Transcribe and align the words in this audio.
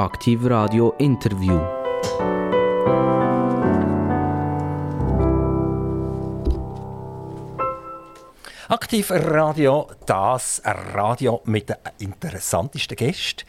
Aktiv 0.00 0.46
Radio 0.46 0.94
Interview. 0.96 1.60
Aktiv 8.68 9.10
Radio, 9.10 9.90
das 10.06 10.62
Radio 10.64 11.42
mit 11.44 11.68
den 11.68 11.76
interessantesten 11.98 12.96
Gästen. 12.96 13.44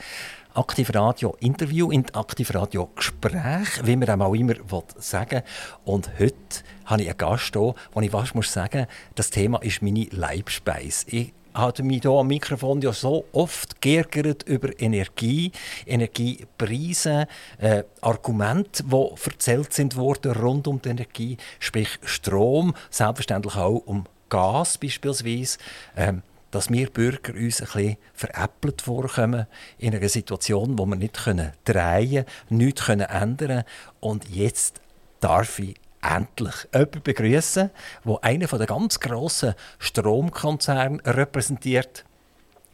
Aktiv 0.54 0.94
Radio 0.94 1.38
Interview 1.40 1.90
in 1.90 2.14
Aktiv 2.14 2.54
Radio 2.54 2.88
Gespräch, 2.98 3.86
wie 3.86 3.96
man 3.96 4.22
auch 4.22 4.36
immer 4.36 4.56
sagen 4.98 5.44
Und 5.86 6.20
heute 6.20 6.36
habe 6.84 7.04
ich 7.04 7.08
einen 7.08 7.18
Gast 7.18 7.54
hier, 7.54 7.74
wo 7.94 8.02
ich 8.02 8.12
fast 8.12 8.36
muss 8.36 8.52
sagen, 8.52 8.88
das 9.16 9.30
Thema 9.30 9.62
ist 9.64 9.82
meine 9.82 10.08
Leibspeise. 10.12 11.06
Ich 11.12 11.34
habe 11.54 11.84
mich 11.84 12.02
hier 12.02 12.12
am 12.12 12.28
Mikrofon 12.28 12.82
ja 12.82 12.94
so 12.94 13.26
oft 13.32 13.82
geärgert 13.82 14.44
über 14.44 14.70
Energie, 14.80 15.52
Energiepreise, 15.86 17.28
äh, 17.60 17.84
Argumente, 18.02 18.84
die 18.84 19.08
erzählt 19.26 19.74
sind 19.74 19.96
worden 19.96 20.34
rund 20.34 20.68
um 20.68 20.82
die 20.82 20.90
Energie, 20.90 21.38
sprich 21.60 22.00
Strom, 22.04 22.74
selbstverständlich 22.90 23.56
auch 23.56 23.84
um 23.86 24.06
Gas 24.30 24.78
beispielsweise. 24.78 25.58
Ähm, 25.96 26.24
dass 26.52 26.70
wir 26.70 26.90
Bürger 26.90 27.34
uns 27.34 27.62
ein 27.62 27.68
bisschen 27.68 27.98
veräppelt 28.14 28.82
vorkommen 28.82 29.48
in 29.78 29.96
einer 29.96 30.10
Situation, 30.10 30.78
wo 30.78 30.86
wir 30.86 30.98
nicht 30.98 31.24
können 31.24 31.54
drehen 31.64 32.26
können, 32.26 32.26
nichts 32.50 32.86
können 32.86 33.08
ändern 33.08 33.64
Und 34.02 34.30
jetzt 34.30 34.82
darf 35.22 35.60
ich 35.60 35.76
endlich 36.02 36.56
jemanden 36.74 37.02
begrüßen, 37.04 37.70
der 38.06 38.24
einen 38.24 38.48
der 38.48 38.68
ganz 38.68 39.00
grossen 39.00 39.54
Stromkonzerne 39.80 41.00
repräsentiert. 41.06 42.06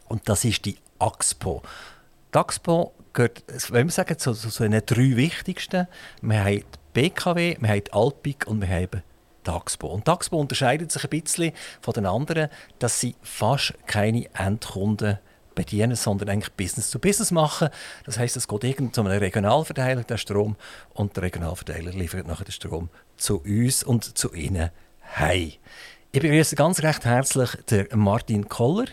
Und 0.08 0.28
das 0.28 0.44
ist 0.44 0.64
die 0.64 0.78
AXPO. 0.98 1.62
Die 2.34 2.38
AXPO 2.38 2.94
gehört, 3.12 3.42
wenn 3.70 3.86
wir 3.88 3.92
sagen, 3.92 4.18
zu, 4.18 4.32
zu 4.32 4.68
den 4.68 4.82
drei 4.84 5.16
wichtigsten. 5.16 5.86
Wir 6.22 6.40
haben 6.40 6.56
die 6.56 6.64
BKW, 6.92 7.56
wir 7.60 7.68
haben 7.68 7.84
die 7.84 7.92
Alpic 7.92 8.46
und 8.46 8.60
wir 8.60 8.68
haben 8.68 9.02
Taxpo. 9.44 9.88
Und 9.88 10.04
Taxpo 10.04 10.38
unterscheidet 10.38 10.92
sich 10.92 11.04
ein 11.04 11.10
bisschen 11.10 11.52
von 11.80 11.94
den 11.94 12.06
anderen, 12.06 12.48
dass 12.78 13.00
sie 13.00 13.14
fast 13.22 13.74
keine 13.86 14.28
Endkunden 14.34 15.18
bedienen, 15.54 15.96
sondern 15.96 16.28
eigentlich 16.28 16.52
Business 16.52 16.90
to 16.90 16.98
Business 16.98 17.30
machen. 17.30 17.70
Das 18.04 18.18
heißt, 18.18 18.36
es 18.36 18.46
geht 18.46 18.64
irgend 18.64 18.94
zu 18.94 19.00
einem 19.00 19.18
Regionalverteiler 19.18 20.04
der 20.04 20.18
Strom 20.18 20.56
und 20.94 21.16
der 21.16 21.24
Regionalverteiler 21.24 21.92
liefert 21.92 22.26
nachher 22.26 22.44
den 22.44 22.52
Strom 22.52 22.90
zu 23.18 23.40
uns 23.42 23.82
und 23.82 24.16
zu 24.16 24.32
ihnen 24.32 24.70
heim. 25.16 25.52
Ich 26.12 26.22
begrüße 26.22 26.56
ganz 26.56 26.82
recht 26.82 27.04
herzlich 27.04 27.50
den 27.70 27.86
Martin 27.94 28.48
Koller. 28.48 28.86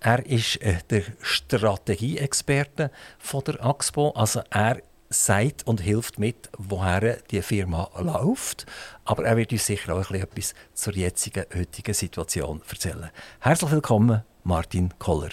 Er 0.00 0.24
ist 0.24 0.56
äh, 0.62 0.78
der 0.90 1.02
Strategieexperte 1.20 2.90
von 3.18 3.42
der 3.44 3.64
Axpo. 3.64 4.10
Also 4.10 4.42
er 4.50 4.80
sagt 5.08 5.66
und 5.66 5.80
hilft 5.80 6.18
mit, 6.18 6.50
woher 6.58 7.16
die 7.30 7.42
Firma 7.42 7.90
läuft. 7.98 8.66
Aber 9.04 9.24
er 9.24 9.36
wird 9.36 9.52
uns 9.52 9.66
sicher 9.66 9.94
auch 9.94 10.10
etwas 10.10 10.54
zur 10.74 10.94
jetzigen, 10.94 11.44
heutigen 11.54 11.94
Situation 11.94 12.62
erzählen. 12.68 13.10
Herzlich 13.40 13.70
willkommen, 13.70 14.22
Martin 14.42 14.92
Koller. 14.98 15.30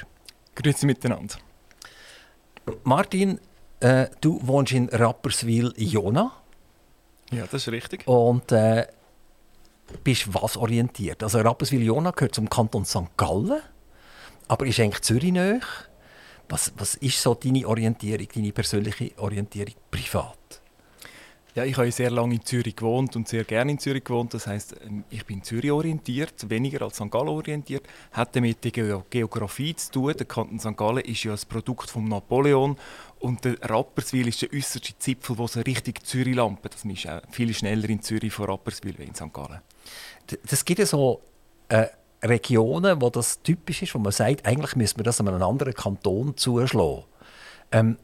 Grüezi 0.56 0.86
miteinander. 0.86 1.36
Martin, 2.84 3.40
äh, 3.80 4.08
du 4.22 4.40
wohnst 4.46 4.74
in 4.74 4.90
Rapperswil-Jona. 4.90 6.41
Ja, 7.32 7.46
das 7.46 7.68
ist 7.68 7.72
richtig. 7.72 8.08
Und 8.08 8.52
äh, 8.52 8.88
bist 10.04 10.34
was 10.34 10.58
orientiert? 10.58 11.24
Also 11.24 11.40
Rapperswil-Jona 11.40 12.12
gehört 12.12 12.36
zum 12.36 12.50
Kanton 12.50 12.86
St. 12.86 13.18
Gallen, 13.18 13.62
aber 14.48 14.66
ist 14.66 14.80
eigentlich 14.80 15.02
Zürich 15.02 15.32
näher. 15.32 15.62
Was, 16.50 16.74
was 16.78 16.96
ist 16.96 17.22
so 17.22 17.34
deine 17.34 17.66
Orientierung, 17.66 18.28
deine 18.34 18.52
persönliche 18.52 19.12
Orientierung 19.18 19.76
privat? 19.90 20.61
Ja, 21.54 21.66
ich 21.66 21.76
habe 21.76 21.92
sehr 21.92 22.10
lange 22.10 22.36
in 22.36 22.46
Zürich 22.46 22.78
gewohnt 22.78 23.16
und 23.18 23.28
sehr 23.28 23.44
gerne 23.44 23.72
in 23.72 23.80
Zürich 23.80 24.06
gewohnt. 24.06 24.34
Das 24.34 24.48
heißt, 24.48 24.76
ähm, 24.86 25.04
ich 25.10 25.26
bin 25.26 25.44
Zürich 25.44 25.72
orientiert, 25.72 26.50
weniger 26.50 26.84
als 26.84 26.96
St. 26.96 27.12
Gallen 27.12 27.28
orientiert. 27.28 27.84
Hat 28.14 28.34
damit 28.36 28.64
die 28.64 28.72
Geografie 28.72 29.76
zu 29.76 29.92
tun. 29.92 30.14
Der 30.18 30.26
Kanton 30.26 30.60
St. 30.60 30.78
Gallen 30.78 31.04
ist 31.04 31.24
ja 31.24 31.34
ein 31.34 31.40
Produkt 31.50 31.90
von 31.90 32.06
Napoleon 32.06 32.78
und 33.20 33.44
der 33.44 33.58
Rapperswil 33.64 34.30
ist 34.30 34.42
der 34.42 34.54
äußerste 34.54 34.98
Zipfel, 34.98 35.38
wo 35.38 35.46
so 35.46 35.60
richtig 35.60 36.06
Zürich 36.06 36.36
lampe. 36.36 36.70
Das 36.70 36.86
ist 36.86 37.10
auch 37.10 37.22
viel 37.32 37.54
schneller 37.54 37.90
in 37.90 38.02
Zürich 38.02 38.32
von 38.32 38.46
Rapperswil 38.46 38.96
als 38.98 39.08
in 39.08 39.16
St. 39.16 39.34
Gallen. 39.34 39.60
Das 40.50 40.64
gibt 40.64 40.80
ja 40.80 40.86
so 40.86 41.22
äh, 41.68 41.88
Regionen, 42.24 43.02
wo 43.02 43.10
das 43.10 43.42
typisch 43.42 43.82
ist, 43.82 43.94
wo 43.94 44.00
man 44.00 44.14
sagt, 44.14 44.46
eigentlich 44.46 44.78
müssen 44.78 45.00
wir 45.00 45.04
das 45.04 45.20
einem 45.20 45.42
anderen 45.44 45.74
Kanton 45.74 46.38
zuschlagen. 46.38 47.04
Ähm, 47.74 47.98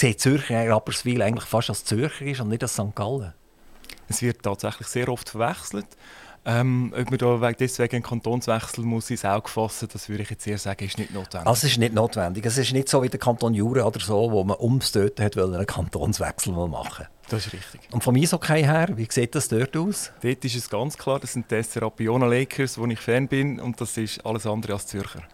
sieht 0.00 0.20
Zürcher 0.20 0.68
Rapperswil 0.68 1.22
eigentlich 1.22 1.44
fast 1.44 1.70
als 1.70 1.84
Zürcher 1.84 2.26
ist 2.26 2.40
und 2.40 2.48
nicht 2.48 2.62
als 2.62 2.74
St. 2.74 2.94
Gallen? 2.94 3.32
Es 4.08 4.22
wird 4.22 4.42
tatsächlich 4.42 4.88
sehr 4.88 5.08
oft 5.08 5.28
verwechselt. 5.28 5.86
Ähm, 6.44 6.94
ob 6.96 7.10
man 7.10 7.18
da 7.18 7.52
deswegen 7.52 7.96
einen 7.96 8.02
Kantonswechsel 8.02 8.82
muss 8.82 9.10
ins 9.10 9.24
Auge 9.24 9.48
fassen, 9.48 9.88
das 9.92 10.08
würde 10.08 10.22
ich 10.22 10.30
jetzt 10.30 10.46
eher 10.46 10.56
sagen, 10.56 10.82
ist 10.82 10.96
nicht 10.96 11.12
notwendig. 11.12 11.46
Also 11.46 11.66
es 11.66 11.72
ist 11.72 11.78
nicht 11.78 11.92
notwendig. 11.92 12.46
Es 12.46 12.56
ist 12.56 12.72
nicht 12.72 12.88
so 12.88 13.02
wie 13.02 13.10
der 13.10 13.20
Kanton 13.20 13.52
Jura 13.52 13.84
oder 13.84 14.00
so, 14.00 14.32
wo 14.32 14.44
man 14.44 14.56
ums 14.58 14.92
Töten 14.92 15.22
hat, 15.22 15.36
einen 15.36 15.66
Kantonswechsel 15.66 16.54
machen 16.54 17.06
Das 17.28 17.46
ist 17.46 17.52
richtig. 17.52 17.80
Und 17.90 18.02
vom 18.02 18.16
Eishockey 18.16 18.62
her, 18.62 18.88
wie 18.94 19.06
sieht 19.10 19.34
das 19.34 19.48
dort 19.48 19.76
aus? 19.76 20.10
Dort 20.22 20.42
ist 20.42 20.56
es 20.56 20.70
ganz 20.70 20.96
klar, 20.96 21.20
das 21.20 21.34
sind 21.34 21.50
die 21.50 21.62
SRA 21.62 21.92
Lakers, 21.98 22.78
wo 22.78 22.86
ich 22.86 22.98
Fan 22.98 23.28
bin 23.28 23.60
und 23.60 23.78
das 23.80 23.98
ist 23.98 24.24
alles 24.24 24.46
andere 24.46 24.74
als 24.74 24.86
Zürcher. 24.86 25.24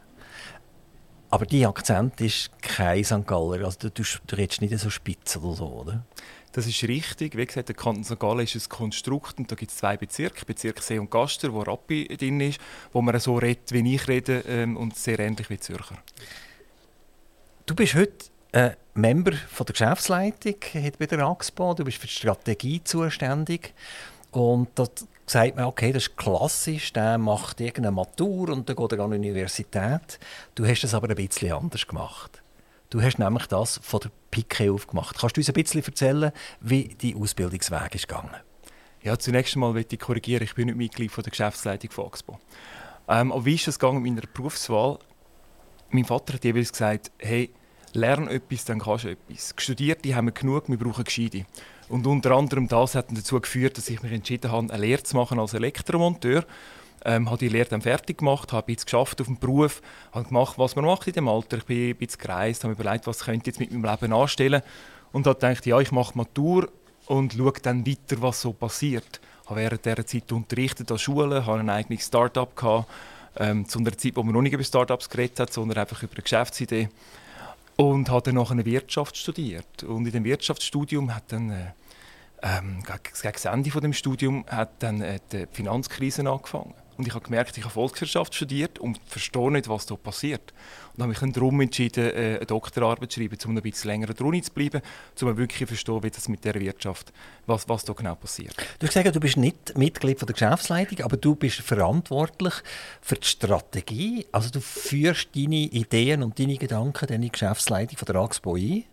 Aber 1.34 1.46
dein 1.46 1.66
Akzent 1.66 2.20
ist 2.20 2.48
kein 2.62 3.02
St. 3.02 3.26
Galler, 3.26 3.64
also 3.64 3.88
du, 3.88 3.90
du 3.90 4.36
redest 4.36 4.60
nicht 4.60 4.78
so 4.78 4.88
spitz 4.88 5.36
oder 5.36 5.56
so, 5.56 5.66
oder? 5.66 6.04
Das 6.52 6.64
ist 6.64 6.80
richtig. 6.84 7.36
Wie 7.36 7.44
gesagt, 7.44 7.70
der 7.70 7.74
Kanton 7.74 8.04
St. 8.04 8.20
Gallen 8.20 8.38
ist 8.38 8.54
ein 8.54 8.68
Konstrukt 8.68 9.36
und 9.38 9.50
da 9.50 9.56
gibt 9.56 9.72
es 9.72 9.78
zwei 9.78 9.96
Bezirke, 9.96 10.44
Bezirk 10.44 10.80
See 10.80 10.96
und 10.96 11.10
Gaster, 11.10 11.52
wo 11.52 11.62
Rappi 11.62 12.06
drin 12.06 12.40
ist, 12.40 12.60
wo 12.92 13.02
man 13.02 13.18
so 13.18 13.34
redet, 13.34 13.72
wie 13.72 13.96
ich 13.96 14.06
rede 14.06 14.44
ähm, 14.46 14.76
und 14.76 14.96
sehr 14.96 15.18
ähnlich 15.18 15.50
wie 15.50 15.58
Zürcher. 15.58 15.98
Du 17.66 17.74
bist 17.74 17.96
heute 17.96 18.26
äh, 18.52 18.70
Member 18.94 19.32
von 19.32 19.66
der 19.66 19.72
Geschäftsleitung 19.72 20.54
bei 21.00 21.06
der 21.06 21.18
AXPO, 21.18 21.74
du 21.74 21.82
bist 21.82 21.98
für 21.98 22.06
die 22.06 22.12
Strategie 22.12 22.84
zuständig 22.84 23.74
und 24.30 24.68
da 24.76 24.86
sagt 25.26 25.56
man, 25.56 25.64
okay, 25.66 25.92
das 25.92 26.04
ist 26.04 26.16
klassisch, 26.16 26.92
der 26.92 27.18
macht 27.18 27.60
irgendeine 27.60 27.92
Matur 27.92 28.50
und 28.50 28.68
dann 28.68 28.76
geht 28.76 28.92
er 28.92 29.00
an 29.00 29.10
die 29.10 29.18
Universität. 29.18 30.18
Du 30.54 30.66
hast 30.66 30.82
das 30.82 30.94
aber 30.94 31.08
ein 31.08 31.16
bisschen 31.16 31.52
anders 31.52 31.86
gemacht. 31.86 32.42
Du 32.90 33.02
hast 33.02 33.18
nämlich 33.18 33.46
das 33.46 33.80
von 33.82 34.00
der 34.00 34.10
Pike 34.30 34.70
aufgemacht. 34.70 35.18
Kannst 35.18 35.36
du 35.36 35.40
uns 35.40 35.48
ein 35.48 35.54
bisschen 35.54 35.82
erzählen, 35.82 36.32
wie 36.60 36.94
dein 37.00 37.20
Ausbildungsweg 37.20 37.94
ist 37.94 38.08
gegangen? 38.08 38.36
Ja, 39.02 39.18
zunächst 39.18 39.54
einmal 39.54 39.72
möchte 39.72 39.96
ich 39.96 40.00
korrigieren, 40.00 40.44
ich 40.44 40.54
bin 40.54 40.66
nicht 40.66 40.76
Mitglied 40.76 41.10
von 41.10 41.24
der 41.24 41.30
Geschäftsleitung 41.30 41.90
von 41.90 42.06
Axpo. 42.06 42.38
Ähm, 43.08 43.32
aber 43.32 43.44
wie 43.44 43.54
ist 43.54 43.68
es 43.68 43.78
gegangen 43.78 44.02
mit 44.02 44.14
meiner 44.14 44.26
Berufswahl? 44.32 44.98
Mein 45.90 46.04
Vater 46.04 46.34
hat 46.34 46.44
jeweils 46.44 46.72
gesagt, 46.72 47.10
hey, 47.18 47.50
lern 47.92 48.28
etwas, 48.28 48.64
dann 48.64 48.80
kannst 48.80 49.04
du 49.04 49.10
etwas. 49.10 49.54
Studierte 49.58 50.14
haben 50.14 50.26
wir 50.26 50.32
genug, 50.32 50.68
wir 50.68 50.78
brauchen 50.78 51.04
Gescheite. 51.04 51.44
Und 51.88 52.06
unter 52.06 52.32
anderem 52.32 52.68
das 52.68 52.94
hat 52.94 53.06
dazu 53.10 53.40
geführt, 53.40 53.76
dass 53.76 53.88
ich 53.88 54.02
mich 54.02 54.12
entschieden 54.12 54.50
habe, 54.50 54.72
eine 54.72 54.82
Lehre 54.82 55.02
zu 55.02 55.16
machen 55.16 55.38
als 55.38 55.54
Elektromonteur 55.54 56.44
ähm, 57.04 57.28
habe 57.28 57.38
die 57.38 57.48
Lehre 57.48 57.68
dann 57.68 57.82
fertig 57.82 58.18
gemacht, 58.18 58.52
habe 58.52 58.72
jetzt 58.72 58.86
geschafft 58.86 59.20
auf 59.20 59.26
dem 59.26 59.38
Beruf, 59.38 59.82
habe 60.12 60.26
gemacht, 60.26 60.58
was 60.58 60.74
man 60.74 60.84
macht 60.84 61.06
in 61.06 61.12
dem 61.12 61.28
Alter. 61.28 61.58
Ich 61.58 61.64
bin 61.66 61.90
ein 61.90 61.96
bisschen 61.96 62.20
gereist, 62.20 62.64
habe 62.64 62.74
mir 62.74 62.80
überlegt, 62.80 63.06
was 63.06 63.20
könnte 63.20 63.42
ich 63.42 63.46
jetzt 63.46 63.60
mit 63.60 63.70
meinem 63.72 63.90
Leben 63.90 64.12
anstellen 64.12 64.62
und 65.12 65.26
habe 65.26 65.38
gedacht, 65.38 65.66
ja, 65.66 65.78
ich 65.80 65.92
mache 65.92 66.16
Matur 66.16 66.68
und 67.06 67.34
schaue 67.34 67.52
dann 67.62 67.86
weiter, 67.86 68.20
was 68.20 68.40
so 68.40 68.52
passiert. 68.52 69.20
Ich 69.42 69.50
habe 69.50 69.60
während 69.60 69.84
dieser 69.84 70.06
Zeit 70.06 70.32
unterrichtet 70.32 70.90
an 70.90 70.98
Schulen, 70.98 71.44
habe 71.44 71.60
ein 71.60 71.68
eigenes 71.68 72.06
Start-up 72.06 72.56
gehabt, 72.56 72.90
ähm, 73.36 73.68
zu 73.68 73.80
einer 73.80 73.96
Zeit, 73.96 74.16
wo 74.16 74.22
man 74.22 74.32
noch 74.32 74.42
nicht 74.42 74.54
über 74.54 74.64
Startups 74.64 75.10
geredet 75.10 75.40
hat, 75.40 75.52
sondern 75.52 75.78
einfach 75.78 76.02
über 76.02 76.14
eine 76.14 76.22
Geschäftsidee. 76.22 76.88
Und 77.76 78.08
habe 78.08 78.22
dann 78.22 78.36
nachher 78.36 78.64
Wirtschaft 78.64 79.16
studiert. 79.16 79.82
Und 79.82 80.06
in 80.06 80.12
dem 80.12 80.24
Wirtschaftsstudium 80.24 81.14
hat 81.14 81.24
dann, 81.32 81.50
äh, 81.50 81.72
ähm, 82.42 82.82
gegen 82.84 83.32
das 83.32 83.44
Ende 83.46 83.70
von 83.70 83.82
dem 83.82 83.92
Studium 83.92 84.44
hat 84.46 84.82
dann 84.82 85.00
äh, 85.00 85.18
die 85.32 85.46
Finanzkrise 85.50 86.28
angefangen. 86.28 86.74
Und 86.96 87.06
ich 87.06 87.14
habe 87.14 87.24
gemerkt, 87.24 87.56
ich 87.56 87.64
habe 87.64 87.72
Volkswirtschaft 87.72 88.34
studiert 88.34 88.78
und 88.78 89.00
verstehe 89.06 89.50
nicht, 89.50 89.68
was 89.68 89.86
da 89.86 89.96
passiert. 89.96 90.52
Und 90.94 91.02
habe 91.02 91.08
mich 91.08 91.18
dann 91.18 91.32
darum 91.32 91.60
entschieden, 91.60 92.04
äh, 92.04 92.36
eine 92.36 92.46
Doktorarbeit 92.46 93.10
zu 93.10 93.20
schreiben, 93.20 93.36
um 93.46 93.56
ein 93.56 93.62
bisschen 93.62 93.90
länger 93.90 94.20
Uni 94.20 94.42
zu 94.42 94.52
bleiben, 94.52 94.80
um 95.20 95.36
wirklich 95.36 95.60
zu 95.60 95.66
verstehen, 95.66 96.02
wie 96.02 96.10
das 96.10 96.28
mit 96.28 96.44
der 96.44 96.54
Wirtschaft, 96.54 97.12
was, 97.46 97.68
was 97.68 97.84
da 97.84 97.92
genau 97.92 98.14
passiert. 98.14 98.54
Du 98.78 98.86
hast 98.86 98.94
gesagt, 98.94 99.14
du 99.14 99.20
bist 99.20 99.36
nicht 99.36 99.76
Mitglied 99.76 100.18
von 100.18 100.26
der 100.26 100.34
Geschäftsleitung, 100.34 101.04
aber 101.04 101.16
du 101.16 101.34
bist 101.34 101.60
verantwortlich 101.60 102.54
für 103.00 103.16
die 103.16 103.26
Strategie. 103.26 104.26
Also 104.30 104.50
du 104.50 104.60
führst 104.60 105.28
deine 105.34 105.56
Ideen 105.56 106.22
und 106.22 106.38
deine 106.38 106.56
Gedanken 106.56 107.08
in 107.08 107.22
die 107.22 107.32
Geschäftsleitung 107.32 107.98
von 107.98 108.06
der 108.06 108.16
AXPO 108.16 108.54
ein. 108.54 108.84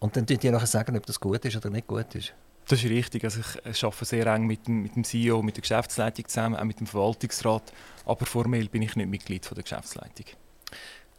Und 0.00 0.16
dann 0.16 0.24
dir 0.24 0.50
nachher 0.50 0.66
sagen, 0.66 0.96
ob 0.96 1.06
das 1.06 1.20
gut 1.20 1.44
ist 1.44 1.56
oder 1.56 1.70
nicht 1.70 1.86
gut 1.86 2.14
ist. 2.14 2.32
Das 2.70 2.84
ist 2.84 2.88
richtig. 2.88 3.24
Also 3.24 3.40
ich 3.68 3.84
arbeite 3.84 4.04
sehr 4.04 4.26
eng 4.28 4.46
mit 4.46 4.68
dem, 4.68 4.82
mit 4.82 4.94
dem 4.94 5.02
CEO, 5.02 5.42
mit 5.42 5.56
der 5.56 5.62
Geschäftsleitung 5.62 6.28
zusammen, 6.28 6.54
auch 6.54 6.62
mit 6.62 6.78
dem 6.78 6.86
Verwaltungsrat. 6.86 7.72
Aber 8.06 8.26
formell 8.26 8.68
bin 8.68 8.82
ich 8.82 8.94
nicht 8.94 9.08
Mitglied 9.08 9.44
von 9.44 9.56
der 9.56 9.64
Geschäftsleitung. 9.64 10.26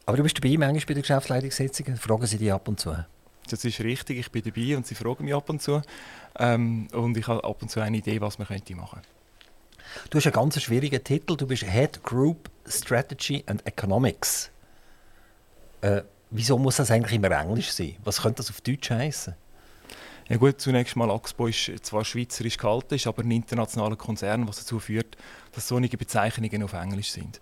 Aber 0.06 0.16
du 0.16 0.24
bist 0.24 0.38
dabei 0.38 0.56
manchmal 0.58 0.86
bei 0.86 0.94
den 0.94 1.02
Geschäftsleitungssitzungen? 1.02 1.98
Fragen 1.98 2.26
sie 2.26 2.38
dich 2.38 2.54
ab 2.54 2.70
und 2.70 2.80
zu? 2.80 2.96
Das 3.50 3.66
ist 3.66 3.82
richtig, 3.82 4.18
ich 4.18 4.32
bin 4.32 4.44
dabei 4.44 4.78
und 4.78 4.88
sie 4.88 4.96
fragen 4.96 5.26
mich 5.26 5.34
ab 5.34 5.50
und 5.50 5.62
zu. 5.62 5.82
Ähm, 6.40 6.88
und 6.94 7.18
ich 7.18 7.28
habe 7.28 7.44
ab 7.44 7.62
und 7.62 7.68
zu 7.70 7.82
eine 7.82 7.98
Idee, 7.98 8.22
was 8.22 8.40
man 8.40 8.48
könnte 8.48 8.74
machen 8.74 9.02
Du 10.10 10.20
hast 10.20 10.28
einen 10.28 10.34
ganz 10.34 10.62
schwierigen 10.62 11.04
Titel. 11.04 11.36
Du 11.36 11.46
bist 11.48 11.64
Head 11.64 12.02
Group 12.02 12.50
Strategy 12.66 13.44
and 13.48 13.68
Economics. 13.68 14.50
Äh, 15.82 16.04
wieso 16.30 16.58
muss 16.58 16.78
das 16.78 16.92
eigentlich 16.92 17.12
immer 17.12 17.32
Englisch 17.32 17.74
sein? 17.74 17.98
Was 18.06 18.22
könnte 18.22 18.38
das 18.38 18.50
auf 18.50 18.62
Deutsch 18.62 18.90
heißen? 18.90 19.36
Ja 20.32 20.38
gut, 20.38 20.62
zunächst 20.62 20.96
mal 20.96 21.12
Axpo 21.12 21.48
ist 21.48 21.70
zwar 21.82 22.06
schweizerisch 22.06 22.56
gehalten, 22.56 22.94
ist 22.96 23.06
aber 23.06 23.22
ein 23.22 23.32
internationaler 23.32 23.98
Konzern, 23.98 24.48
was 24.48 24.60
dazu 24.60 24.80
führt, 24.80 25.18
dass 25.52 25.68
solche 25.68 25.98
Bezeichnungen 25.98 26.64
auf 26.64 26.72
Englisch 26.72 27.12
sind. 27.12 27.42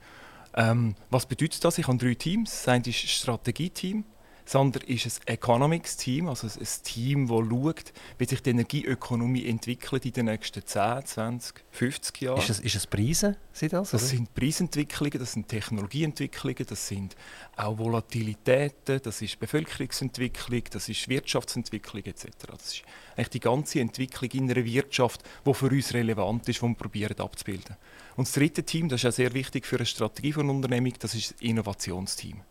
Ähm, 0.55 0.95
was 1.11 1.27
bedeutet 1.27 1.63
das? 1.63 1.77
Ich 1.77 1.87
habe 1.87 1.99
drei 1.99 2.15
Teams. 2.15 2.49
Das 2.49 2.67
eine 2.67 2.87
ist 2.87 3.07
Strategieteam, 3.07 4.05
das 4.49 4.55
andere 4.55 4.83
ist 4.87 5.05
ein 5.05 5.33
Economics-Team, 5.35 6.27
also 6.27 6.47
ein 6.47 6.67
Team, 6.83 7.27
das 7.27 7.37
schaut, 7.37 7.93
wie 8.17 8.25
sich 8.25 8.41
die 8.41 8.49
Energieökonomie 8.49 9.45
entwickelt 9.45 10.07
in 10.07 10.11
den 10.11 10.25
nächsten 10.25 10.65
10, 10.65 11.05
20, 11.05 11.63
50 11.69 12.21
Jahren. 12.21 12.39
Ist 12.39 12.49
es, 12.49 12.59
ist 12.59 12.75
es 12.75 12.87
Preise? 12.87 13.37
Sind 13.53 13.73
das, 13.73 13.91
das 13.91 14.09
sind 14.09 14.33
Preisentwicklungen, 14.33 15.19
das 15.19 15.33
sind 15.33 15.49
Technologieentwicklungen, 15.49 16.65
das 16.67 16.87
sind 16.87 17.15
auch 17.57 17.77
Volatilitäten, 17.77 18.99
das 19.03 19.21
ist 19.21 19.39
Bevölkerungsentwicklung, 19.39 20.63
das 20.71 20.89
ist 20.89 21.07
Wirtschaftsentwicklung 21.07 22.05
etc. 22.05 22.25
Das 22.47 22.73
ist 22.73 22.83
eigentlich 23.15 23.29
die 23.29 23.41
ganze 23.41 23.81
Entwicklung 23.81 24.31
in 24.31 24.49
einer 24.49 24.65
Wirtschaft, 24.65 25.21
die 25.45 25.53
für 25.53 25.67
uns 25.67 25.93
relevant 25.93 26.49
ist, 26.49 26.63
die 26.63 26.65
wir 26.65 26.73
probieren 26.73 27.19
abzubilden. 27.19 27.75
Und 28.15 28.27
das 28.27 28.33
dritte 28.33 28.63
Team, 28.63 28.89
das 28.89 29.03
ist 29.03 29.09
auch 29.11 29.15
sehr 29.15 29.31
wichtig 29.35 29.67
für 29.67 29.75
eine 29.75 29.85
Strategie 29.85 30.33
von 30.33 30.49
Unternehmung, 30.49 30.93
das 30.97 31.13
ist 31.13 31.33
das 31.33 31.41
Innovationsteam. 31.41 32.41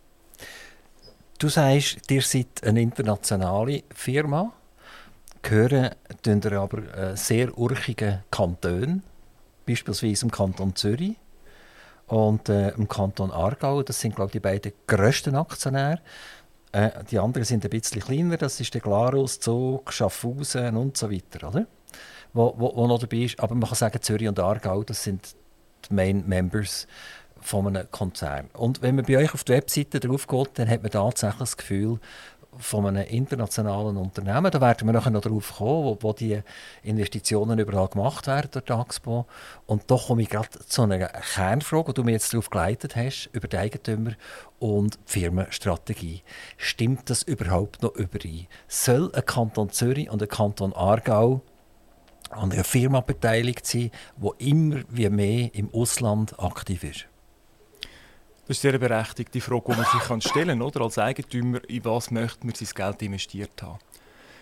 Du 1.39 1.49
sagst, 1.49 2.11
ihr 2.11 2.23
seid 2.23 2.65
eine 2.65 2.83
internationale 2.83 3.85
Firma, 3.95 4.53
gehören 5.41 5.91
ihr 6.27 6.53
aber 6.55 6.79
äh, 6.97 7.17
sehr 7.17 7.57
urchigen 7.57 8.25
Kantonen, 8.29 9.05
beispielsweise 9.65 10.25
im 10.25 10.33
Kanton 10.33 10.75
Zürich 10.75 11.15
und 12.09 12.49
äh, 12.49 12.71
im 12.71 12.89
Kanton 12.89 13.31
Aargau. 13.31 13.85
Das 13.85 14.01
sind, 14.01 14.17
glaube 14.17 14.31
ich, 14.31 14.33
die 14.33 14.41
beiden 14.41 14.73
grössten 14.89 15.37
Aktionäre. 15.37 16.01
Äh, 16.73 16.91
die 17.09 17.21
anderen 17.21 17.45
sind 17.45 17.65
ein 17.65 17.71
bisschen 17.71 18.03
kleiner, 18.03 18.37
das 18.37 18.59
ist 18.59 18.75
der 18.75 18.81
Glarus, 18.81 19.39
Zug, 19.39 19.93
Schaffhausen 19.93 20.77
und 20.77 20.97
so 20.97 21.09
weiter, 21.09 21.47
oder? 21.47 21.69
Wo, 22.33 22.53
wo, 22.59 22.75
wo 22.75 22.89
noch 22.89 22.99
dabei 22.99 23.19
ist. 23.19 23.39
Aber 23.39 23.55
man 23.55 23.69
kann 23.69 23.77
sagen, 23.77 24.03
Zürich 24.03 24.27
und 24.27 24.41
Aargau, 24.41 24.83
das 24.83 25.05
sind 25.05 25.37
die 25.89 25.95
Main 25.95 26.25
Members 26.27 26.89
von 27.41 27.67
einem 27.67 27.91
Konzern. 27.91 28.49
Und 28.53 28.83
wenn 28.83 28.97
man 28.97 29.05
bei 29.05 29.19
euch 29.19 29.35
auf 29.35 29.45
die 29.45 29.53
Webseite 29.53 30.01
drauf 30.01 30.27
geht, 30.27 30.51
dann 30.59 30.69
hat 30.69 30.83
man 30.83 30.91
tatsächlich 30.91 31.39
das 31.39 31.57
Gefühl, 31.57 32.01
von 32.59 32.87
einem 32.87 33.07
internationalen 33.07 33.97
Unternehmen. 33.97 34.51
Da 34.51 34.61
werden 34.61 34.87
wir 34.87 34.93
nachher 34.93 35.11
noch 35.11 35.21
darauf 35.21 35.57
kommen, 35.57 35.85
wo, 35.85 35.99
wo 36.01 36.13
die 36.13 36.41
Investitionen 36.83 37.59
überall 37.59 37.89
gemacht 37.89 38.27
werden 38.27 38.51
durch 38.53 38.79
Axpo. 38.79 39.27
Und 39.67 39.91
doch 39.91 40.09
komme 40.09 40.23
ich 40.23 40.31
gerade 40.31 40.49
zu 40.67 40.83
einer 40.83 41.07
Kernfrage, 41.07 41.93
die 41.93 41.95
du 41.95 42.05
mir 42.05 42.13
jetzt 42.13 42.33
darauf 42.33 42.51
geleitet 42.51 42.97
hast, 42.97 43.31
über 43.33 43.49
die 43.49 43.59
Eigentümer 43.59 44.13
und 44.59 44.95
die 44.95 45.21
Firmenstrategie. 45.21 46.23
Stimmt 46.57 47.11
das 47.11 47.23
überhaupt 47.23 47.83
noch 47.83 47.95
überein? 47.95 48.47
Soll 48.67 49.13
ein 49.15 49.25
Kanton 49.25 49.71
Zürich 49.71 50.11
und 50.11 50.23
ein 50.23 50.29
Kanton 50.29 50.73
Aargau 50.73 51.43
an 52.31 52.53
einer 52.53 52.65
Firma 52.65 53.01
beteiligt 53.01 53.67
sein, 53.67 53.91
die 54.17 54.51
immer 54.51 54.83
wie 54.89 55.09
mehr 55.09 55.55
im 55.55 55.73
Ausland 55.73 56.39
aktiv 56.39 56.85
ist? 56.85 57.07
Das 58.49 58.57
ist 58.57 58.65
eine 58.65 58.79
sehr 58.79 58.89
berechtigte 58.89 59.43
Frage, 59.43 59.63
die 59.69 59.77
man 59.77 59.85
sich 59.85 60.27
stellen 60.27 60.59
kann. 60.59 60.83
Als 60.83 60.97
Eigentümer, 60.97 61.61
in 61.69 61.85
was 61.85 62.11
möchte 62.11 62.47
man 62.47 62.55
sein 62.55 62.69
Geld 62.75 63.03
investiert 63.03 63.63
haben? 63.63 63.79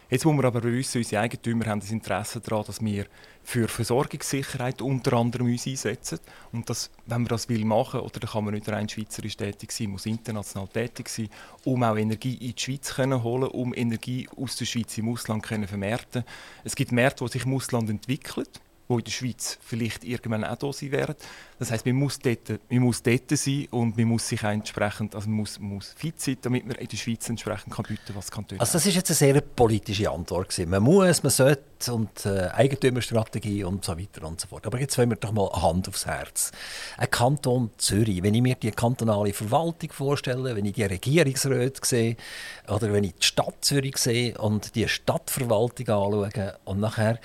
Jetzt 0.09 0.25
muss 0.25 0.37
man 0.37 0.45
aber 0.45 0.63
wissen, 0.63 0.99
unsere 0.99 1.23
Eigentümer 1.23 1.67
haben 1.67 1.81
das 1.81 1.91
Interesse 1.91 2.41
daran, 2.41 2.65
dass 2.65 2.81
wir 2.81 3.07
für 3.43 3.67
Versorgungssicherheit 3.67 4.81
unter 4.81 5.15
anderem 5.15 5.49
uns 5.49 5.67
einsetzen. 5.67 6.21
Und 6.53 6.71
das, 6.71 6.89
wenn 7.07 7.23
man 7.23 7.29
das 7.31 7.49
will 7.49 7.65
machen, 7.65 7.99
oder 7.99 8.21
dann 8.21 8.31
kann 8.31 8.45
man 8.45 8.55
nicht 8.55 8.69
rein 8.69 8.89
schweizerisch 8.89 9.37
tätig 9.37 9.73
sein, 9.73 9.91
muss 9.91 10.07
international 10.07 10.69
tätig 10.69 11.09
sein, 11.09 11.29
um 11.65 11.83
auch 11.83 11.97
Energie 11.97 12.35
in 12.35 12.55
die 12.55 12.63
Schweiz 12.63 12.95
zu 12.95 13.23
holen, 13.25 13.49
um 13.49 13.75
Energie 13.75 14.29
aus 14.37 14.55
der 14.55 14.67
Schweiz 14.67 14.97
im 14.99 15.09
Ausland 15.09 15.45
zu 15.45 15.67
vermerken. 15.67 16.23
Es 16.63 16.77
gibt 16.77 16.93
Märkte, 16.93 17.25
die 17.25 17.33
sich 17.33 17.45
im 17.45 17.55
Ausland 17.55 17.91
entwickeln 17.91 18.47
die 18.89 18.95
in 18.95 19.05
der 19.05 19.11
Schweiz 19.11 19.59
vielleicht 19.61 20.05
irgendwann 20.05 20.45
auch 20.45 20.57
da 20.57 20.73
sein 20.73 20.93
werden. 20.93 21.17
Das 21.59 21.71
heißt, 21.71 21.87
man 21.87 21.97
muss 21.97 22.19
dort, 22.19 22.61
man 22.71 22.81
muss 22.81 23.03
dort 23.03 23.31
sein 23.31 23.67
und 23.71 23.97
man 23.97 24.07
muss 24.07 24.29
sich 24.29 24.43
entsprechend, 24.43 25.15
also 25.15 25.29
man 25.29 25.39
muss, 25.39 25.59
muss 25.59 25.95
fit 25.97 26.21
sein, 26.21 26.37
damit 26.43 26.67
man 26.67 26.77
in 26.77 26.87
der 26.87 26.97
Schweiz 26.97 27.29
entsprechend 27.29 27.73
kann 27.73 27.85
bieten 27.87 28.15
was 28.15 28.31
kann 28.31 28.45
Also 28.59 28.75
das 28.75 28.87
ist 28.87 28.95
jetzt 28.95 29.11
eine 29.11 29.17
sehr 29.17 29.41
politische 29.41 30.11
Antwort 30.11 30.51
gewesen. 30.51 30.71
Man 30.71 30.83
muss, 30.83 31.23
man 31.23 31.31
sollte 31.31 31.65
und 31.93 32.25
äh, 32.25 32.49
Eigentümerstrategie 32.53 33.65
und 33.65 33.85
so 33.85 33.99
weiter 33.99 34.27
und 34.27 34.41
so 34.41 34.49
fort. 34.49 34.67
Aber 34.67 34.81
jetzt 34.81 34.97
wollen 34.99 35.11
wir 35.11 35.17
doch 35.17 35.33
mal 35.33 35.51
Hand 35.51 35.89
aufs 35.89 36.07
Herz. 36.07 36.53
Ein 36.97 37.11
Kanton 37.11 37.71
Zürich, 37.77 38.23
wenn 38.23 38.35
ich 38.35 38.43
mir 38.43 38.55
die 38.55 38.71
kantonale 38.71 39.33
Verwaltung 39.33 39.93
vorstelle, 39.93 40.57
wenn 40.57 40.65
ich 40.65 40.75
die 40.75 40.85
Regierungsräte 40.85 41.81
sehe 41.85 42.17
oder 42.69 42.93
wenn 42.93 43.05
ich 43.05 43.15
die 43.15 43.27
Stadt 43.27 43.57
Zürich 43.61 43.99
sehe 43.99 44.37
und 44.39 44.75
die 44.75 44.89
Stadtverwaltung 44.89 45.89
anschaue 45.89 46.59
und 46.65 46.81
nachher 46.81 47.19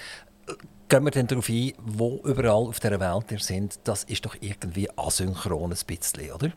gehen 0.92 1.06
wir 1.06 1.12
dann 1.12 1.28
darauf 1.28 1.48
ein, 1.48 1.72
wo 1.80 2.20
überall 2.26 2.68
auf 2.68 2.82
der 2.82 3.00
Welt 3.00 3.32
ihr 3.32 3.40
sind. 3.40 3.80
Das 3.86 4.04
ist 4.04 4.26
doch 4.26 4.36
irgendwie 4.42 4.90
asynchron 4.98 5.72
ein 5.72 5.78
bisschen, 5.88 6.34
oder? 6.34 6.52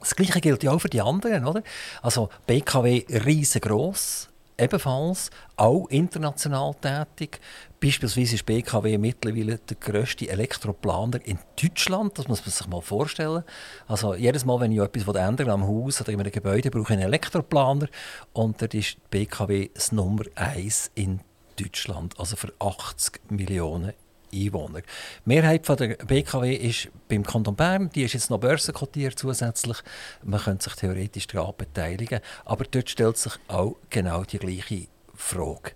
Das 0.00 0.14
Gleiche 0.14 0.42
gilt 0.42 0.62
ja 0.62 0.70
auch 0.70 0.80
für 0.80 0.90
die 0.90 1.00
anderen, 1.00 1.46
oder? 1.46 1.62
Also 2.02 2.28
BKW 2.46 3.06
riesengroß, 3.08 4.28
ebenfalls 4.58 5.30
auch 5.56 5.86
international 5.88 6.74
tätig. 6.74 7.40
Beispielsweise 7.80 8.34
ist 8.34 8.44
BKW 8.44 8.98
mittlerweile 8.98 9.56
der 9.56 9.78
grösste 9.78 10.28
Elektroplaner 10.28 11.24
in 11.24 11.38
Deutschland. 11.58 12.18
Das 12.18 12.28
muss 12.28 12.44
man 12.44 12.50
sich 12.50 12.66
mal 12.66 12.82
vorstellen. 12.82 13.44
Also 13.88 14.14
jedes 14.14 14.44
Mal, 14.44 14.60
wenn 14.60 14.72
ich 14.72 14.78
etwas 14.78 15.16
ändere 15.16 15.52
am 15.52 15.66
Haus 15.66 16.02
oder 16.02 16.12
in 16.12 16.20
einem 16.20 16.30
Gebäude, 16.32 16.70
brauche 16.70 16.92
ich 16.92 16.98
einen 16.98 17.08
Elektroplaner. 17.08 17.88
Und 18.34 18.60
dort 18.60 18.74
ist 18.74 18.98
BKW 19.08 19.70
das 19.72 19.90
Nummer 19.90 20.24
1 20.34 20.90
in 20.94 21.20
Deutschland, 21.56 22.18
also 22.18 22.36
für 22.36 22.52
80 22.58 23.30
Millionen 23.30 23.92
Einwohner. 24.32 24.80
Die 24.80 24.84
Mehrheit 25.26 25.68
der 25.68 25.96
BKW 25.96 26.54
ist 26.54 26.88
beim 27.08 27.22
Kanton 27.22 27.54
Bern, 27.54 27.90
die 27.94 28.02
ist 28.02 28.14
jetzt 28.14 28.30
noch 28.30 28.40
börsenkotiert 28.40 29.18
zusätzlich. 29.18 29.78
Man 30.22 30.40
könnte 30.40 30.64
sich 30.64 30.74
theoretisch 30.74 31.26
daran 31.26 31.54
beteiligen, 31.56 32.20
aber 32.44 32.64
dort 32.64 32.90
stellt 32.90 33.16
sich 33.16 33.34
auch 33.48 33.76
genau 33.90 34.24
die 34.24 34.38
gleiche 34.38 34.88
Frage. 35.14 35.72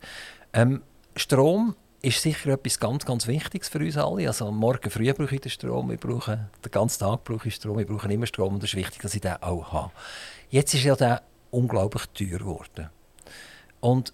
Ähm, 0.53 0.83
Strom 1.14 1.76
ist 2.00 2.23
sicher 2.23 2.50
etwas 2.50 2.79
ganz, 2.79 3.05
ganz 3.05 3.26
Wichtiges 3.26 3.69
für 3.69 3.79
uns 3.79 3.97
alle. 3.97 4.29
Also 4.29 4.50
morgen 4.50 4.91
früh 4.91 5.12
brauche 5.12 5.35
ich 5.35 5.41
den 5.41 5.50
Strom, 5.50 5.91
ich 5.91 6.00
brauche, 6.00 6.49
den 6.64 6.71
ganzen 6.71 7.00
Tag 7.00 7.25
brauche 7.25 7.49
ich 7.49 7.57
Strom, 7.57 7.79
ich 7.79 7.87
brauche 7.87 8.11
immer 8.12 8.26
Strom 8.26 8.55
und 8.55 8.62
es 8.62 8.71
ist 8.71 8.76
wichtig, 8.76 9.03
dass 9.03 9.14
ich 9.14 9.21
den 9.21 9.43
auch 9.43 9.73
habe. 9.73 9.93
Jetzt 10.50 10.75
ist 10.75 10.85
ja 10.85 10.95
der 10.95 11.23
unglaublich 11.50 12.07
teuer 12.14 12.38
geworden. 12.38 12.91
Und 13.81 14.12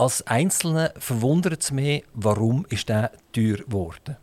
als 0.00 0.26
Einzelne 0.26 0.94
verwundert 0.98 1.62
es 1.62 1.72
mich, 1.72 2.04
warum 2.14 2.64
ist 2.70 2.88
der 2.88 3.12
teuer 3.34 3.58
geworden. 3.58 4.16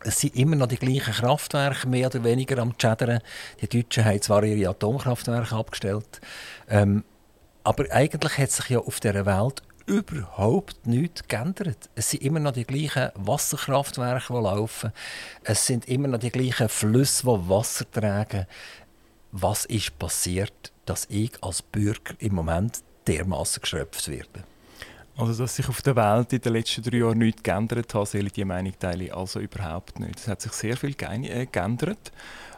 Es 0.00 0.20
sind 0.20 0.34
immer 0.34 0.56
noch 0.56 0.66
die 0.66 0.78
gleichen 0.78 1.12
Kraftwerke, 1.12 1.86
mehr 1.86 2.06
oder 2.06 2.24
weniger 2.24 2.56
am 2.56 2.72
Schädern. 2.80 3.20
Die 3.60 3.68
Deutschen 3.68 4.06
haben 4.06 4.22
zwar 4.22 4.44
ihre 4.44 4.70
Atomkraftwerke 4.70 5.54
abgestellt, 5.56 6.22
ähm, 6.70 7.04
aber 7.64 7.84
eigentlich 7.90 8.38
hat 8.38 8.50
sich 8.50 8.70
ja 8.70 8.78
auf 8.78 8.98
dieser 8.98 9.26
Welt 9.26 9.62
überhaupt 9.84 10.86
nichts 10.86 11.28
geändert. 11.28 11.90
Es 11.94 12.10
sind 12.10 12.22
immer 12.22 12.40
noch 12.40 12.52
die 12.52 12.64
gleichen 12.64 13.10
Wasserkraftwerke, 13.14 14.32
die 14.32 14.40
laufen. 14.40 14.92
Es 15.42 15.66
sind 15.66 15.86
immer 15.86 16.08
noch 16.08 16.18
die 16.18 16.30
gleichen 16.30 16.70
Flüsse, 16.70 17.26
die 17.26 17.48
Wasser 17.50 17.90
tragen. 17.90 18.46
Was 19.32 19.66
ist 19.66 19.98
passiert, 19.98 20.72
dass 20.86 21.04
ich 21.10 21.32
als 21.42 21.60
Bürger 21.60 22.14
im 22.20 22.36
Moment 22.36 22.82
dermaßen 23.06 23.60
geschröpft 23.60 24.08
werde? 24.08 24.44
Also, 25.16 25.44
dass 25.44 25.54
sich 25.54 25.68
auf 25.68 25.80
der 25.80 25.94
Welt 25.94 26.32
in 26.32 26.40
den 26.40 26.54
letzten 26.54 26.82
drei 26.82 26.96
Jahren 26.96 27.18
nichts 27.18 27.44
geändert 27.44 27.94
hat, 27.94 28.08
soll 28.08 28.26
ich 28.26 28.32
die 28.32 28.44
Meinung 28.44 28.72
teilen, 28.76 29.12
also 29.12 29.38
überhaupt 29.38 30.00
nicht. 30.00 30.18
Es 30.18 30.26
hat 30.26 30.40
sich 30.40 30.52
sehr 30.52 30.76
viel 30.76 30.96
äh, 30.98 31.46
geändert. 31.46 32.10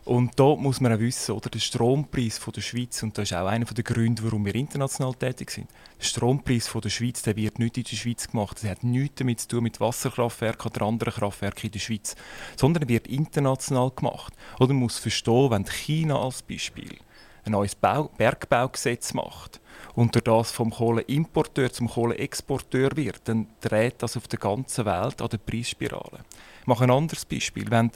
Und 0.07 0.39
da 0.39 0.55
muss 0.55 0.81
man 0.81 0.95
auch 0.95 1.01
wissen, 1.01 1.33
oder, 1.33 1.51
der 1.51 1.59
Strompreis 1.59 2.39
von 2.39 2.55
der 2.55 2.63
Schweiz, 2.63 3.03
und 3.03 3.19
das 3.19 3.31
ist 3.31 3.37
auch 3.37 3.47
einer 3.47 3.67
der 3.67 3.85
Gründe, 3.85 4.23
warum 4.25 4.47
wir 4.47 4.55
international 4.55 5.13
tätig 5.15 5.51
sind, 5.51 5.69
der 5.99 6.05
Strompreis 6.05 6.69
von 6.69 6.81
der 6.81 6.91
Schweiz 6.91 7.23
der 7.23 7.37
wird 7.37 7.59
nicht 7.59 7.77
in 7.77 7.85
der 7.85 7.97
Schweiz 7.97 8.29
gemacht. 8.29 8.57
Das 8.63 8.71
hat 8.71 8.85
nichts 8.85 9.17
damit 9.17 9.41
zu 9.41 9.49
tun 9.49 9.65
mit 9.65 9.81
Wasserkraftwerken 9.81 10.71
oder 10.71 10.87
anderen 10.87 11.13
Kraftwerken 11.13 11.67
in 11.67 11.73
der 11.73 11.81
Schweiz, 11.81 12.15
sondern 12.55 12.85
er 12.85 12.89
wird 12.89 13.09
international 13.09 13.91
gemacht. 13.91 14.33
Oder 14.61 14.73
man 14.73 14.85
muss 14.85 14.99
verstehen, 14.99 15.51
wenn 15.51 15.67
China 15.67 16.23
als 16.23 16.41
Beispiel 16.41 16.97
ein 17.45 17.53
neues 17.53 17.75
Bau 17.75 18.11
Bergbaugesetz 18.17 19.13
macht, 19.13 19.61
und 19.97 20.15
durch 20.15 20.25
das 20.25 20.53
vom 20.53 20.71
Kohleimporteur 20.71 21.73
zum 21.73 21.89
Kohleexporteur 21.89 22.91
wird, 22.97 23.23
dann 23.25 23.49
dreht 23.63 24.03
das 24.03 24.17
auf 24.17 24.29
der 24.29 24.39
ganzen 24.39 24.85
Welt 24.85 25.23
an 25.23 25.29
der 25.29 25.39
Preisspirale. 25.39 26.21
Ich 26.61 26.67
mache 26.67 26.85
ein 26.85 26.91
anderes 26.91 27.25
Beispiel. 27.25 27.71
Wenn 27.71 27.91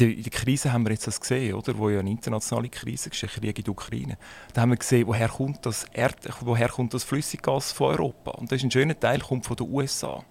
in 0.00 0.22
der 0.22 0.32
Krise 0.32 0.72
haben 0.72 0.86
wir 0.86 0.92
jetzt 0.92 1.06
das 1.06 1.20
gesehen, 1.20 1.54
oder? 1.54 1.76
wo 1.76 1.90
ja 1.90 2.00
eine 2.00 2.10
internationale 2.10 2.70
Krise 2.70 3.10
ist, 3.10 3.20
der 3.20 3.28
Krieg 3.28 3.58
in 3.58 3.64
der 3.64 3.72
Ukraine. 3.72 4.16
Da 4.54 4.62
haben 4.62 4.70
wir 4.70 4.78
gesehen, 4.78 5.06
woher 5.06 5.28
kommt 5.28 5.66
das, 5.66 5.84
Erd 5.92 6.16
woher 6.40 6.70
kommt 6.70 6.94
das 6.94 7.04
Flüssiggas 7.04 7.72
von 7.72 7.90
Europa. 7.90 8.30
Und 8.30 8.50
das 8.50 8.56
ist 8.56 8.64
ein 8.64 8.70
schöner 8.70 8.98
Teil, 8.98 9.20
kommt 9.20 9.44
von 9.44 9.56
den 9.56 9.70
USA. 9.70 10.24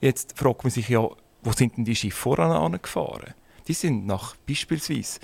Jetzt 0.00 0.38
fragt 0.38 0.62
man 0.62 0.70
sich 0.70 0.88
ja, 0.88 1.00
wo 1.42 1.50
sind 1.50 1.76
denn 1.76 1.84
die 1.84 1.96
Schiffe 1.96 2.16
voran 2.16 2.80
gefahren? 2.80 3.34
Die 3.70 3.74
sind 3.74 4.04
nach, 4.04 4.34
beispielsweise 4.48 5.20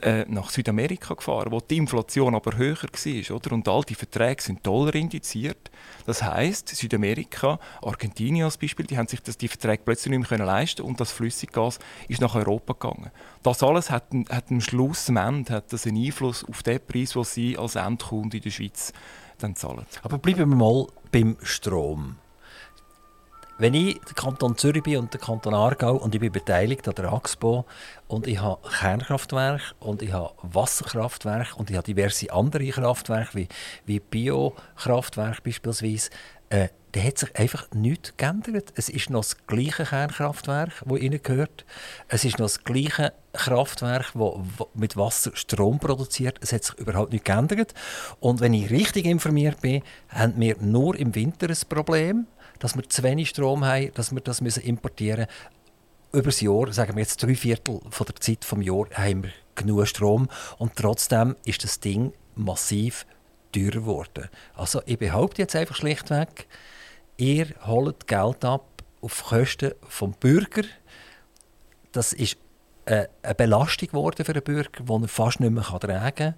äh, 0.00 0.24
nach 0.26 0.48
Südamerika 0.48 1.12
gefahren, 1.12 1.52
wo 1.52 1.60
die 1.60 1.76
Inflation 1.76 2.34
aber 2.34 2.56
höher 2.56 2.78
war. 2.80 3.36
Oder? 3.36 3.52
Und 3.52 3.68
all 3.68 3.82
die 3.82 3.94
Verträge 3.94 4.40
sind 4.42 4.66
Dollar 4.66 4.94
indiziert. 4.94 5.70
Das 6.06 6.22
heißt, 6.22 6.70
Südamerika, 6.70 7.60
Argentinien 7.82 8.46
als 8.46 8.56
Beispiel, 8.56 8.86
die 8.86 8.96
haben 8.96 9.06
sich 9.06 9.20
das, 9.20 9.36
die 9.36 9.48
Verträge 9.48 9.82
plötzlich 9.84 10.16
nicht 10.16 10.30
mehr 10.30 10.38
leisten 10.38 10.80
und 10.80 10.98
das 10.98 11.12
Flüssiggas 11.12 11.78
ist 12.08 12.22
nach 12.22 12.34
Europa 12.34 12.72
gegangen. 12.72 13.10
Das 13.42 13.62
alles 13.62 13.90
hat, 13.90 14.06
hat 14.30 14.50
am 14.50 14.62
Schluss, 14.62 15.10
am 15.10 15.18
Ende, 15.18 15.52
hat 15.52 15.70
das 15.70 15.86
einen 15.86 16.02
Einfluss 16.02 16.42
auf 16.42 16.62
den 16.62 16.80
Preis, 16.80 17.10
den 17.10 17.24
Sie 17.24 17.58
als 17.58 17.74
Endkunde 17.74 18.38
in 18.38 18.42
der 18.42 18.50
Schweiz 18.50 18.94
dann 19.36 19.56
zahlen. 19.56 19.84
Aber 20.00 20.16
bleiben 20.16 20.48
wir 20.48 20.56
mal 20.56 20.86
beim 21.12 21.36
Strom. 21.42 22.16
Wenn 23.60 23.74
ich 23.74 24.00
der 24.00 24.14
Kanton 24.14 24.56
Zürich 24.56 24.82
bin 24.82 24.96
und 24.96 25.12
der 25.12 25.20
Kanton 25.20 25.52
Aargau 25.52 25.94
und 25.94 26.14
ich 26.14 26.20
bin 26.22 26.32
beteiligt 26.32 26.88
an 26.88 26.94
der 26.94 27.12
AXPO 27.12 27.66
und 28.08 28.26
ich 28.26 28.40
habe 28.40 28.66
Kernkraftwerke 28.66 29.74
und 29.80 30.00
ich 30.00 30.14
habe 30.14 30.32
Wasserkraftwerke 30.40 31.56
und 31.56 31.68
ich 31.68 31.76
habe 31.76 31.84
diverse 31.84 32.32
andere 32.32 32.66
Kraftwerke 32.68 33.34
wie, 33.34 33.48
wie 33.84 34.00
Biokraftwerke 34.00 35.42
beispielsweise, 35.44 36.08
äh, 36.48 36.68
da 36.92 37.00
hat 37.02 37.18
sich 37.18 37.36
einfach 37.36 37.70
nichts 37.74 38.16
geändert. 38.16 38.72
Es 38.76 38.88
ist 38.88 39.10
noch 39.10 39.20
das 39.20 39.46
gleiche 39.46 39.84
Kernkraftwerk, 39.84 40.82
das 40.82 40.98
Ihnen 40.98 41.22
gehört. 41.22 41.66
Es 42.08 42.24
ist 42.24 42.38
noch 42.38 42.46
das 42.46 42.64
gleiche 42.64 43.12
Kraftwerk, 43.34 44.12
das 44.14 44.66
mit 44.72 44.96
Wasser 44.96 45.32
Strom 45.34 45.78
produziert. 45.78 46.38
Es 46.40 46.54
hat 46.54 46.64
sich 46.64 46.78
überhaupt 46.78 47.12
nichts 47.12 47.26
geändert. 47.26 47.74
Und 48.20 48.40
wenn 48.40 48.54
ich 48.54 48.70
richtig 48.70 49.04
informiert 49.04 49.60
bin, 49.60 49.82
haben 50.08 50.32
wir 50.38 50.56
nur 50.60 50.96
im 50.96 51.14
Winter 51.14 51.50
ein 51.50 51.56
Problem 51.68 52.26
dass 52.60 52.76
wir 52.76 52.88
zu 52.88 53.02
wenig 53.02 53.30
Strom 53.30 53.64
haben, 53.64 53.92
dass 53.94 54.12
wir 54.12 54.20
das 54.20 54.40
müssen 54.40 54.62
importieren 54.62 55.26
müssen. 55.26 55.60
Über 56.12 56.26
das 56.26 56.40
Jahr, 56.40 56.72
sagen 56.72 56.94
wir 56.94 57.02
jetzt 57.02 57.22
drei 57.22 57.34
Viertel 57.34 57.80
von 57.90 58.06
der 58.06 58.16
Zeit 58.16 58.42
des 58.42 58.66
Jahres, 58.66 58.96
haben 58.96 59.24
wir 59.24 59.32
genug 59.54 59.86
Strom 59.86 60.28
und 60.58 60.76
trotzdem 60.76 61.36
ist 61.44 61.64
das 61.64 61.80
Ding 61.80 62.12
massiv 62.34 63.06
teurer 63.52 63.70
geworden. 63.70 64.28
Also 64.54 64.82
ich 64.86 64.98
behaupte 64.98 65.42
jetzt 65.42 65.56
einfach 65.56 65.76
schlichtweg, 65.76 66.46
ihr 67.16 67.48
holt 67.66 68.06
Geld 68.06 68.44
ab 68.44 68.82
auf 69.00 69.24
Kosten 69.24 69.72
des 69.82 70.16
Bürger. 70.18 70.62
Das 71.92 72.12
ist 72.12 72.36
äh, 72.86 73.06
eine 73.22 73.34
Belastung 73.34 73.88
geworden 73.88 74.24
für 74.24 74.32
den 74.32 74.42
Bürger, 74.42 74.82
die 74.82 74.92
er 74.92 75.08
fast 75.08 75.40
nicht 75.40 75.52
mehr 75.52 75.62
tragen 75.62 76.14
kann. 76.14 76.34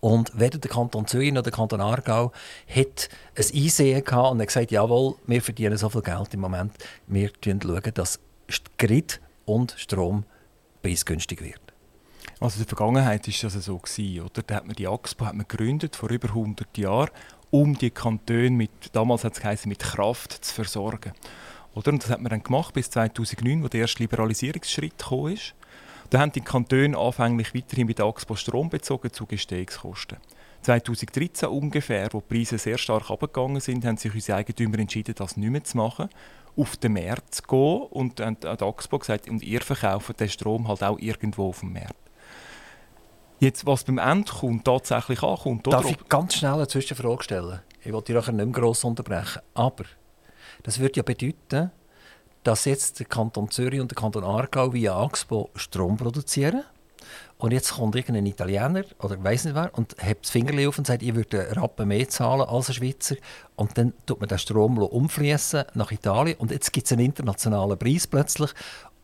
Und 0.00 0.38
weder 0.38 0.58
der 0.58 0.70
Kanton 0.70 1.06
Zürich 1.06 1.32
noch 1.32 1.42
der 1.42 1.52
Kanton 1.52 1.80
Aargau 1.80 2.32
hat 2.68 3.08
ein 3.36 3.44
Einsehen 3.54 4.04
gehabt 4.04 4.32
und 4.32 4.40
hat 4.40 4.46
gesagt, 4.46 4.70
jawohl, 4.70 5.16
wir 5.26 5.42
verdienen 5.42 5.76
so 5.76 5.88
viel 5.88 6.02
Geld 6.02 6.34
im 6.34 6.40
Moment, 6.40 6.72
wir 7.06 7.30
schauen, 7.44 7.94
dass 7.94 8.20
Grid 8.78 9.20
und 9.44 9.74
Strom 9.76 10.24
preisgünstig 10.82 11.42
wird. 11.42 11.60
Also 12.40 12.60
in 12.60 12.66
der 12.66 12.68
Vergangenheit 12.68 13.26
war 13.26 13.50
das 13.50 13.64
so 13.64 13.80
oder? 14.22 14.42
Da 14.46 14.54
hat 14.54 14.66
man 14.66 14.76
die 14.76 14.86
AXPO 14.86 15.26
hat 15.26 15.34
man 15.34 15.46
gegründet 15.48 15.96
vor 15.96 16.10
über 16.10 16.28
100 16.28 16.78
Jahren, 16.78 17.10
um 17.50 17.76
die 17.76 17.90
Kantone 17.90 18.50
mit 18.50 18.70
damals 18.92 19.24
hat 19.24 19.42
es 19.42 19.66
mit 19.66 19.80
Kraft 19.80 20.44
zu 20.44 20.54
versorgen. 20.54 21.12
Oder? 21.74 21.92
Und 21.92 22.02
das 22.02 22.10
hat 22.10 22.20
man 22.20 22.30
dann 22.30 22.42
gemacht 22.42 22.74
bis 22.74 22.90
2009, 22.90 23.62
wo 23.64 23.68
der 23.68 23.80
erste 23.80 24.02
Liberalisierungsschritt 24.02 24.98
kam. 24.98 25.34
Da 26.10 26.20
haben 26.20 26.32
die 26.32 26.40
Kantone 26.40 26.96
anfänglich 26.96 27.54
weiterhin 27.54 27.86
bei 27.86 27.92
der 27.92 28.06
AXPO 28.06 28.34
Strom 28.34 28.70
bezogen 28.70 29.12
zu 29.12 29.26
Gestehungskosten. 29.26 30.18
2013 30.62 31.48
ungefähr, 31.48 32.08
wo 32.12 32.20
die 32.20 32.34
Preise 32.34 32.58
sehr 32.58 32.78
stark 32.78 33.10
abgegangen 33.10 33.60
sind, 33.60 33.84
haben 33.84 33.96
sich 33.96 34.14
unsere 34.14 34.38
Eigentümer 34.38 34.78
entschieden, 34.78 35.14
das 35.14 35.36
nicht 35.36 35.50
mehr 35.50 35.62
zu 35.62 35.76
machen, 35.76 36.08
auf 36.56 36.76
den 36.76 36.94
Markt 36.94 37.34
zu 37.34 37.42
gehen 37.42 37.82
und 37.90 38.20
an 38.20 38.36
die 38.42 38.46
AXPO 38.46 38.98
gesagt, 38.98 39.28
und 39.28 39.42
ihr 39.42 39.60
verkauft 39.60 40.18
den 40.18 40.28
Strom 40.28 40.66
halt 40.66 40.82
auch 40.82 40.98
irgendwo 40.98 41.50
auf 41.50 41.60
dem 41.60 41.74
Markt. 41.74 41.94
Jetzt, 43.38 43.66
was 43.66 43.84
beim 43.84 43.98
Endkunden 43.98 44.64
tatsächlich 44.64 45.22
ankommt, 45.22 45.68
oder? 45.68 45.76
Darf 45.76 45.90
ich 45.90 46.08
ganz 46.08 46.34
schnell 46.34 46.54
eine 46.54 46.66
Zwischenfrage 46.66 47.22
stellen? 47.22 47.60
Ich 47.84 47.92
wollte 47.92 48.12
dich 48.12 48.16
nachher 48.16 48.32
nicht 48.32 48.46
mehr 48.46 48.54
gross 48.54 48.82
unterbrechen. 48.82 49.42
Aber 49.54 49.84
das 50.64 50.80
würde 50.80 50.96
ja 50.96 51.02
bedeuten, 51.04 51.70
dass 52.44 52.64
jetzt 52.64 52.98
der 52.98 53.06
Kanton 53.06 53.50
Zürich 53.50 53.80
und 53.80 53.90
der 53.90 53.96
Kanton 53.96 54.24
Aargau 54.24 54.72
via 54.72 54.96
AXPO 54.96 55.50
Strom 55.54 55.96
produzieren. 55.96 56.64
Und 57.38 57.52
jetzt 57.52 57.74
kommt 57.74 57.94
irgendein 57.94 58.26
Italiener 58.26 58.84
oder 58.98 59.22
weiß 59.22 59.44
nicht 59.44 59.54
wer 59.54 59.70
und 59.76 59.94
hebt 59.98 60.24
das 60.24 60.30
Fingerli 60.30 60.66
auf 60.66 60.76
und 60.76 60.86
sagt, 60.86 61.02
ich 61.02 61.14
würde 61.14 61.46
einen 61.46 61.58
Rappen 61.58 61.88
mehr 61.88 62.08
zahlen 62.08 62.48
als 62.48 62.68
ein 62.68 62.74
Schweizer. 62.74 63.16
Und 63.54 63.78
dann 63.78 63.92
tut 64.06 64.18
man 64.20 64.28
den 64.28 64.38
Strom 64.38 64.76
umfließen 64.78 65.64
nach 65.74 65.92
Italien 65.92 66.36
und 66.38 66.50
jetzt 66.50 66.72
gibt 66.72 66.86
es 66.86 66.92
einen 66.92 67.04
internationalen 67.06 67.78
Preis 67.78 68.06
plötzlich 68.06 68.50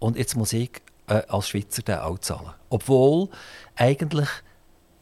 und 0.00 0.16
jetzt 0.16 0.36
muss 0.36 0.52
ich 0.52 0.70
äh, 1.06 1.22
als 1.28 1.48
Schweizer 1.48 1.82
den 1.82 1.98
auch 1.98 2.18
zahlen. 2.18 2.52
Obwohl 2.70 3.28
eigentlich 3.76 4.28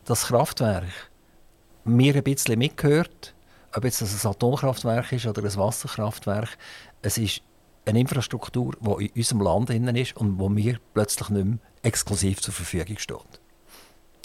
das 0.05 0.27
Kraftwerk 0.27 1.11
mir 1.85 2.15
ein 2.15 2.23
bisschen 2.23 2.59
mitgehört, 2.59 3.35
ob 3.75 3.85
jetzt 3.85 4.03
das 4.03 4.25
ein 4.25 4.31
Atomkraftwerk 4.31 5.13
ist 5.13 5.27
oder 5.27 5.43
ein 5.43 5.57
Wasserkraftwerk, 5.57 6.59
es 7.01 7.19
ist 7.19 7.41
eine 7.85 8.01
Infrastruktur, 8.01 8.77
die 8.81 9.07
in 9.07 9.13
unserem 9.17 9.41
Land 9.41 9.71
ist 9.71 10.17
und 10.17 10.39
wo 10.39 10.49
mir 10.49 10.79
plötzlich 10.95 11.29
nicht 11.31 11.45
mehr 11.45 11.59
exklusiv 11.83 12.41
zur 12.41 12.55
Verfügung 12.55 12.99
steht. 12.99 13.41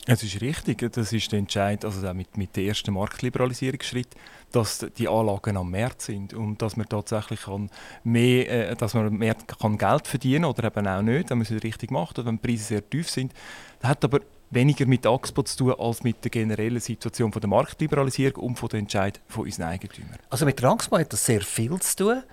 Es 0.09 0.23
ist 0.23 0.39
richtig, 0.39 0.89
das 0.93 1.11
ist 1.11 1.33
der 1.33 1.39
Entscheid, 1.39 1.83
also 1.83 2.13
mit, 2.13 2.37
mit 2.37 2.55
dem 2.55 2.65
ersten 2.65 2.93
Marktliberalisierungsschritt, 2.93 4.07
dass 4.53 4.85
die 4.97 5.09
Anlagen 5.09 5.57
am 5.57 5.69
Markt 5.69 6.01
sind 6.01 6.33
und 6.33 6.61
dass 6.61 6.77
man 6.77 6.87
tatsächlich 6.87 7.41
kann 7.41 7.69
mehr, 8.05 8.69
äh, 8.69 8.75
dass 8.77 8.93
man 8.93 9.13
mehr 9.13 9.35
kann 9.59 9.77
Geld 9.77 10.07
verdienen 10.07 10.45
oder 10.45 10.63
eben 10.63 10.87
auch 10.87 11.01
nicht, 11.01 11.29
wenn 11.29 11.39
man 11.39 11.47
es 11.49 11.61
richtig 11.61 11.91
macht 11.91 12.17
oder 12.17 12.27
wenn 12.29 12.39
die 12.39 12.47
Preise 12.47 12.63
sehr 12.63 12.89
tief 12.89 13.09
sind. 13.09 13.33
Das 13.81 13.89
hat 13.89 14.05
aber 14.05 14.21
weniger 14.49 14.85
mit 14.85 15.05
AXPO 15.05 15.43
zu 15.43 15.57
tun 15.57 15.75
als 15.77 16.01
mit 16.03 16.23
der 16.23 16.31
generellen 16.31 16.79
Situation 16.79 17.33
von 17.33 17.41
der 17.41 17.49
Marktliberalisierung 17.49 18.45
und 18.45 18.55
von 18.57 18.69
den 18.69 18.79
Entscheid 18.81 19.19
von 19.27 19.43
unseren 19.43 19.67
Eigentümern. 19.67 20.19
Also 20.29 20.45
mit 20.45 20.57
der 20.61 20.69
AXPO 20.69 20.99
hat 20.99 21.11
das 21.11 21.25
sehr 21.25 21.41
viel 21.41 21.77
zu 21.81 21.95
tun. 21.97 22.23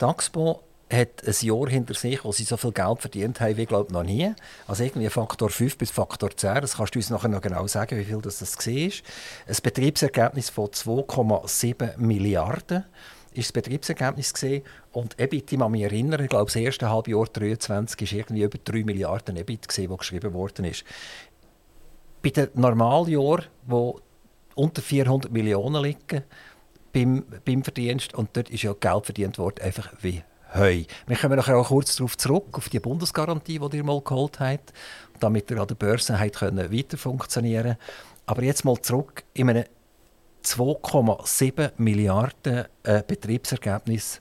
Die 0.00 0.04
AXPO 0.04 0.62
hat 0.92 1.26
ein 1.26 1.34
Jahr 1.40 1.68
hinter 1.68 1.94
sich, 1.94 2.24
wo 2.24 2.32
sie 2.32 2.44
so 2.44 2.56
viel 2.56 2.72
Geld 2.72 3.00
verdient 3.00 3.40
haben 3.40 3.56
wie 3.56 3.66
glaube 3.66 3.92
noch 3.92 4.02
nie. 4.02 4.32
Also 4.66 4.84
irgendwie 4.84 5.08
Faktor 5.08 5.50
5 5.50 5.78
bis 5.78 5.90
Faktor 5.90 6.30
10. 6.36 6.60
Das 6.60 6.76
kannst 6.76 6.94
du 6.94 6.98
uns 6.98 7.10
nachher 7.10 7.28
noch 7.28 7.40
genau 7.40 7.66
sagen, 7.66 7.98
wie 7.98 8.04
viel 8.04 8.20
das, 8.20 8.40
war. 8.40 8.74
Ein 8.74 9.56
Betriebsergebnis 9.62 10.50
von 10.50 10.66
2,7 10.66 11.96
Milliarden 11.98 12.84
ist 13.32 13.48
das 13.48 13.52
Betriebsergebnis 13.52 14.32
gesehen 14.32 14.62
und 14.92 15.18
EBIT, 15.18 15.52
ich 15.52 15.58
kann 15.58 15.72
mich 15.72 15.82
erinnern, 15.82 16.22
ich 16.22 16.28
glaube, 16.28 16.46
das 16.46 16.56
erste 16.56 16.88
Halbjahr 16.88 17.24
2023 17.24 18.12
war 18.12 18.18
irgendwie 18.18 18.42
über 18.42 18.58
3 18.58 18.84
Milliarden 18.84 19.36
EBIT, 19.36 19.68
gewesen, 19.68 19.90
wo 19.90 19.96
geschrieben 19.96 20.32
worden 20.32 20.64
ist. 20.66 20.84
Bei 22.22 22.30
den 22.30 22.48
Normaljahren, 22.54 23.46
wo 23.66 24.00
unter 24.54 24.82
400 24.82 25.32
Millionen 25.32 25.82
liegen, 25.82 26.22
beim, 26.94 27.24
beim 27.44 27.62
Verdienst. 27.62 28.14
Und 28.14 28.30
dort 28.32 28.48
ist 28.48 28.62
ja 28.62 28.72
Geld 28.72 29.04
verdient 29.04 29.36
worden, 29.36 29.62
einfach 29.62 29.92
wie 30.00 30.22
Heu. 30.54 30.84
Wir 31.06 31.16
kommen 31.16 31.36
nachher 31.36 31.58
auch 31.58 31.68
kurz 31.68 31.96
darauf 31.96 32.16
zurück, 32.16 32.56
auf 32.56 32.68
die 32.68 32.78
Bundesgarantie, 32.78 33.58
die 33.58 33.76
ihr 33.76 33.84
mal 33.84 34.00
geholt 34.00 34.38
habt, 34.38 34.72
damit 35.18 35.50
ihr 35.50 35.60
an 35.60 35.66
der 35.66 35.74
Börse 35.74 36.16
können 36.30 36.72
weiter 36.72 36.96
funktionieren 36.96 37.76
Aber 38.24 38.42
jetzt 38.44 38.64
mal 38.64 38.80
zurück 38.80 39.24
in 39.34 39.50
einem 39.50 39.64
2,7 40.44 41.72
Milliarden 41.78 42.66
äh, 42.84 43.02
Betriebsergebnis 43.04 44.20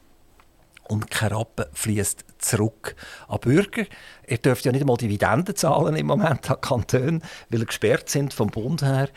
und 0.87 1.11
kein 1.11 1.33
Rappen 1.33 1.65
fließt 1.73 2.25
zurück 2.39 2.95
an 3.27 3.39
Bürger. 3.39 3.85
Ihr 4.27 4.37
dürft 4.37 4.65
ja 4.65 4.71
nicht 4.71 4.81
einmal 4.81 4.97
Dividenden 4.97 5.55
zahlen 5.55 5.95
im 5.95 6.07
Moment 6.07 6.49
an 6.49 6.61
Kantonen, 6.61 7.23
weil 7.49 7.59
sie 7.59 7.65
gesperrt 7.65 8.09
sind 8.09 8.33
vom 8.33 8.49
Bund 8.49 8.81
her. 8.81 9.09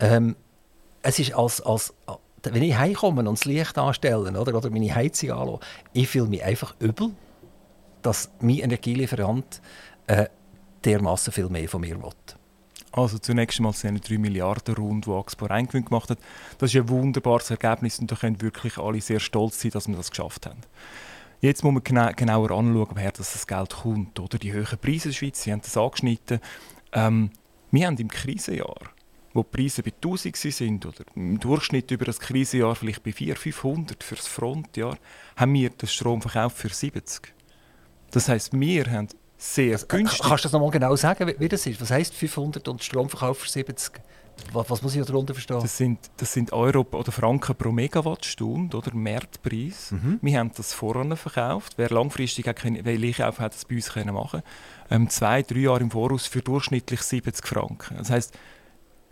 Ähm, 0.00 0.36
es 1.02 1.18
ist 1.18 1.34
als, 1.34 1.60
als 1.60 1.92
wenn 2.42 2.62
ich 2.62 2.76
heimkomme 2.76 3.20
und 3.20 3.38
das 3.38 3.44
Licht 3.44 3.78
anstelle 3.78 4.38
oder, 4.38 4.56
oder 4.56 4.70
meine 4.70 4.94
Heizung 4.94 5.30
anschaue, 5.30 5.60
ich 5.92 6.08
fühle 6.08 6.26
mich 6.26 6.42
einfach 6.42 6.74
übel, 6.80 7.10
dass 8.02 8.30
mein 8.40 8.58
Energielieferant 8.58 9.60
äh, 10.06 10.26
dermassen 10.84 11.32
viel 11.32 11.48
mehr 11.48 11.68
von 11.68 11.80
mir 11.80 12.02
will. 12.02 12.10
Also 12.92 13.18
zunächst 13.18 13.58
einmal 13.58 13.72
sind 13.72 14.06
3 14.08 14.18
Milliarden 14.18 14.74
rund, 14.74 15.06
die 15.06 15.10
Axpo 15.10 15.46
Reingewinn 15.46 15.86
gemacht 15.86 16.10
hat. 16.10 16.18
Das 16.58 16.74
ist 16.74 16.76
ein 16.76 16.88
wunderbares 16.88 17.50
Ergebnis 17.50 17.98
und 17.98 18.10
da 18.10 18.16
können 18.16 18.40
wirklich 18.42 18.76
alle 18.76 19.00
sehr 19.00 19.20
stolz 19.20 19.62
sein, 19.62 19.70
dass 19.70 19.88
wir 19.88 19.96
das 19.96 20.10
geschafft 20.10 20.46
haben. 20.46 20.60
Jetzt 21.40 21.64
muss 21.64 21.72
man 21.72 21.82
gena 21.82 22.12
genauer 22.12 22.50
anschauen, 22.50 22.88
woher 22.90 23.10
das 23.12 23.46
Geld 23.46 23.70
kommt. 23.70 24.20
Oder 24.20 24.38
die 24.38 24.52
hohen 24.52 24.78
Preise 24.78 25.08
in 25.08 25.10
der 25.10 25.12
Schweiz, 25.12 25.42
Sie 25.42 25.52
haben 25.52 25.62
das 25.62 25.76
angeschnitten. 25.76 26.40
Ähm, 26.92 27.30
wir 27.70 27.86
haben 27.86 27.96
im 27.96 28.08
Krisenjahr 28.08 28.91
wo 29.32 29.42
die 29.42 29.56
Preise 29.56 29.82
bei 29.82 29.92
1000 29.92 30.36
sind 30.36 30.86
oder 30.86 31.04
im 31.14 31.38
Durchschnitt 31.40 31.90
über 31.90 32.04
das 32.04 32.20
Krisenjahr 32.20 32.74
vielleicht 32.74 33.02
bei 33.02 33.12
400, 33.12 33.38
500 33.38 34.04
für 34.04 34.16
das 34.16 34.26
Frontjahr, 34.26 34.98
haben 35.36 35.54
wir 35.54 35.70
den 35.70 35.88
Strom 35.88 36.20
verkauft 36.22 36.58
für 36.58 36.68
70. 36.68 37.32
Das 38.10 38.28
heißt, 38.28 38.52
wir 38.52 38.90
haben 38.90 39.08
sehr 39.38 39.74
Äh, 39.74 39.84
günstig. 39.88 40.20
Kannst 40.22 40.44
du 40.44 40.46
das 40.46 40.52
nochmal 40.52 40.70
genau 40.70 40.94
sagen, 40.96 41.26
wie, 41.26 41.34
wie 41.38 41.48
das 41.48 41.66
ist? 41.66 41.80
Was 41.80 41.90
heisst 41.90 42.14
500 42.14 42.66
und 42.68 42.82
Stromverkauf 42.82 43.38
für 43.38 43.48
70? 43.48 44.00
Was, 44.52 44.70
was 44.70 44.82
muss 44.82 44.94
ich 44.94 45.04
darunter 45.04 45.34
verstehen? 45.34 45.60
Das 45.60 45.76
sind, 45.76 45.98
das 46.16 46.32
sind 46.32 46.52
Euro 46.52 46.86
oder 46.92 47.12
Franken 47.12 47.54
pro 47.54 47.70
Megawattstunde, 47.70 48.76
oder 48.76 48.94
Marktpreis. 48.94 49.92
Mhm. 49.92 50.18
Wir 50.22 50.38
haben 50.38 50.52
das 50.56 50.72
voran 50.72 51.16
verkauft. 51.16 51.74
Wer 51.76 51.90
langfristig 51.90 52.44
können, 52.56 52.86
einkaufen, 52.86 53.44
hat 53.44 53.54
das 53.54 53.64
bei 53.64 53.74
uns 53.76 53.92
können 53.92 54.14
machen. 54.14 54.42
Ähm, 54.90 55.08
zwei, 55.10 55.42
drei 55.42 55.60
Jahre 55.60 55.80
im 55.80 55.90
Voraus 55.90 56.26
für 56.26 56.40
durchschnittlich 56.40 57.02
70 57.02 57.46
Franken. 57.46 57.96
Das 57.98 58.10
heißt, 58.10 58.32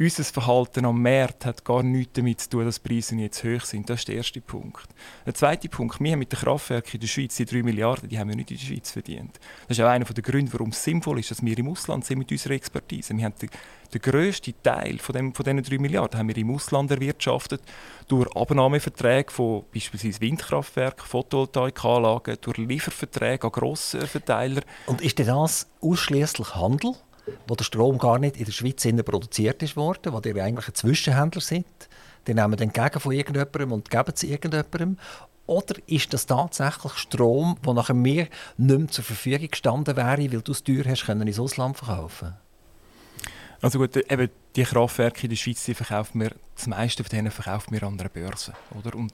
unser 0.00 0.25
Verhalten 0.25 0.87
am 0.87 1.02
Markt 1.02 1.45
hat 1.45 1.62
gar 1.62 1.83
nichts 1.83 2.14
damit 2.14 2.40
zu 2.40 2.49
tun, 2.49 2.64
dass 2.64 2.80
die 2.80 2.88
Preise 2.88 3.14
jetzt 3.16 3.45
hoch 3.45 3.61
sind. 3.61 3.90
Das 3.90 4.00
ist 4.00 4.09
der 4.09 4.14
erste 4.14 4.40
Punkt. 4.40 4.88
Der 5.26 5.35
zweite 5.35 5.69
Punkt, 5.69 6.00
wir 6.00 6.12
haben 6.12 6.21
mit 6.21 6.33
den 6.33 6.38
Kraftwerken 6.38 6.95
in 6.95 7.00
der 7.00 7.07
Schweiz 7.07 7.37
die 7.37 7.45
3 7.45 7.62
Milliarden, 7.62 8.09
die 8.09 8.19
haben 8.19 8.30
wir 8.30 8.37
nicht 8.37 8.50
in 8.50 8.57
der 8.57 8.64
Schweiz 8.64 8.90
verdient. 8.90 9.38
Das 9.69 9.76
ist 9.76 9.85
auch 9.85 9.90
einer 9.90 10.07
der 10.07 10.23
Gründe, 10.23 10.54
warum 10.54 10.71
es 10.71 10.83
sinnvoll 10.83 11.21
ist, 11.21 11.30
dass 11.30 11.45
wir 11.45 11.59
im 11.59 11.69
Ausland 11.69 12.07
sind 12.07 12.19
mit 12.19 12.33
unserer 12.33 12.54
Expertise. 12.54 13.14
Wir 13.14 13.26
haben 13.26 13.35
den, 13.42 13.50
den 13.92 14.00
grössten 14.00 14.54
Teil 14.62 14.99
von, 15.00 15.14
dem, 15.14 15.35
von 15.35 15.45
diesen 15.45 15.62
3 15.62 15.78
Milliarden 15.78 16.19
haben 16.19 16.28
wir 16.28 16.37
im 16.38 16.54
Ausland 16.54 16.90
erwirtschaftet, 16.90 17.61
durch 18.09 18.35
Abnahmeverträge 18.35 19.30
von 19.30 19.64
beispielsweise 19.71 20.23
Windkraftwerken, 20.23 21.07
Photovoltaikanlagen, 21.07 22.38
durch 22.40 22.57
Lieferverträge 22.57 23.45
an 23.45 23.52
Grossverteiler. 23.52 24.62
Und 24.87 25.02
ist 25.02 25.19
denn 25.19 25.26
das 25.26 25.69
ausschließlich 25.83 26.54
Handel, 26.54 26.95
wo 27.46 27.54
der 27.54 27.64
Strom 27.64 27.99
gar 27.99 28.18
nicht 28.18 28.37
in 28.37 28.44
der 28.44 28.52
Schweiz 28.52 28.87
produziert 29.04 29.62
ist 29.62 29.76
worden, 29.76 30.12
wo 30.12 30.20
ihr 30.20 30.42
eigentlich 30.42 30.68
ein 30.68 30.75
Zwischenhändler 30.75 31.40
sind? 31.40 31.66
Die 32.26 32.34
nehmen 32.34 32.56
den 32.56 32.68
entgegen 32.68 33.00
von 33.00 33.12
irgendjemandem 33.12 33.72
und 33.72 33.90
geben 33.90 34.12
es 34.14 34.22
irgendjemandem. 34.22 34.99
Oder 35.46 35.75
ist 35.87 36.12
das 36.12 36.26
tatsächlich 36.26 36.92
Strom, 36.92 37.56
der 37.64 37.75
nachher 37.75 37.94
mir 37.94 38.28
nicht 38.56 38.78
mehr 38.78 38.88
zur 38.88 39.04
Verfügung 39.04 39.49
gestanden 39.49 39.96
wäre, 39.96 40.32
weil 40.32 40.42
du 40.42 40.52
es 40.52 40.62
teuer 40.62 40.84
hast, 40.87 41.06
können 41.06 41.26
ins 41.26 41.40
Ausland 41.40 41.76
verkaufen? 41.76 42.34
Also 43.60 43.78
gut, 43.78 43.96
eben 43.96 44.30
die 44.56 44.62
Kraftwerke 44.62 45.25
in 45.25 45.30
der 45.30 45.37
Schweiz, 45.37 45.64
die 45.64 45.75
verkaufen 45.75 46.20
wir, 46.20 46.32
das 46.54 46.66
meiste 46.66 47.02
von 47.02 47.10
denen 47.10 47.30
verkaufen 47.30 47.72
wir 47.72 47.82
an 47.82 47.99
einer 47.99 48.08
Börse. 48.08 48.52
Oder? 48.78 48.94
Und 48.94 49.12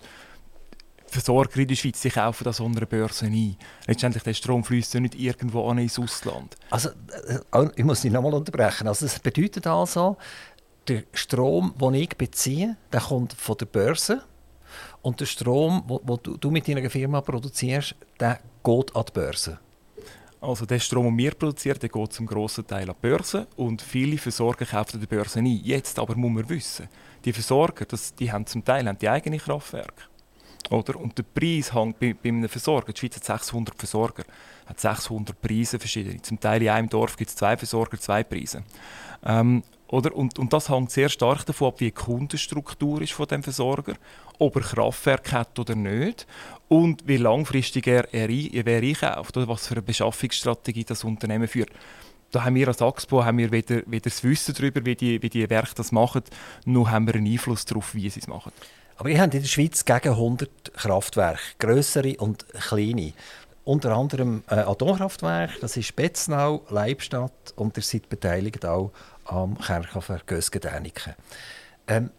Versorger 1.09 1.61
in 1.61 1.69
der 1.69 1.77
Schweiz 1.77 2.01
die 2.01 2.11
kaufen 2.11 2.45
das 2.45 2.61
an 2.61 2.77
einer 2.77 2.87
Börse 2.87 3.27
ein. 3.27 3.57
Letztendlich 3.87 4.23
der 4.23 4.35
Strom 4.35 4.65
fließt 4.65 4.95
ja 4.95 5.01
nicht 5.01 5.15
irgendwo 5.15 5.69
an 5.69 5.79
ins 5.79 5.99
Ausland. 5.99 6.57
Also, 6.71 6.91
äh, 6.91 7.69
ich 7.77 7.85
muss 7.85 8.03
dich 8.03 8.13
nochmal 8.13 8.35
unterbrechen. 8.35 8.89
Also, 8.89 9.07
das 9.07 9.19
bedeutet 9.19 9.67
also, 9.67 10.17
der 10.89 11.05
Strom, 11.13 11.75
den 11.81 11.95
ich 11.95 12.17
beziehe, 12.17 12.77
der 12.93 13.01
kommt 13.01 13.33
von 13.33 13.57
der 13.57 13.67
Börse. 13.67 14.23
Und 15.03 15.21
der 15.21 15.27
Strom, 15.27 15.85
den 15.89 16.41
du, 16.41 16.51
mit 16.51 16.69
deiner 16.69 16.91
Firma 16.91 17.21
produzierst, 17.21 17.95
der 18.19 18.41
geht 18.65 18.97
an 18.97 19.05
die 19.07 19.13
Börse. 19.13 19.59
Also 20.41 20.67
der 20.67 20.79
Strom, 20.79 21.07
den 21.07 21.19
wir 21.19 21.31
produzieren, 21.33 21.79
der 21.81 21.89
geht 21.89 22.13
zum 22.13 22.27
grossen 22.27 22.67
Teil 22.67 22.89
an 22.89 22.97
die 23.01 23.09
Börse 23.09 23.47
und 23.57 23.83
viele 23.83 24.19
Versorger 24.19 24.67
kaufen 24.67 24.95
an 24.95 25.01
der 25.01 25.07
Börse 25.07 25.39
ein. 25.39 25.47
Jetzt 25.47 25.99
aber 25.99 26.15
muss 26.15 26.31
man 26.31 26.49
wissen, 26.49 26.89
die 27.25 27.33
Versorger, 27.33 27.85
das, 27.85 28.15
die 28.15 28.31
haben 28.31 28.47
zum 28.47 28.65
Teil 28.65 28.87
haben 28.87 28.99
die 28.99 29.09
eigene 29.09 29.39
Kraftwerke. 29.39 30.03
Oder? 30.71 30.97
Und 30.97 31.17
der 31.17 31.23
Preis 31.23 31.73
hängt 31.73 31.99
bei, 31.99 32.15
bei 32.15 32.29
einem 32.29 32.49
Versorger. 32.49 32.93
Die 32.93 32.99
Schweiz 32.99 33.17
hat 33.17 33.25
600 33.25 33.77
Versorger, 33.77 34.25
hat 34.67 34.81
600 34.81 35.41
Preise 35.41 35.79
verschiedene. 35.79 36.21
Zum 36.23 36.41
Teil 36.41 36.63
in 36.63 36.69
einem 36.69 36.89
Dorf 36.89 37.17
gibt 37.17 37.31
es 37.31 37.37
zwei 37.37 37.57
Versorger, 37.57 37.99
zwei 37.99 38.25
Preise. 38.25 38.65
Ähm, 39.25 39.63
oder? 39.89 40.15
Und, 40.15 40.39
und 40.39 40.53
das 40.53 40.69
hängt 40.69 40.91
sehr 40.91 41.09
stark 41.09 41.47
davon 41.47 41.69
ab, 41.69 41.81
wie 41.81 41.87
die 41.87 41.93
Kundenstruktur 41.93 43.01
ist 43.03 43.13
von 43.13 43.27
dem 43.27 43.43
Versorger, 43.43 43.95
ob 44.39 44.57
er 44.57 44.63
Kraftwerk 44.63 45.33
hat 45.33 45.59
oder 45.59 45.75
nicht 45.75 46.27
und 46.69 47.07
wie 47.07 47.17
langfristig 47.17 47.87
er, 47.87 48.13
er, 48.13 48.29
wer 48.29 48.83
einkauft 48.83 49.37
oder 49.37 49.49
was 49.49 49.67
für 49.67 49.75
eine 49.75 49.83
Beschaffungsstrategie 49.83 50.85
das 50.85 51.05
Unternehmen 51.05 51.47
führt. 51.47 51.71
Da 52.33 52.45
haben 52.45 52.57
wir 52.57 52.67
als 52.67 52.83
Axpo 52.83 53.25
haben 53.25 53.39
wir 53.39 53.53
weder, 53.53 53.83
weder 53.87 54.11
das 54.11 54.25
Wissen 54.25 54.55
darüber, 54.55 54.85
wie 54.85 54.97
die, 54.97 55.23
wie 55.23 55.29
die 55.29 55.49
Werke 55.49 55.77
das 55.77 55.93
machen, 55.93 56.23
noch 56.65 56.91
haben 56.91 57.07
wir 57.07 57.15
einen 57.15 57.27
Einfluss 57.27 57.65
darauf, 57.65 57.95
wie 57.95 58.11
sie 58.11 58.21
es 58.21 58.27
machen. 58.27 58.53
Aber 58.97 59.11
ihr 59.11 59.21
habt 59.21 59.35
in 59.35 59.43
der 59.43 59.49
Schweiz 59.49 59.85
gegen 59.85 60.09
100 60.09 60.75
Kraftwerke, 60.75 61.41
grössere 61.59 62.17
und 62.17 62.49
kleine. 62.49 63.13
Unter 63.65 63.97
anderem 63.97 64.43
äh, 64.49 64.55
Atomkraftwerke, 64.55 65.61
das 65.61 65.77
ist 65.77 65.95
Betznau, 65.97 66.65
Leibstadt 66.71 67.53
und 67.57 67.77
ihr 67.77 67.83
seid 67.83 68.09
beteiligt 68.09 68.65
auch 68.65 68.93
am 69.25 69.59
Kernkraftwerk 69.59 70.27
Gösgen-Däniken. 70.27 71.15
Ähm, 71.89 72.11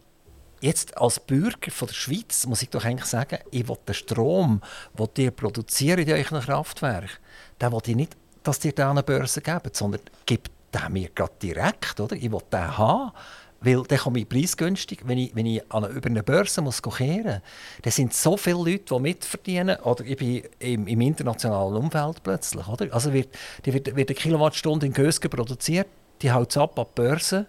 jetzt 0.60 0.98
als 0.98 1.20
Bürger 1.20 1.72
von 1.72 1.88
der 1.88 1.96
Schweiz 1.96 2.46
muss 2.46 2.62
ich 2.62 2.70
doch 2.70 2.84
eigentlich 2.84 3.10
sagen, 3.10 3.40
ich 3.50 3.68
will 3.68 3.78
den 3.88 3.96
Strom, 3.96 4.62
den 4.98 5.24
ihr 5.24 5.32
produziert 5.32 6.00
in 6.00 6.12
euren 6.12 6.42
Kraftwerken, 6.42 7.18
den 7.62 7.72
will 7.72 7.82
ich 7.86 7.96
nicht, 7.96 8.18
dass 8.44 8.64
ihr 8.66 8.78
an 8.80 8.92
eine 8.92 9.04
Börse 9.04 9.42
gebt, 9.42 9.76
sondern 9.76 10.02
gebt 10.26 10.52
den 10.74 10.94
mir 10.94 11.10
gerade 11.10 11.34
direkt. 11.42 12.00
Oder? 12.00 12.16
Ich 12.16 12.32
will 12.32 12.42
den 12.52 12.78
haben. 12.78 13.12
Weil 13.60 13.84
dann 13.84 13.98
komme 13.98 14.20
ich 14.20 14.30
preisgünstig, 14.30 15.00
wenn 15.06 15.18
ich, 15.18 15.36
wenn 15.36 15.46
ich 15.48 15.72
an 15.72 15.90
über 15.90 16.10
eine 16.10 16.22
Börse 16.22 16.62
muss 16.62 16.82
kehren 16.82 17.24
muss. 17.24 17.42
Da 17.82 17.92
sind 17.92 18.14
so 18.14 18.38
viele 18.38 18.58
Leute, 18.58 18.94
die 18.94 19.00
mitverdienen. 19.00 19.78
Oder 19.80 20.06
ich 20.06 20.18
bin 20.18 20.44
im, 20.60 20.88
im 20.88 21.02
internationalen 21.02 21.76
Umfeld 21.76 22.22
plötzlich. 22.22 22.68
Oder? 22.68 22.94
Also 22.94 23.14
wird, 23.14 23.30
die 23.66 23.74
wird, 23.74 23.96
wird 23.96 24.10
eine 24.10 24.16
Kilowattstunde 24.16 24.86
in 24.86 24.94
Gösgen 24.94 25.30
produziert, 25.30 25.88
die 26.22 26.32
haut 26.32 26.52
es 26.52 26.58
ab 26.58 26.78
an 26.78 26.86
die 26.90 27.02
Börse. 27.02 27.48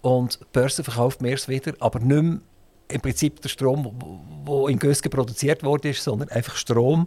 Und 0.00 0.40
die 0.40 0.44
Börse 0.52 0.82
verkauft 0.82 1.20
mir 1.20 1.34
es 1.34 1.48
wieder, 1.48 1.74
aber 1.80 1.98
nicht 1.98 2.22
mehr 2.22 2.38
im 2.88 3.00
Prinzip 3.00 3.40
der 3.40 3.48
Strom, 3.48 4.44
der 4.46 4.68
in 4.68 4.78
Gösgen 4.78 5.10
produziert 5.10 5.62
wurde, 5.62 5.92
sondern 5.92 6.28
einfach 6.30 6.56
Strom. 6.56 7.06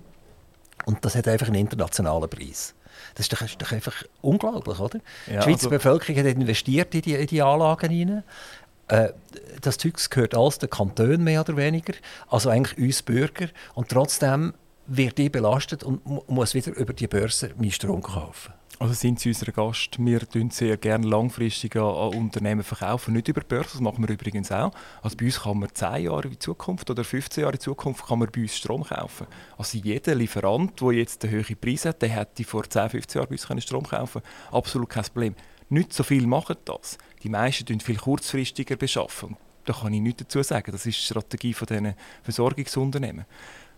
Und 0.85 1.03
das 1.03 1.15
hat 1.15 1.27
einfach 1.27 1.47
einen 1.47 1.61
internationalen 1.61 2.29
Preis. 2.29 2.73
Das 3.17 3.25
ist 3.25 3.33
doch, 3.33 3.41
ist 3.41 3.59
doch 3.59 3.71
einfach 3.71 4.03
unglaublich, 4.21 4.79
oder? 4.79 4.99
Ja, 5.25 5.37
die 5.39 5.43
Schweizer 5.43 5.49
also- 5.49 5.69
Bevölkerung 5.71 6.17
hat 6.19 6.25
investiert 6.27 6.93
in 6.93 7.01
die, 7.01 7.15
in 7.15 7.25
die 7.27 7.41
Anlagen 7.41 7.89
hinein. 7.89 8.23
Äh, 8.89 9.09
das 9.59 9.77
Zeug 9.79 9.95
gehört 10.11 10.35
alles 10.35 10.59
den 10.59 10.69
Kantonen 10.69 11.23
mehr 11.23 11.41
oder 11.41 11.57
weniger, 11.57 11.93
also 12.29 12.49
eigentlich 12.49 12.77
uns 12.77 13.01
Bürger. 13.01 13.47
Und 13.73 13.89
trotzdem 13.89 14.53
wird 14.85 15.17
die 15.17 15.29
belastet 15.29 15.83
und 15.83 16.05
mu- 16.05 16.21
muss 16.27 16.53
wieder 16.53 16.75
über 16.75 16.93
die 16.93 17.07
Börse 17.07 17.51
meinen 17.57 17.71
Strom 17.71 18.01
kaufen. 18.03 18.53
Also 18.79 18.93
sind 18.93 19.19
Sie 19.19 19.29
unser 19.29 19.51
Gast. 19.51 19.97
Wir 19.97 20.19
tun 20.19 20.51
sehr 20.51 20.77
gerne 20.77 21.07
langfristig 21.07 21.75
an, 21.75 22.13
Unternehmen 22.13 22.63
verkaufen, 22.63 23.15
nicht 23.15 23.27
über 23.27 23.41
Börse, 23.41 23.71
das 23.71 23.81
machen 23.81 24.07
wir 24.07 24.13
übrigens 24.13 24.51
auch. 24.51 24.71
Also 25.01 25.17
bei 25.17 25.25
uns 25.25 25.41
kann 25.41 25.57
man 25.57 25.73
10 25.73 26.03
Jahre 26.03 26.27
in 26.27 26.39
Zukunft 26.39 26.87
oder 26.91 27.03
15 27.03 27.41
Jahre 27.41 27.55
in 27.55 27.59
Zukunft 27.59 28.05
kann 28.05 28.19
man 28.19 28.29
bei 28.31 28.41
uns 28.41 28.55
Strom 28.55 28.83
kaufen. 28.83 29.25
Also 29.57 29.79
jeder 29.79 30.13
Lieferant, 30.13 30.79
der 30.79 30.91
jetzt 30.91 31.25
einen 31.25 31.43
hohen 31.43 31.57
Preis 31.57 31.85
hat, 31.85 32.03
der 32.03 32.09
hätte 32.09 32.43
vor 32.43 32.69
10, 32.69 32.91
15 32.91 33.19
Jahren 33.19 33.29
bei 33.29 33.53
uns 33.53 33.63
Strom 33.63 33.83
kaufen 33.83 34.21
Absolut 34.51 34.89
kein 34.89 35.03
Problem. 35.05 35.35
Nicht 35.69 35.91
so 35.91 36.03
viel 36.03 36.27
machen 36.27 36.57
das. 36.65 36.99
Die 37.23 37.29
meisten 37.29 37.65
tun 37.65 37.79
viel 37.79 37.97
kurzfristiger 37.97 38.75
beschaffen. 38.75 39.37
Da 39.65 39.73
kann 39.73 39.91
ich 39.91 40.01
nichts 40.01 40.21
dazu 40.21 40.43
sagen. 40.43 40.71
Das 40.71 40.85
ist 40.85 40.99
die 40.99 41.03
Strategie 41.03 41.53
von 41.53 41.65
diesen 41.65 41.95
Versorgungsunternehmen. 42.21 43.25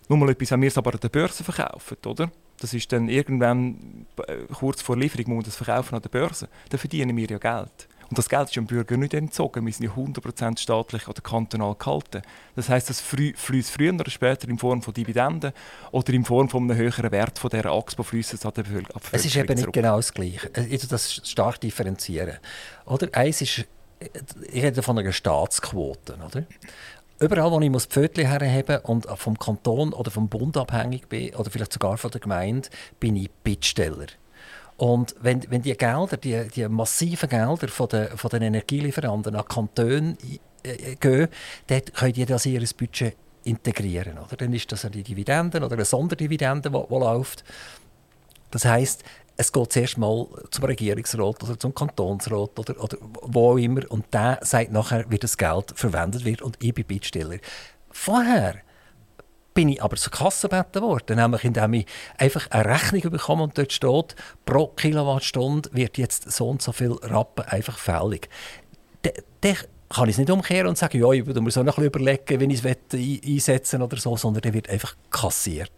Nur 0.10 0.18
mal 0.18 0.30
etwas, 0.30 0.52
wenn 0.52 0.62
wir 0.62 0.68
es 0.68 0.78
aber 0.78 0.94
an 0.94 1.00
der 1.00 1.10
Börse 1.10 1.44
verkaufen, 1.44 1.98
oder? 2.06 2.32
Das 2.60 2.74
ist 2.74 2.92
dann 2.92 3.08
irgendwann 3.08 4.06
äh, 4.28 4.38
kurz 4.54 4.82
vor 4.82 4.98
Lieferung, 4.98 5.28
muss 5.28 5.36
man 5.36 5.46
das 5.46 5.56
verkaufen 5.56 5.96
an 5.96 6.02
der 6.02 6.10
Börse. 6.10 6.50
Dann 6.70 6.80
verdienen 6.80 7.16
wir 7.16 7.28
ja 7.28 7.38
Geld. 7.38 7.88
Und 8.10 8.18
das 8.18 8.28
Geld 8.28 8.46
ist 8.48 8.56
dem 8.56 8.66
Bürger 8.66 8.98
nicht 8.98 9.14
entzogen. 9.14 9.64
Wir 9.66 9.72
sind 9.72 9.86
ja 9.86 9.92
100% 9.92 10.58
staatlich 10.58 11.08
oder 11.08 11.22
kantonal 11.22 11.76
gehalten. 11.76 12.24
Das 12.56 12.68
heisst, 12.68 12.90
das 12.90 13.02
fließt 13.02 13.70
früher 13.70 13.94
oder 13.94 14.10
später 14.10 14.50
in 14.50 14.58
Form 14.58 14.82
von 14.82 14.96
Dividenden 14.96 15.54
oder 15.92 16.12
in 16.12 16.26
Form 16.26 16.50
von 16.50 16.64
einem 16.64 16.76
höheren 16.76 17.12
Wert 17.12 17.38
von 17.38 17.52
dieser 17.52 17.72
Axpo 17.72 18.02
fließt 18.02 18.34
es 18.34 18.46
an 18.46 18.54
die 18.58 18.64
Bevölkerung 18.64 19.02
Es 19.12 19.26
ist 19.26 19.36
eben 19.36 19.54
nicht 19.54 19.72
genau 19.72 19.98
das 19.98 20.12
Gleiche. 20.12 20.50
Ich 20.70 20.82
tue 20.82 20.90
das 20.90 21.22
stark 21.24 21.62
differenzieren. 21.62 22.38
Oder? 22.86 23.10
Eins 23.14 23.42
ist, 23.42 23.60
äh, 24.00 24.10
ich 24.52 24.64
rede 24.64 24.82
von 24.82 24.98
einer 24.98 25.12
Staatsquote. 25.12 26.16
Oder? 26.16 26.46
Überall, 27.20 27.52
wo 27.52 27.60
ich 27.60 27.70
muss 27.70 27.86
Pfötchen 27.86 28.26
herheben 28.26 28.80
und 28.84 29.06
vom 29.16 29.38
Kanton 29.38 29.94
oder 29.94 30.10
vom 30.10 30.30
Bund 30.30 30.56
abhängig 30.56 31.10
bin, 31.10 31.36
oder 31.36 31.50
vielleicht 31.52 31.74
sogar 31.74 31.98
von 31.98 32.12
der 32.12 32.22
Gemeinde, 32.22 32.70
bin 33.00 33.16
ich 33.18 33.30
Bittsteller. 33.44 34.08
Und 34.78 35.14
wenn, 35.20 35.44
wenn 35.52 35.62
die 35.62 35.76
Gelder, 35.76 36.16
die, 36.16 36.48
die 36.48 36.68
massiven 36.70 37.28
Gelder 37.28 37.68
von 37.68 37.90
den, 37.90 38.08
von 38.18 38.30
den 38.30 38.44
Energielieferanten 38.44 39.36
an 39.36 39.46
Kantone 39.46 40.16
äh, 40.64 40.96
gehen, 40.96 41.28
dann 41.68 41.82
können 41.94 42.14
die 42.14 42.26
das 42.26 42.46
in 42.46 42.54
ihr 42.54 42.68
Budget 42.78 43.18
integrieren. 43.44 44.18
Oder? 44.18 44.38
Dann 44.38 44.54
ist 44.54 44.72
das 44.72 44.86
eine 44.86 45.04
Dividende 45.04 45.62
oder 45.62 45.74
eine 45.74 45.84
Sonderdividende, 45.84 46.72
die, 46.72 46.78
die 46.78 46.96
läuft. 46.96 47.44
Das 48.52 48.64
heißt, 48.64 49.04
es 49.40 49.54
geht 49.54 49.72
zuerst 49.72 49.98
mal 49.98 50.28
zum 50.52 50.66
Regierungsrat 50.66 51.44
oder 51.44 51.58
zum 51.58 51.74
Kantonsrat 51.74 52.60
oder, 52.60 52.84
oder 52.84 52.98
wo 53.22 53.52
auch 53.54 53.58
immer 53.58 53.90
und 53.90 54.14
der 54.14 54.38
sagt 54.42 54.74
nachher, 54.74 55.06
wie 55.10 55.18
das 55.18 55.38
Geld 55.38 55.72
verwendet 55.76 56.26
wird 56.26 56.42
und 56.42 56.58
ich 56.62 56.74
bin 56.74 56.84
Bittsteller. 56.86 57.38
Vorher 57.90 58.56
bin 59.54 59.70
ich 59.70 59.82
aber 59.82 59.96
zur 59.96 60.12
Kasse 60.12 60.50
gebeten 60.50 60.82
worden, 60.82 61.16
nämlich 61.16 61.46
indem 61.46 61.74
ich 61.74 61.86
einfach 62.18 62.52
eine 62.52 62.66
Rechnung 62.66 63.12
bekomme 63.12 63.44
und 63.44 63.58
dort 63.58 63.72
steht, 63.72 64.16
pro 64.44 64.68
Kilowattstunde 64.68 65.70
wird 65.72 65.98
jetzt 65.98 66.30
so 66.30 66.50
und 66.50 66.62
so 66.62 66.74
viel 66.74 66.92
Rappen 66.92 67.46
einfach 67.46 67.78
fällig. 67.78 68.28
Dann 69.04 69.14
dann 69.40 69.56
kann 69.88 70.10
ich 70.10 70.16
es 70.16 70.18
nicht 70.20 70.30
umkehren 70.30 70.68
und 70.68 70.78
sagen, 70.78 71.00
ja, 71.00 71.10
ich 71.14 71.26
mir 71.26 71.34
so 71.50 71.64
noch 71.64 71.78
ein 71.78 71.90
bisschen 71.90 72.04
überlegen, 72.04 72.42
wenn 72.42 72.50
ich 72.50 72.64
es 72.64 72.78
ein- 72.94 73.22
einsetzen 73.26 73.82
oder 73.82 73.96
so, 73.96 74.18
sondern 74.18 74.42
der 74.42 74.54
wird 74.54 74.70
einfach 74.70 74.96
kassiert. 75.10 75.72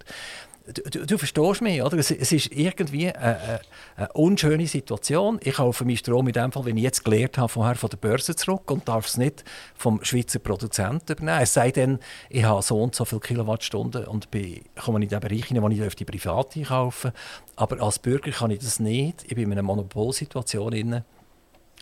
Du, 0.67 1.05
du, 1.05 1.17
verstehst 1.17 1.61
mich, 1.61 1.81
oder? 1.81 1.97
Es, 1.97 2.11
es 2.11 2.31
ist 2.31 2.51
irgendwie 2.51 3.11
eine, 3.11 3.61
eine, 3.95 4.11
unschöne 4.13 4.67
Situation. 4.67 5.39
Ich 5.43 5.55
kaufe 5.55 5.85
meinen 5.85 5.97
Strom 5.97 6.27
in 6.27 6.33
dem 6.33 6.51
Fall, 6.51 6.65
wenn 6.65 6.77
ich 6.77 6.83
jetzt 6.83 7.03
gelernt 7.03 7.37
habe, 7.37 7.49
vorher 7.49 7.75
von 7.75 7.89
der 7.89 7.97
Börse 7.97 8.35
zurück 8.35 8.69
und 8.71 8.87
darf 8.87 9.07
es 9.07 9.17
nicht 9.17 9.43
vom 9.75 10.03
Schweizer 10.03 10.39
Produzenten 10.39 11.13
übernehmen. 11.13 11.41
Es 11.41 11.53
sei 11.53 11.71
denn, 11.71 11.99
ich 12.29 12.43
habe 12.43 12.61
so 12.61 12.81
und 12.81 12.95
so 12.95 13.05
viele 13.05 13.21
Kilowattstunden 13.21 14.05
und 14.05 14.31
bin, 14.31 14.61
komme 14.83 15.01
in 15.01 15.09
den 15.09 15.19
Bereich 15.19 15.45
hinein, 15.45 15.63
wo 15.63 15.69
ich 15.69 15.95
die 15.95 16.05
privat 16.05 16.55
einkaufen 16.55 17.11
Aber 17.55 17.81
als 17.81 17.99
Bürger 17.99 18.31
kann 18.31 18.51
ich 18.51 18.59
das 18.59 18.79
nicht. 18.79 19.23
Ich 19.23 19.35
bin 19.35 19.45
in 19.45 19.51
einer 19.53 19.63
Monopolsituation. 19.63 20.71
Drin. 20.71 21.03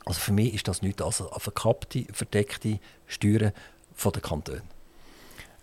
Also 0.06 0.20
für 0.20 0.34
mich 0.34 0.54
ist 0.54 0.68
das 0.68 0.82
nichts 0.82 1.02
als 1.02 1.24
verkappte, 1.38 2.06
verdeckte 2.12 2.80
Steuern 3.08 3.52
von 3.94 4.12
den 4.12 4.22
Kantonen. 4.22 4.79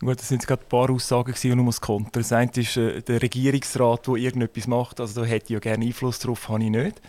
Gut, 0.00 0.18
das 0.18 0.28
sind 0.28 0.46
gerade 0.46 0.62
ein 0.62 0.68
paar 0.68 0.90
Aussagen, 0.90 1.34
die 1.42 1.54
nur 1.54 1.66
das 1.66 1.80
Konter. 1.80 2.20
Das 2.20 2.30
eine 2.30 2.50
ist 2.54 2.76
äh, 2.76 3.00
der 3.00 3.22
Regierungsrat, 3.22 4.06
der 4.06 4.14
irgendetwas 4.14 4.66
macht. 4.66 5.00
Also 5.00 5.22
da 5.22 5.26
hätte 5.26 5.46
ich 5.46 5.50
ja 5.50 5.58
gerne 5.58 5.86
Einfluss 5.86 6.18
darauf, 6.18 6.48
habe 6.50 6.64
ich 6.64 6.70
nicht. 6.70 7.00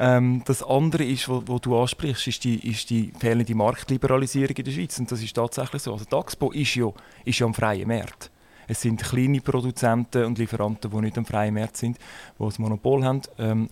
Ähm, 0.00 0.42
das 0.44 0.60
andere 0.64 1.04
ist, 1.04 1.28
was 1.28 1.60
du 1.60 1.78
ansprichst, 1.78 2.26
ist 2.26 2.42
die, 2.42 2.68
ist 2.68 2.90
die 2.90 3.12
fehlende 3.16 3.54
Marktliberalisierung 3.54 4.56
in 4.56 4.64
der 4.64 4.72
Schweiz. 4.72 4.98
Und 4.98 5.12
das 5.12 5.22
ist 5.22 5.34
tatsächlich 5.34 5.82
so. 5.82 5.92
Also 5.92 6.06
die 6.06 6.16
Axpo 6.16 6.50
ist 6.50 6.74
ja, 6.74 6.90
ist 7.24 7.38
ja 7.38 7.46
am 7.46 7.54
freien 7.54 7.86
Markt. 7.86 8.32
Es 8.66 8.80
sind 8.80 9.00
kleine 9.00 9.40
Produzenten 9.40 10.24
und 10.24 10.38
Lieferanten, 10.38 10.90
die 10.90 11.00
nicht 11.02 11.18
am 11.18 11.26
freien 11.26 11.54
Markt 11.54 11.76
sind, 11.76 11.98
die 11.98 12.44
das 12.44 12.58
Monopol 12.58 13.04
haben. 13.04 13.22
Ähm, 13.38 13.68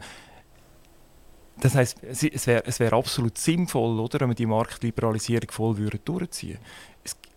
das 1.59 1.75
heisst, 1.75 2.03
es 2.05 2.46
wäre 2.46 2.62
wär 2.79 2.92
absolut 2.92 3.38
sinnvoll, 3.38 3.98
oder, 3.98 4.20
wenn 4.20 4.31
wir 4.31 4.35
die 4.35 4.46
Marktliberalisierung 4.46 5.51
voll 5.51 5.75
durchziehen 6.05 6.59
würden 6.59 6.62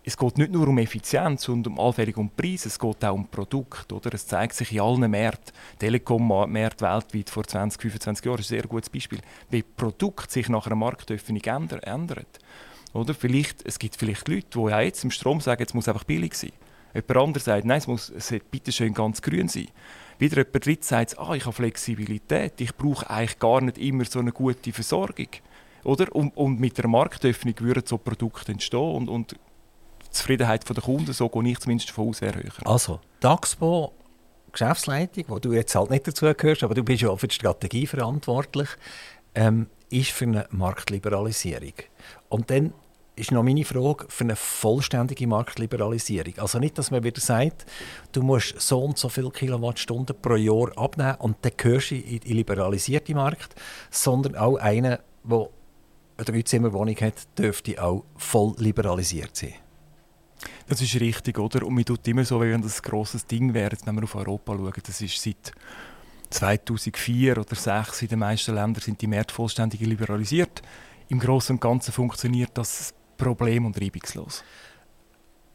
es 0.08 0.16
geht 0.16 0.38
nicht 0.38 0.52
nur 0.52 0.68
um 0.68 0.78
Effizienz 0.78 1.48
und 1.48 1.66
um 1.66 1.80
allfällig 1.80 2.16
um 2.16 2.30
Preise, 2.30 2.68
es 2.68 2.78
geht 2.78 3.04
auch 3.04 3.12
um 3.12 3.26
Produkt. 3.26 3.92
Oder? 3.92 4.14
Es 4.14 4.28
zeigt 4.28 4.54
sich 4.54 4.70
in 4.70 4.80
allen 4.80 5.10
Märkten, 5.10 5.52
Telekom-Märkte 5.80 6.84
weltweit 6.84 7.28
vor 7.28 7.42
20, 7.42 7.82
25 7.82 8.24
Jahren 8.24 8.38
ist 8.38 8.46
ein 8.46 8.60
sehr 8.60 8.68
gutes 8.68 8.88
Beispiel, 8.88 9.18
wie 9.50 9.64
Produkt 9.64 10.30
sich 10.30 10.48
nach 10.48 10.66
einer 10.66 10.76
Marktöffnung 10.76 11.40
ändert. 11.42 12.38
Oder? 12.92 13.14
Vielleicht, 13.14 13.66
es 13.66 13.80
gibt 13.80 13.96
vielleicht 13.96 14.28
Leute, 14.28 14.46
die 14.54 14.70
ja 14.70 14.80
jetzt 14.80 15.02
im 15.02 15.10
Strom 15.10 15.40
sagen, 15.40 15.64
es 15.66 15.74
muss 15.74 15.88
einfach 15.88 16.04
billig 16.04 16.34
sein. 16.34 16.52
Jemand 16.94 17.16
anderes 17.16 17.44
sagt, 17.44 17.64
nein, 17.64 17.78
es 17.78 17.88
muss 17.88 18.08
es 18.08 18.32
bitte 18.48 18.70
schön 18.70 18.94
ganz 18.94 19.20
grün 19.20 19.48
sein. 19.48 19.66
Wieder 20.20 20.36
jemand 20.36 20.64
dritt 20.64 20.84
sagt, 20.84 21.18
ah, 21.18 21.34
ich 21.34 21.46
habe 21.46 21.52
Flexibilität, 21.52 22.60
ich 22.60 22.76
brauche 22.76 23.10
eigentlich 23.10 23.40
gar 23.40 23.60
nicht 23.60 23.76
immer 23.78 24.04
so 24.04 24.20
eine 24.20 24.30
gute 24.30 24.72
Versorgung. 24.72 25.28
Oder? 25.82 26.14
Und, 26.14 26.36
und 26.36 26.60
mit 26.60 26.78
der 26.78 26.86
Marktöffnung 26.86 27.54
würden 27.58 27.82
so 27.84 27.98
Produkte 27.98 28.52
entstehen 28.52 28.94
und, 28.94 29.08
und 29.08 29.36
Zufriedenheit 30.16 30.68
der 30.68 30.82
Kunden, 30.82 31.12
so 31.12 31.28
gehe 31.28 31.52
ich 31.52 31.58
zumindest 31.58 31.90
davon 31.90 32.08
aus, 32.08 32.20
wäre 32.20 32.36
höher. 32.36 32.52
Also, 32.64 33.00
Daxpo 33.20 33.92
Geschäftsleitung, 34.52 35.24
wo 35.28 35.38
du 35.38 35.52
jetzt 35.52 35.74
halt 35.74 35.90
nicht 35.90 36.08
dazu 36.08 36.32
gehörst, 36.32 36.62
aber 36.62 36.74
du 36.74 36.82
bist 36.82 37.02
ja 37.02 37.10
auch 37.10 37.20
für 37.20 37.28
die 37.28 37.34
Strategie 37.34 37.86
verantwortlich, 37.86 38.68
ähm, 39.34 39.66
ist 39.90 40.10
für 40.10 40.24
eine 40.24 40.46
Marktliberalisierung. 40.50 41.74
Und 42.28 42.50
dann 42.50 42.72
ist 43.16 43.32
noch 43.32 43.42
meine 43.42 43.64
Frage 43.64 44.06
für 44.08 44.24
eine 44.24 44.36
vollständige 44.36 45.26
Marktliberalisierung. 45.26 46.38
Also 46.38 46.58
nicht, 46.58 46.76
dass 46.78 46.90
man 46.90 47.02
wieder 47.02 47.20
sagt, 47.20 47.66
du 48.12 48.22
musst 48.22 48.60
so 48.60 48.82
und 48.82 48.98
so 48.98 49.08
viele 49.08 49.30
Kilowattstunden 49.30 50.16
pro 50.20 50.36
Jahr 50.36 50.76
abnehmen 50.76 51.16
und 51.18 51.36
dann 51.42 51.52
gehörst 51.56 51.90
du 51.90 51.96
in 51.96 52.20
den 52.20 52.36
liberalisierten 52.36 53.14
Markt, 53.14 53.54
sondern 53.90 54.36
auch 54.36 54.56
einer, 54.56 55.00
der 55.24 55.48
eine 56.18 56.24
Dreizimmerwohnung 56.24 56.96
hat, 56.96 57.14
dürfte 57.38 57.82
auch 57.82 58.04
voll 58.16 58.54
liberalisiert 58.58 59.34
sein. 59.34 59.54
Das 60.68 60.80
ist 60.80 60.98
richtig, 61.00 61.38
oder? 61.38 61.64
Und 61.66 61.74
man 61.74 61.84
tut 61.84 62.06
immer 62.08 62.24
so, 62.24 62.42
wie 62.42 62.50
wenn 62.50 62.62
das 62.62 62.80
ein 62.80 62.82
grosses 62.82 63.26
Ding 63.26 63.54
wäre, 63.54 63.76
wenn 63.84 63.94
wir 63.94 64.04
auf 64.04 64.14
Europa 64.14 64.54
schauen. 64.54 64.72
Das 64.84 65.00
ist 65.00 65.22
seit 65.22 65.52
2004 66.30 67.32
oder 67.32 67.46
2006 67.46 68.02
in 68.02 68.08
den 68.08 68.18
meisten 68.18 68.54
Ländern 68.54 68.82
sind 68.82 69.00
die 69.00 69.06
Märkte 69.06 69.34
vollständig 69.34 69.80
liberalisiert. 69.80 70.62
Im 71.08 71.20
Großen 71.20 71.54
und 71.54 71.60
Ganzen 71.60 71.92
funktioniert 71.92 72.50
das 72.54 72.92
problem- 73.16 73.66
und 73.66 73.80
reibungslos. 73.80 74.42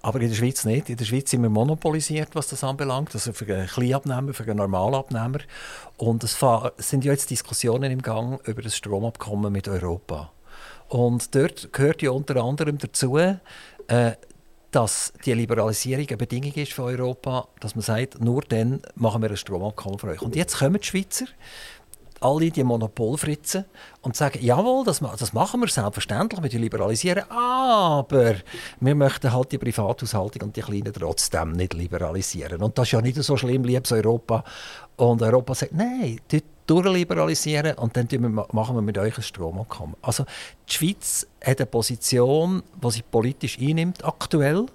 Aber 0.03 0.19
in 0.21 0.29
der 0.29 0.35
Schweiz 0.35 0.65
nicht. 0.65 0.89
In 0.89 0.97
der 0.97 1.05
Schweiz 1.05 1.29
sind 1.29 1.43
wir 1.43 1.49
monopolisiert, 1.49 2.29
was 2.33 2.47
das 2.47 2.63
anbelangt. 2.63 3.13
Also 3.13 3.33
für 3.33 3.45
einen 3.53 3.67
Kleinabnehmer, 3.67 4.33
für 4.33 4.43
einen 4.43 4.57
Normalabnehmer. 4.57 5.39
Und 5.97 6.23
es 6.23 6.39
sind 6.77 7.05
ja 7.05 7.11
jetzt 7.11 7.29
Diskussionen 7.29 7.91
im 7.91 8.01
Gang 8.01 8.45
über 8.47 8.61
das 8.61 8.75
Stromabkommen 8.75 9.53
mit 9.53 9.67
Europa. 9.67 10.31
Und 10.87 11.35
dort 11.35 11.71
gehört 11.71 12.01
ja 12.01 12.11
unter 12.11 12.43
anderem 12.43 12.77
dazu, 12.79 13.17
äh, 13.17 13.35
dass 14.71 15.13
die 15.25 15.33
Liberalisierung 15.33 16.07
eine 16.07 16.17
Bedingung 16.17 16.53
ist 16.53 16.73
für 16.73 16.83
Europa, 16.83 17.47
dass 17.59 17.75
man 17.75 17.81
sagt, 17.81 18.21
nur 18.21 18.41
dann 18.41 18.81
machen 18.95 19.21
wir 19.21 19.29
ein 19.29 19.37
Stromabkommen 19.37 19.99
für 19.99 20.07
euch. 20.07 20.21
Und 20.21 20.35
jetzt 20.35 20.57
kommen 20.57 20.79
die 20.79 20.87
Schweizer, 20.87 21.25
alle 22.21 22.51
die 22.51 22.63
Monopolfritzen, 22.63 23.65
und 24.01 24.15
sagen, 24.15 24.39
jawohl, 24.41 24.85
das, 24.85 24.99
das 24.99 25.33
machen 25.33 25.59
wir 25.59 25.67
selbstverständlich, 25.67 26.41
wir 26.41 26.59
liberalisieren, 26.59 27.29
aber 27.29 28.35
wir 28.79 28.95
möchten 28.95 29.33
halt 29.33 29.51
die 29.51 29.57
Privathaushaltung 29.57 30.43
und 30.43 30.55
die 30.55 30.61
Kleinen 30.61 30.93
trotzdem 30.93 31.51
nicht 31.51 31.73
liberalisieren. 31.73 32.61
Und 32.61 32.77
das 32.77 32.87
ist 32.87 32.91
ja 32.93 33.01
nicht 33.01 33.21
so 33.21 33.37
schlimm, 33.37 33.63
liebes 33.63 33.91
Europa. 33.91 34.43
Und 34.95 35.21
Europa 35.21 35.55
sagt, 35.55 35.73
nein, 35.73 36.19
dort 36.31 36.43
durchliberalisieren 36.67 37.77
und 37.77 37.97
dann 37.97 38.07
machen 38.51 38.75
wir 38.75 38.81
mit 38.81 38.97
euch 38.97 39.17
ein 39.17 39.23
Stromabkommen. 39.23 39.95
Also 40.01 40.25
die 40.69 40.73
Schweiz 40.73 41.27
hat 41.43 41.59
eine 41.59 41.65
Position, 41.65 42.63
die 42.83 42.91
sie 42.91 43.01
politisch 43.03 43.57
einnimmt, 43.59 44.03
aktuell, 44.05 44.67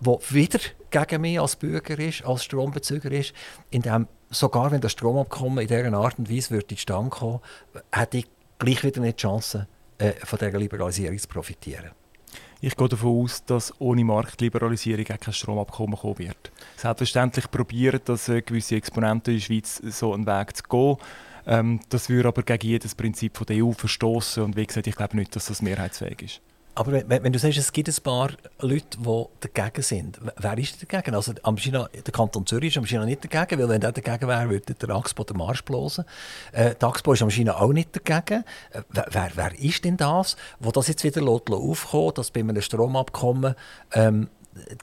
die 0.00 0.34
wieder 0.34 0.60
gegen 0.90 1.20
mich 1.20 1.40
als 1.40 1.56
Bürger 1.56 1.98
ist, 1.98 2.24
als 2.24 2.44
Strombezüger 2.44 3.12
ist, 3.12 3.32
indem 3.70 4.08
sogar 4.30 4.70
wenn 4.70 4.80
das 4.80 4.92
Stromabkommen 4.92 5.58
in 5.58 5.68
dieser 5.68 5.92
Art 5.92 6.18
und 6.18 6.30
Weise 6.30 6.50
würde 6.50 6.74
zustande 6.74 7.10
kommen, 7.10 7.40
hätte 7.92 8.18
ich 8.18 8.26
gleich 8.58 8.82
wieder 8.84 9.00
nicht 9.00 9.18
die 9.18 9.22
Chance, 9.22 9.66
äh, 9.98 10.12
von 10.24 10.38
dieser 10.38 10.58
Liberalisierung 10.58 11.18
zu 11.18 11.28
profitieren. 11.28 11.90
Ich 12.62 12.76
gehe 12.76 12.88
davon 12.88 13.22
aus, 13.22 13.42
dass 13.46 13.72
ohne 13.80 14.04
Marktliberalisierung 14.04 15.06
auch 15.06 15.20
kein 15.20 15.32
Stromabkommen 15.32 15.96
kommen 15.98 16.18
wird. 16.18 16.52
Selbstverständlich 16.76 17.50
probieren 17.50 18.00
dass 18.04 18.28
äh, 18.28 18.42
gewisse 18.42 18.76
Exponenten 18.76 19.32
in 19.32 19.40
der 19.40 19.44
Schweiz 19.44 19.76
so 19.76 20.12
einen 20.12 20.26
Weg 20.26 20.54
zu 20.54 20.62
gehen. 20.64 20.96
Ähm, 21.46 21.80
das 21.88 22.10
würde 22.10 22.28
aber 22.28 22.42
gegen 22.42 22.66
jedes 22.66 22.94
Prinzip 22.94 23.38
von 23.38 23.46
der 23.46 23.64
EU 23.64 23.72
verstoßen 23.72 24.42
und 24.42 24.56
wie 24.56 24.66
gesagt, 24.66 24.86
ich 24.86 24.94
glaube 24.94 25.16
nicht, 25.16 25.34
dass 25.34 25.46
das 25.46 25.62
mehrheitsfähig 25.62 26.22
ist. 26.22 26.40
Aber 26.74 26.92
wenn, 26.92 27.08
wenn, 27.08 27.32
du 27.32 27.38
sagst, 27.38 27.58
es 27.58 27.72
gibt 27.72 27.88
ein 27.88 28.02
paar 28.02 28.30
Leute, 28.60 28.98
die 28.98 29.24
dagegen 29.40 29.82
sind, 29.82 30.20
wer 30.36 30.58
ist 30.58 30.82
dagegen? 30.82 31.14
Also 31.14 31.32
der 31.32 32.12
Kanton 32.12 32.46
Zürich 32.46 32.74
ist 32.74 32.78
am 32.78 32.86
China 32.86 33.04
nicht 33.04 33.24
dagegen, 33.24 33.60
weil 33.60 33.68
wenn 33.68 33.80
der 33.80 33.92
dagegen 33.92 34.28
wäre, 34.28 34.48
würde 34.48 34.74
der 34.74 34.90
Axpo 34.90 35.24
den 35.24 35.36
Marsch 35.36 35.64
bloßen. 35.64 36.04
Äh, 36.52 36.74
der 36.76 36.88
Axpo 36.88 37.12
ist 37.12 37.22
am 37.22 37.30
China 37.30 37.60
auch 37.60 37.72
nicht 37.72 37.94
dagegen. 37.94 38.44
Äh, 38.72 38.82
wer, 38.90 39.30
wer, 39.34 39.58
ist 39.58 39.84
denn 39.84 39.96
das, 39.96 40.36
wo 40.60 40.70
das 40.70 40.88
jetzt 40.88 41.04
wieder 41.04 41.22
aufkommt, 41.26 42.18
dass 42.18 42.30
bei 42.30 42.40
einem 42.40 42.62
Stromabkommen 42.62 43.54
ähm, 43.92 44.28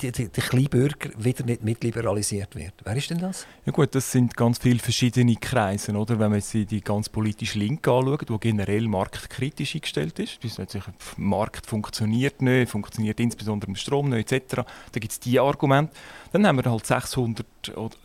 die, 0.01 0.11
die, 0.11 0.29
die 0.29 0.41
Kleinbürger 0.41 1.09
wieder 1.17 1.45
nicht 1.45 1.63
mitliberalisiert 1.63 2.55
wird. 2.55 2.73
Wer 2.83 2.95
ist 2.95 3.09
denn 3.09 3.19
das? 3.19 3.45
Ja 3.65 3.71
gut, 3.71 3.93
das 3.95 4.11
sind 4.11 4.35
ganz 4.35 4.59
viele 4.59 4.79
verschiedene 4.79 5.35
Kreise. 5.35 5.93
Oder? 5.93 6.19
Wenn 6.19 6.31
man 6.31 6.41
sich 6.41 6.67
die 6.67 6.81
ganz 6.81 7.09
politisch 7.09 7.55
Linke 7.55 7.91
anschaut, 7.91 8.29
die 8.29 8.37
generell 8.39 8.87
marktkritisch 8.87 9.75
eingestellt 9.75 10.19
ist, 10.19 10.41
die 10.43 10.49
sich, 10.49 10.65
der 10.67 10.83
Markt 11.17 11.65
funktioniert 11.65 12.41
nicht, 12.41 12.69
funktioniert 12.69 13.19
insbesondere 13.19 13.69
im 13.69 13.75
Strom 13.75 14.09
nicht, 14.09 14.31
etc. 14.31 14.55
Da 14.91 14.99
gibt 14.99 15.11
es 15.11 15.19
diese 15.19 15.41
Argumente. 15.41 15.93
Dann 16.31 16.45
haben 16.45 16.63
wir 16.63 16.69
halt 16.69 16.85
600, 16.85 17.45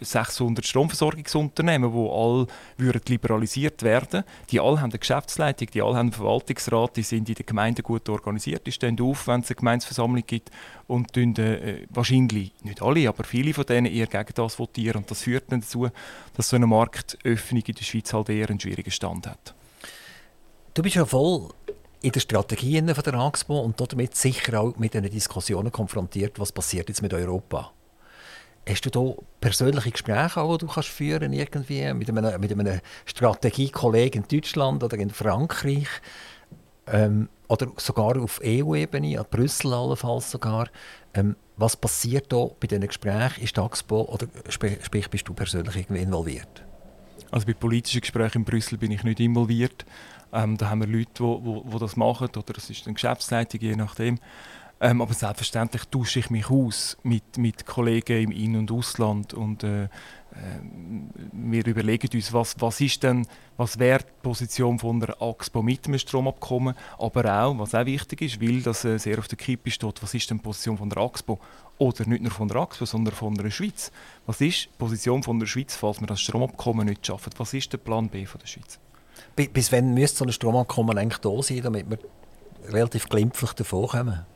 600 0.00 0.64
Stromversorgungsunternehmen, 0.64 1.92
die 1.92 2.10
alle 2.10 2.46
würden 2.76 3.02
liberalisiert 3.06 3.82
werden 3.82 4.24
Die 4.50 4.60
alle 4.60 4.80
haben 4.80 4.90
eine 4.90 4.98
Geschäftsleitung, 4.98 5.68
die 5.72 5.82
alle 5.82 5.96
haben 5.96 6.06
einen 6.06 6.12
Verwaltungsrat, 6.12 6.96
die 6.96 7.02
sind 7.02 7.28
in 7.28 7.34
den 7.34 7.46
Gemeinden 7.46 7.82
gut 7.82 8.08
organisiert, 8.08 8.66
die 8.66 8.72
stehen 8.72 9.00
auf, 9.00 9.26
wenn 9.26 9.40
es 9.40 9.50
eine 9.50 9.56
Gemeinsversammlung 9.56 10.24
gibt 10.26 10.50
und 10.86 11.12
tun, 11.12 11.36
äh, 11.36 11.86
wahrscheinlich, 11.90 12.52
nicht 12.62 12.82
alle, 12.82 13.08
aber 13.08 13.24
viele 13.24 13.54
von 13.54 13.66
denen 13.66 13.92
eher 13.92 14.06
gegen 14.06 14.34
das 14.34 14.58
votieren. 14.58 15.02
Und 15.02 15.10
das 15.10 15.22
führt 15.22 15.50
dann 15.50 15.60
dazu, 15.60 15.88
dass 16.34 16.48
so 16.48 16.56
eine 16.56 16.66
Marktöffnung 16.66 17.62
in 17.66 17.74
der 17.74 17.84
Schweiz 17.84 18.12
halt 18.12 18.28
eher 18.28 18.48
einen 18.48 18.60
schwierigen 18.60 18.90
Stand 18.90 19.26
hat. 19.26 19.54
Du 20.74 20.82
bist 20.82 20.96
ja 20.96 21.04
voll 21.04 21.48
in 22.02 22.12
der 22.12 22.20
Strategie 22.20 22.82
von 22.82 23.04
der 23.04 23.14
AXPO 23.14 23.60
und 23.60 23.80
damit 23.80 24.16
sicher 24.16 24.60
auch 24.60 24.76
mit 24.76 24.94
den 24.94 25.08
Diskussionen 25.08 25.70
konfrontiert, 25.70 26.38
was 26.40 26.50
passiert 26.50 26.88
jetzt 26.88 27.02
mit 27.02 27.14
Europa. 27.14 27.72
Hast 28.68 28.86
du 28.86 28.90
da 28.90 29.22
persönliche 29.40 29.90
Gespräche, 29.90 30.48
die 30.52 30.58
du 30.58 30.66
kannst 30.66 30.88
führen 30.88 31.32
irgendwie 31.32 31.92
mit 31.92 32.08
einem, 32.08 32.40
mit 32.40 32.52
einem 32.52 32.80
Strategiekollegen 33.06 34.22
in 34.22 34.28
Deutschland 34.28 34.84
oder 34.84 34.96
in 34.96 35.10
Frankreich 35.10 35.88
ähm, 36.86 37.28
oder 37.48 37.68
sogar 37.76 38.16
auf 38.20 38.40
EU-Ebene, 38.44 39.18
an 39.18 39.26
Brüssel 39.28 39.74
allenfalls 39.74 40.30
sogar? 40.30 40.68
Ähm, 41.12 41.34
was 41.56 41.76
passiert 41.76 42.32
da 42.32 42.46
bei 42.60 42.68
diesen 42.68 42.86
Gesprächen? 42.86 43.42
Ist 43.42 43.56
Taxpo 43.56 44.02
oder 44.02 44.26
sprich, 44.48 45.10
bist 45.10 45.28
du 45.28 45.34
persönlich 45.34 45.76
irgendwie 45.76 46.02
involviert? 46.02 46.64
Also 47.32 47.46
bei 47.46 47.54
politischen 47.54 48.00
Gesprächen 48.00 48.38
in 48.38 48.44
Brüssel 48.44 48.78
bin 48.78 48.92
ich 48.92 49.02
nicht 49.02 49.18
involviert. 49.18 49.84
Ähm, 50.32 50.56
da 50.56 50.70
haben 50.70 50.80
wir 50.80 50.86
Leute, 50.86 51.40
die 51.42 51.78
das 51.78 51.96
machen 51.96 52.28
oder 52.36 52.56
es 52.56 52.70
ist 52.70 52.86
eine 52.86 52.94
Geschäftsleitung, 52.94 53.60
je 53.60 53.76
nachdem. 53.76 54.18
Ähm, 54.84 55.00
aber 55.00 55.14
selbstverständlich 55.14 55.84
tausche 55.84 56.18
ich 56.18 56.28
mich 56.28 56.50
aus 56.50 56.96
mit, 57.04 57.38
mit 57.38 57.66
Kollegen 57.66 58.20
im 58.20 58.32
In- 58.32 58.56
und 58.56 58.72
Ausland 58.72 59.32
und 59.32 59.62
äh, 59.62 59.84
äh, 59.84 59.88
wir 61.30 61.64
überlegen 61.64 62.08
uns, 62.12 62.32
was, 62.32 62.56
was 62.58 62.80
ist 62.80 63.04
denn, 63.04 63.24
was 63.56 63.78
wäre 63.78 64.00
die 64.00 64.12
Position 64.22 64.80
von 64.80 64.98
der 64.98 65.22
AXPO 65.22 65.62
mit 65.62 65.86
dem 65.86 65.96
Stromabkommen, 65.96 66.74
aber 66.98 67.44
auch, 67.44 67.58
was 67.60 67.76
auch 67.76 67.86
wichtig 67.86 68.22
ist, 68.22 68.40
weil 68.40 68.60
das 68.60 68.84
äh, 68.84 68.98
sehr 68.98 69.20
auf 69.20 69.28
der 69.28 69.38
Kippe 69.38 69.70
steht, 69.70 70.02
was 70.02 70.14
ist 70.14 70.28
denn 70.28 70.38
die 70.38 70.42
Position 70.42 70.76
von 70.76 70.90
der 70.90 71.00
AXPO 71.00 71.38
oder 71.78 72.04
nicht 72.08 72.22
nur 72.22 72.32
von 72.32 72.48
der 72.48 72.56
AXPO, 72.56 72.84
sondern 72.84 73.14
von 73.14 73.36
der 73.36 73.50
Schweiz. 73.52 73.92
Was 74.26 74.40
ist 74.40 74.64
die 74.64 74.78
Position 74.78 75.22
von 75.22 75.38
der 75.38 75.46
Schweiz, 75.46 75.76
falls 75.76 76.00
wir 76.00 76.08
das 76.08 76.20
Stromabkommen 76.20 76.88
nicht 76.88 77.06
schaffen? 77.06 77.30
Was 77.36 77.54
ist 77.54 77.72
der 77.72 77.78
Plan 77.78 78.08
B 78.08 78.26
von 78.26 78.40
der 78.40 78.48
Schweiz? 78.48 78.80
Bis 79.36 79.70
wann 79.70 79.94
müsste 79.94 80.18
so 80.18 80.24
ein 80.24 80.32
Stromabkommen 80.32 80.98
eigentlich 80.98 81.20
da 81.20 81.40
sein, 81.40 81.62
damit 81.62 81.88
wir 81.88 81.98
relativ 82.68 83.08
glimpflich 83.08 83.52
davon 83.52 83.86
kommen? 83.86 84.31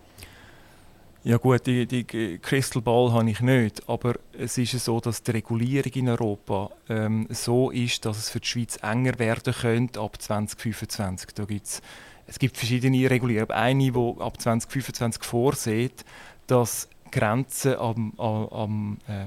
Ja 1.27 1.39
gut, 1.39 1.67
die, 1.67 1.87
die 1.87 2.05
Crystal 2.05 2.81
Ball 2.81 3.13
habe 3.13 3.29
ich 3.29 3.41
nicht, 3.41 3.89
aber 3.89 4.15
es 4.33 4.59
ist 4.59 4.79
so, 4.79 5.01
dass 5.01 5.25
die 5.25 5.33
Regulierung 5.33 5.93
in 5.95 6.09
Europa 6.09 6.71
ähm, 6.89 7.27
so 7.31 7.73
ist, 7.73 8.05
dass 8.05 8.17
es 8.17 8.31
für 8.31 8.39
die 8.39 8.47
Schweiz 8.47 8.77
enger 8.81 9.19
werden 9.19 9.53
könnte 9.53 9.99
ab 9.99 10.23
2025. 10.23 11.31
Da 11.35 11.45
gibt's, 11.45 11.83
es 12.29 12.39
gibt 12.39 12.57
verschiedene 12.57 13.11
Regulierungen, 13.11 13.51
eine, 13.51 13.91
die 13.91 14.21
ab 14.21 14.41
2025 14.41 15.25
vorsieht, 15.25 16.05
dass 16.47 16.89
Grenzen 17.11 17.75
am, 17.75 18.13
am, 18.19 18.49
am 18.51 18.99
äh, 19.09 19.27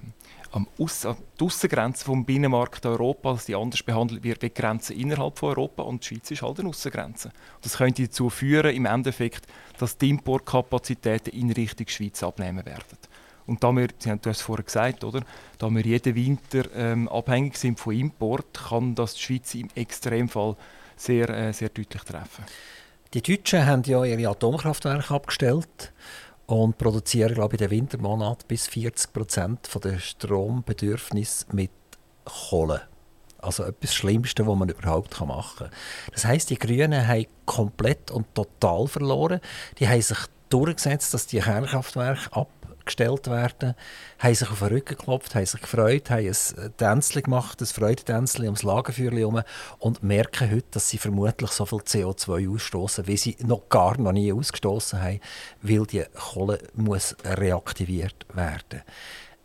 am 0.51 0.67
die 0.79 1.43
Aussengrenze 1.43 2.05
vom 2.05 2.25
Binnenmarkt 2.25 2.85
Europa, 2.85 3.33
dass 3.33 3.45
die 3.45 3.55
anders 3.55 3.83
behandelt 3.83 4.23
wird 4.23 4.41
wie 4.41 4.49
Grenzen 4.49 4.99
innerhalb 4.99 5.37
von 5.37 5.49
Europa 5.49 5.83
und 5.83 6.03
die 6.03 6.07
Schweiz 6.07 6.31
ist 6.31 6.41
halt 6.41 6.59
eine 6.59 6.69
Aussengrenze. 6.69 7.31
Das 7.61 7.77
könnte 7.77 8.03
dazu 8.03 8.29
führen, 8.29 8.75
im 8.75 8.85
Endeffekt, 8.85 9.45
dass 9.77 9.97
die 9.97 10.09
Importkapazitäten 10.09 11.33
in 11.33 11.51
Richtung 11.51 11.87
Schweiz 11.87 12.23
abnehmen 12.23 12.65
werden. 12.65 12.97
Und 13.45 13.63
da 13.63 13.71
wir, 13.71 13.87
Sie 13.97 14.11
haben 14.11 14.19
es 14.25 14.41
vorher 14.41 14.63
gesagt, 14.63 15.03
oder? 15.03 15.21
da 15.57 15.69
wir 15.69 15.81
jeden 15.81 16.15
Winter 16.15 16.63
ähm, 16.75 17.09
abhängig 17.09 17.57
sind 17.57 17.79
von 17.79 17.95
Import, 17.95 18.59
kann 18.69 18.93
das 18.93 19.15
die 19.15 19.21
Schweiz 19.21 19.55
im 19.55 19.69
Extremfall 19.73 20.55
sehr, 20.95 21.29
äh, 21.29 21.51
sehr 21.51 21.69
deutlich 21.69 22.03
treffen. 22.03 22.45
Die 23.13 23.23
Deutschen 23.23 23.65
haben 23.65 23.81
ja 23.83 24.05
ihre 24.05 24.29
Atomkraftwerke 24.29 25.11
abgestellt 25.11 25.91
und 26.49 26.79
produzieren, 26.79 27.35
glaube 27.35 27.55
ich, 27.55 27.61
in 27.61 27.69
den 27.69 27.77
Wintermonaten 27.77 28.47
bis 28.47 28.67
40 28.67 29.13
Prozent 29.13 29.69
der 29.83 29.99
Strombedürfnis 29.99 31.45
mit 31.51 31.69
Kohle. 32.25 32.81
Also 33.37 33.63
etwas 33.63 33.93
Schlimmste, 33.93 34.47
was 34.47 34.57
man 34.57 34.69
überhaupt 34.69 35.19
machen 35.21 35.67
kann. 35.67 35.69
Das 36.11 36.25
heißt, 36.25 36.49
die 36.49 36.57
Grünen 36.57 37.07
haben 37.07 37.27
komplett 37.45 38.09
und 38.09 38.33
total 38.33 38.87
verloren. 38.87 39.41
Die 39.77 39.87
haben 39.87 40.01
sich 40.01 40.17
durchgesetzt, 40.49 41.13
dass 41.13 41.27
die 41.27 41.39
Kernkraftwerke 41.39 42.33
ab 42.33 42.49
gestellt 42.89 43.27
werden, 43.27 43.75
haben 44.19 44.35
sich 44.35 44.49
auf 44.49 44.59
den 44.59 44.67
Rücken 44.67 44.97
geklopft, 44.97 45.35
haben 45.35 45.45
sich 45.45 45.61
gefreut, 45.61 46.09
haben 46.09 46.27
ein 46.27 46.77
Tänzchen 46.77 47.23
gemacht, 47.23 47.61
ein 47.61 47.67
Freudentänzchen 47.67 48.45
ums 48.45 48.63
Lagerfeuer 48.63 49.11
herum 49.11 49.41
und 49.77 50.03
merken 50.03 50.51
heute, 50.51 50.67
dass 50.71 50.89
sie 50.89 50.97
vermutlich 50.97 51.51
so 51.51 51.65
viel 51.65 51.79
CO2 51.79 52.53
ausstoßen, 52.53 53.07
wie 53.07 53.17
sie 53.17 53.37
noch 53.41 53.69
gar 53.69 53.99
noch 53.99 54.11
nie 54.11 54.33
ausgestoßen 54.33 55.01
haben, 55.01 55.19
weil 55.61 55.85
die 55.85 56.03
Kohle 56.13 56.59
muss 56.73 57.15
reaktiviert 57.23 58.25
werden. 58.33 58.81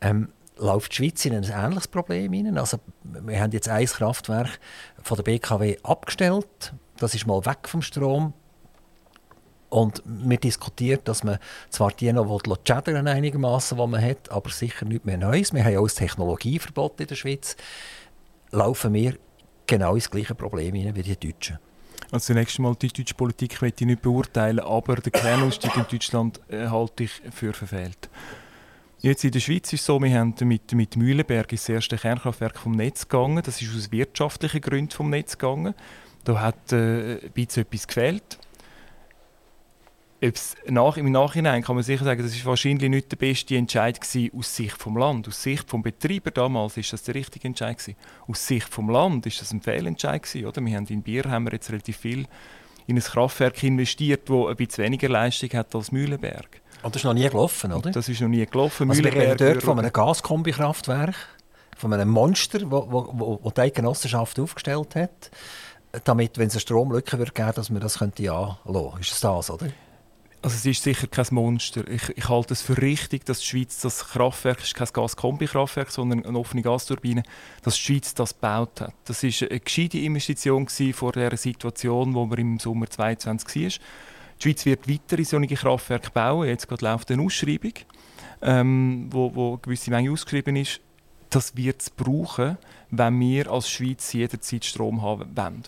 Ähm, 0.00 0.28
läuft 0.57 0.92
die 0.92 0.96
Schweiz 0.96 1.24
in 1.24 1.35
ein 1.35 1.44
ähnliches 1.44 1.88
Problem 1.88 2.33
hinein. 2.33 2.59
Also, 2.59 2.78
wir 3.02 3.40
haben 3.40 3.52
jetzt 3.52 3.68
ein 3.68 3.87
Kraftwerk 3.87 4.59
von 5.02 5.16
der 5.16 5.24
BKW 5.24 5.78
abgestellt. 5.83 6.74
Das 6.98 7.14
ist 7.14 7.26
mal 7.26 7.44
weg 7.44 7.68
vom 7.68 7.83
Strom. 7.83 8.33
Und 9.75 10.05
wir 10.07 10.39
diskutieren, 10.39 11.01
dass 11.03 11.25
man 11.25 11.41
zwar 11.69 11.91
die 11.91 12.13
noch 12.13 12.41
schädern 12.65 13.09
einigermaßen, 13.09 13.77
die 13.77 13.87
man 13.89 14.01
hat, 14.01 14.31
aber 14.31 14.49
sicher 14.51 14.87
nicht 14.87 15.05
mehr 15.05 15.19
Neues. 15.19 15.53
Wir 15.53 15.65
haben 15.65 15.79
auch 15.79 15.89
ein 15.89 15.93
Technologieverbot 15.97 17.01
in 17.01 17.09
der 17.09 17.17
Schweiz. 17.17 17.57
Laufen 18.53 18.93
wir 18.93 19.19
genau 19.67 19.97
ins 19.97 20.09
gleiche 20.09 20.37
Problem 20.37 20.77
hinein 20.77 20.95
wie 20.95 21.03
die 21.03 21.17
Deutschen. 21.17 21.59
Also 22.13 22.27
zunächst 22.27 22.57
einmal, 22.57 22.77
die 22.77 22.87
deutsche 22.87 23.15
Politik 23.15 23.61
möchte 23.61 23.83
ich 23.83 23.89
nicht 23.89 24.03
beurteilen, 24.03 24.61
aber 24.61 24.95
den 24.95 25.11
Kernausstieg 25.11 25.77
in 25.77 25.87
Deutschland 25.91 26.41
äh, 26.49 26.69
halte 26.69 27.03
ich 27.03 27.23
für 27.33 27.53
verfehlt. 27.53 28.09
Jetzt 29.01 29.25
in 29.25 29.33
der 29.33 29.41
Schweiz 29.41 29.73
ist 29.73 29.81
es 29.81 29.87
so, 29.87 30.01
wir 30.01 30.17
haben 30.17 30.37
mit, 30.43 30.73
mit 30.73 30.97
Mühlenberg 30.97 31.49
das 31.49 31.69
erste 31.69 31.97
Kernkraftwerk 31.97 32.59
vom 32.59 32.77
Netz 32.77 33.09
gegangen. 33.09 33.43
Das 33.45 33.61
ist 33.61 33.75
aus 33.75 33.91
wirtschaftlichen 33.91 34.61
Gründen 34.61 34.93
vom 34.93 35.11
Netz 35.11 35.37
gegangen. 35.37 35.75
Da 36.23 36.41
hat 36.41 36.73
äh, 36.73 37.15
ein 37.15 37.33
bisschen 37.33 37.65
etwas 37.65 37.89
gefehlt 37.89 38.39
nach, 40.69 40.97
im 40.97 41.11
Nachhinein 41.11 41.63
kann 41.63 41.75
man 41.75 41.85
sicher 41.85 42.05
sagen, 42.05 42.23
das 42.23 42.35
ist 42.35 42.47
wahrscheinlich 42.47 42.89
nicht 42.89 43.11
der 43.11 43.17
beste 43.17 43.57
Entscheid 43.57 44.01
gewesen 44.01 44.31
aus 44.37 44.55
Sicht 44.55 44.77
vom 44.77 44.97
Land. 44.97 45.29
Aus 45.29 45.43
Sicht 45.43 45.69
vom 45.69 45.83
Betreiber 45.83 46.31
damals 46.31 46.77
ist 46.77 46.93
das 46.93 47.03
der 47.03 47.15
richtige 47.15 47.49
Entscheid 47.49 47.79
gewesen. 47.79 47.97
Aus 48.27 48.47
Sicht 48.47 48.69
vom 48.69 48.89
Land 48.91 49.27
ist 49.27 49.41
das 49.41 49.53
ein 49.53 49.61
Fehlentscheid 49.61 50.23
gewesen, 50.23 50.47
oder? 50.47 50.65
Wir 50.65 50.77
haben 50.77 50.87
in 50.87 51.03
Bier 51.03 51.25
haben 51.25 51.45
wir 51.45 51.53
jetzt 51.53 51.71
relativ 51.71 51.97
viel 51.97 52.27
in 52.87 52.97
ein 52.97 53.03
Kraftwerk 53.03 53.63
investiert, 53.63 54.29
das 54.29 54.47
ein 54.47 54.57
bisschen 54.57 54.85
weniger 54.85 55.09
Leistung 55.09 55.51
hat 55.55 55.75
als 55.75 55.91
Mühlenberg. 55.91 56.61
Und 56.83 56.95
das 56.95 57.01
ist 57.01 57.05
noch 57.05 57.15
nie 57.15 57.29
gelaufen, 57.29 57.73
oder? 57.73 57.87
Und 57.87 57.97
das 57.97 58.09
ist 58.09 58.21
noch 58.21 58.29
nie 58.29 58.45
gelaufen. 58.45 58.91
Also 58.91 59.03
wir 59.03 59.15
reden 59.15 59.37
dort 59.39 59.63
von 59.63 59.79
einem 59.79 59.93
Gaskombikraftwerk, 59.93 61.17
von 61.77 61.93
einem 61.93 62.11
Monster, 62.11 62.59
das 62.59 62.71
wo, 62.71 63.09
wo, 63.13 63.41
wo 63.43 63.51
die 63.51 63.61
Eidgenossenschaft 63.63 64.39
aufgestellt 64.39 64.95
hat, 64.95 65.31
damit, 66.05 66.37
wenn 66.37 66.49
es 66.49 66.55
eine 66.55 66.61
Stromlücke 66.61 67.19
wird 67.19 67.35
geben, 67.35 67.53
dass 67.55 67.71
man 67.71 67.81
das 67.81 67.99
könnte 67.99 68.31
anlassen. 68.31 69.01
Ist 69.01 69.13
es 69.13 69.21
das, 69.21 69.51
oder? 69.51 69.69
Also 70.44 70.57
es 70.57 70.66
ist 70.66 70.83
sicher 70.83 71.07
kein 71.07 71.24
Monster. 71.30 71.88
Ich, 71.88 72.07
ich 72.18 72.28
halte 72.28 72.52
es 72.52 72.61
für 72.61 72.76
richtig, 72.76 73.24
dass 73.24 73.38
die 73.40 73.46
Schweiz 73.46 73.80
das 73.80 74.07
Kraftwerk, 74.09 74.62
ist 74.62 74.74
kein 74.74 74.88
Gaskombi-Kraftwerk, 74.92 75.90
sondern 75.90 76.22
eine 76.26 76.38
offene 76.38 76.61
Gasturbine, 76.61 77.22
dass 77.62 77.76
die 77.76 77.80
Schweiz 77.80 78.12
das 78.12 78.35
gebaut 78.35 78.83
hat. 78.83 78.92
Das 79.07 79.22
war 79.22 79.48
eine 79.48 79.61
gescheite 79.61 79.96
Investition 79.96 80.68
vor 80.92 81.12
der 81.12 81.35
Situation, 81.38 82.14
wo 82.14 82.28
wir 82.28 82.37
im 82.37 82.59
Sommer 82.59 82.90
2022 82.90 83.62
waren. 83.62 83.87
Die 84.38 84.42
Schweiz 84.42 84.66
wird 84.66 84.87
weitere 84.87 85.24
solche 85.24 85.54
Kraftwerke 85.54 86.11
bauen. 86.11 86.46
Jetzt 86.46 86.68
gerade 86.68 86.85
läuft 86.85 87.11
eine 87.11 87.22
Ausschreibung, 87.22 87.72
ähm, 88.42 89.09
wo, 89.11 89.35
wo 89.35 89.52
eine 89.52 89.59
gewisse 89.62 89.90
Menge 89.90 90.12
ausgeschrieben 90.12 90.57
ist. 90.57 90.78
Das 91.30 91.57
wird 91.57 91.80
es 91.80 91.88
brauchen, 91.88 92.59
wenn 92.90 93.18
wir 93.18 93.50
als 93.50 93.70
Schweiz 93.70 94.12
jederzeit 94.12 94.66
Strom 94.66 95.00
haben 95.00 95.35
wollen. 95.35 95.62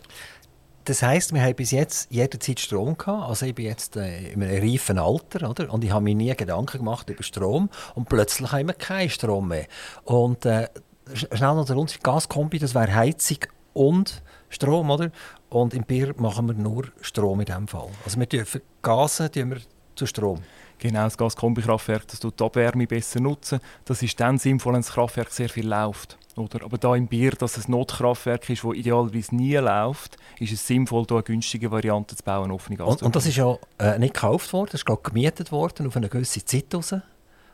Das 0.86 1.02
heisst, 1.02 1.34
wir 1.34 1.42
haben 1.42 1.56
bis 1.56 1.72
jetzt 1.72 2.12
jederzeit 2.12 2.60
Strom 2.60 2.96
gehabt. 2.96 3.28
Also 3.28 3.44
ich 3.44 3.56
bin 3.56 3.64
jetzt 3.64 3.96
äh, 3.96 4.30
in 4.30 4.40
einem 4.40 4.62
reifen 4.62 4.98
Alter, 4.98 5.50
oder? 5.50 5.72
Und 5.72 5.82
ich 5.82 5.90
habe 5.90 6.04
mir 6.04 6.14
nie 6.14 6.32
Gedanken 6.32 6.78
gemacht 6.78 7.10
über 7.10 7.24
Strom. 7.24 7.70
Und 7.96 8.08
plötzlich 8.08 8.52
haben 8.52 8.68
wir 8.68 8.74
keinen 8.74 9.10
Strom 9.10 9.48
mehr. 9.48 9.66
Und 10.04 10.46
äh, 10.46 10.68
schnell 11.12 11.56
noch 11.56 11.66
der 11.66 11.76
Unterschied. 11.76 12.04
Gaskombi, 12.04 12.60
das 12.60 12.76
wäre 12.76 12.94
Heizung 12.94 13.38
und 13.72 14.22
Strom, 14.48 14.88
oder? 14.90 15.10
Und 15.48 15.74
im 15.74 15.82
Bier 15.82 16.14
machen 16.18 16.46
wir 16.46 16.54
nur 16.54 16.84
Strom 17.00 17.40
in 17.40 17.46
diesem 17.46 17.66
Fall. 17.66 17.88
Also 18.04 18.20
wir 18.20 18.26
dürfen 18.26 18.60
Gasen 18.80 19.32
tun 19.32 19.50
wir 19.50 19.58
zu 19.96 20.06
Strom. 20.06 20.38
Genau, 20.78 21.04
das 21.04 21.16
Gaskombikraftwerk, 21.16 22.06
das 22.08 22.20
tut 22.20 22.38
die 22.38 22.44
Abwärme 22.44 22.86
besser 22.86 23.20
nutzen. 23.20 23.60
Das 23.84 24.02
ist 24.02 24.18
dann 24.20 24.38
sinnvoll, 24.38 24.74
wenn 24.74 24.82
das 24.82 24.92
Kraftwerk 24.92 25.30
sehr 25.30 25.48
viel 25.48 25.66
läuft. 25.66 26.18
Oder? 26.36 26.64
Aber 26.64 26.76
da 26.76 26.94
im 26.94 27.06
Bier, 27.06 27.30
dass 27.30 27.56
es 27.56 27.66
ein 27.66 27.70
Notkraftwerk 27.70 28.48
ist, 28.50 28.62
das 28.62 28.74
idealerweise 28.74 29.34
nie 29.34 29.56
läuft, 29.56 30.18
ist 30.38 30.52
es 30.52 30.66
sinnvoll, 30.66 31.04
hier 31.08 31.16
eine 31.16 31.22
günstige 31.22 31.70
Variante 31.70 32.14
zu 32.14 32.22
bauen, 32.22 32.50
offene 32.50 32.84
und, 32.84 33.02
und 33.02 33.16
das 33.16 33.24
ist 33.24 33.36
ja 33.36 33.56
äh, 33.78 33.98
nicht 33.98 34.12
gekauft 34.12 34.52
worden, 34.52 34.68
das 34.72 34.80
ist 34.82 34.84
gerade 34.84 35.00
gemietet 35.02 35.50
worden 35.50 35.86
auf 35.86 35.96
eine 35.96 36.10
gewisse 36.10 36.44
Zeit 36.44 36.74
raus, 36.74 36.94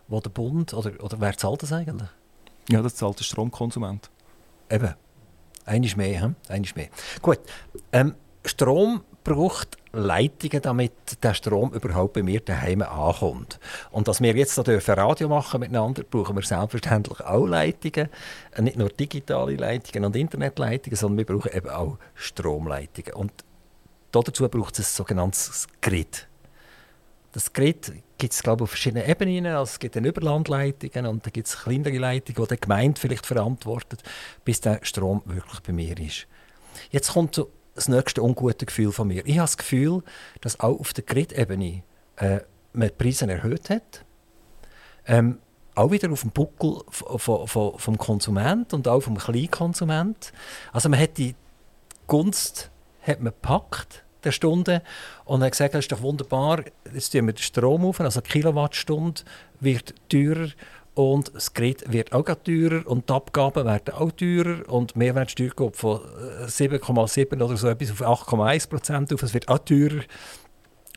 wo 0.08 0.20
der 0.20 0.30
Bund, 0.30 0.74
oder, 0.74 0.92
oder 1.00 1.20
wer 1.20 1.36
zahlt 1.36 1.62
das 1.62 1.72
eigentlich? 1.72 2.08
Ja, 2.70 2.82
das 2.82 2.96
zahlt 2.96 3.20
der 3.20 3.24
Stromkonsument. 3.24 4.10
Eben. 4.68 4.94
Eines 5.64 5.96
mehr, 5.96 6.22
hm? 6.22 6.34
Eines 6.48 6.74
mehr. 6.74 6.88
Gut. 7.20 7.38
Ähm, 7.92 8.16
Strom 8.44 9.02
braucht 9.24 9.78
Leitungen, 9.92 10.62
damit 10.62 11.22
der 11.22 11.34
Strom 11.34 11.72
überhaupt 11.72 12.14
bei 12.14 12.22
mir 12.22 12.40
daheim 12.40 12.82
ankommt. 12.82 13.60
Und 13.90 14.08
dass 14.08 14.20
wir 14.20 14.34
jetzt 14.34 14.60
hier 14.64 14.88
Radio 14.88 15.28
machen 15.28 15.60
miteinander, 15.60 16.02
brauchen 16.02 16.36
wir 16.36 16.42
selbstverständlich 16.42 17.20
auch 17.20 17.46
Leitungen. 17.46 18.08
Nicht 18.58 18.76
nur 18.76 18.88
digitale 18.88 19.54
Leitungen 19.56 20.06
und 20.06 20.16
Internetleitungen, 20.16 20.96
sondern 20.96 21.18
wir 21.18 21.26
brauchen 21.26 21.56
eben 21.56 21.68
auch 21.68 21.98
Stromleitungen. 22.14 23.14
Und 23.14 23.32
dazu 24.10 24.48
braucht 24.48 24.78
es 24.78 24.90
ein 24.90 24.96
sogenanntes 24.96 25.68
Grid. 25.80 26.26
Das 27.32 27.52
Grid 27.52 27.92
gibt 28.18 28.34
es 28.34 28.42
glaube 28.42 28.60
ich, 28.60 28.62
auf 28.64 28.70
verschiedenen 28.70 29.08
Ebenen. 29.08 29.46
Also 29.46 29.72
es 29.72 29.78
gibt 29.78 29.96
dann 29.96 30.04
Überlandleitungen 30.04 31.06
und 31.06 31.24
dann 31.24 31.32
gibt 31.32 31.48
es 31.48 31.58
kleinere 31.62 31.98
Leitungen, 31.98 32.48
die 32.48 32.54
die 32.54 32.60
Gemeinde 32.60 33.00
vielleicht 33.00 33.26
verantwortet, 33.26 34.02
bis 34.44 34.60
der 34.60 34.80
Strom 34.82 35.22
wirklich 35.26 35.60
bei 35.60 35.72
mir 35.72 35.98
ist. 35.98 36.26
Jetzt 36.90 37.12
kommt 37.12 37.34
so 37.34 37.50
das 37.74 37.88
nächste 37.88 38.22
ungute 38.22 38.66
Gefühl 38.66 38.92
von 38.92 39.08
mir. 39.08 39.26
Ich 39.26 39.38
habe 39.38 39.44
das 39.44 39.56
Gefühl, 39.56 40.02
dass 40.40 40.60
auch 40.60 40.78
auf 40.78 40.92
der 40.92 41.04
Grid-Ebene 41.04 41.82
äh, 42.16 42.40
man 42.72 42.88
die 42.88 42.94
Preise 42.94 43.30
erhöht 43.30 43.70
hat. 43.70 44.04
Ähm, 45.06 45.38
auch 45.74 45.90
wieder 45.90 46.12
auf 46.12 46.20
dem 46.20 46.30
Buckel 46.30 46.82
vom 46.90 47.98
Konsument 47.98 48.74
und 48.74 48.86
auch 48.88 49.00
vom 49.00 49.16
Kleinkonsument. 49.16 50.32
Also 50.72 50.88
man 50.90 51.00
hat 51.00 51.16
die 51.16 51.34
Gunst 52.06 52.70
hat 53.02 53.20
man 53.20 53.32
gepackt 53.32 54.04
der 54.24 54.32
Stunde. 54.32 54.82
Und 55.24 55.42
hat 55.42 55.52
gesagt, 55.52 55.74
das 55.74 55.84
ist 55.84 55.92
doch 55.92 56.02
wunderbar, 56.02 56.64
jetzt 56.92 57.10
tun 57.10 57.26
wir 57.26 57.32
den 57.32 57.42
Strom 57.42 57.84
auf, 57.84 58.00
also 58.00 58.20
Kilowattstunde 58.20 59.22
wird 59.60 59.94
teurer 60.08 60.48
und 60.94 61.34
das 61.34 61.54
Gerät 61.54 61.90
wird 61.90 62.12
auch 62.12 62.24
teurer 62.44 62.86
und 62.86 63.08
die 63.08 63.12
Abgaben 63.12 63.64
werden 63.64 63.94
auch 63.94 64.12
teurer 64.12 64.68
und 64.68 64.94
Mehrwertsteuer 64.94 65.50
geht 65.56 65.76
von 65.76 66.00
7,7 66.46 67.32
äh, 67.32 67.42
oder 67.42 67.56
so 67.56 67.68
etwas 67.68 68.02
auf 68.02 68.28
8,1 68.28 68.68
Prozent 68.68 69.12
auf. 69.12 69.22
Es 69.22 69.32
wird 69.32 69.48
auch 69.48 69.58
teurer. 69.58 70.02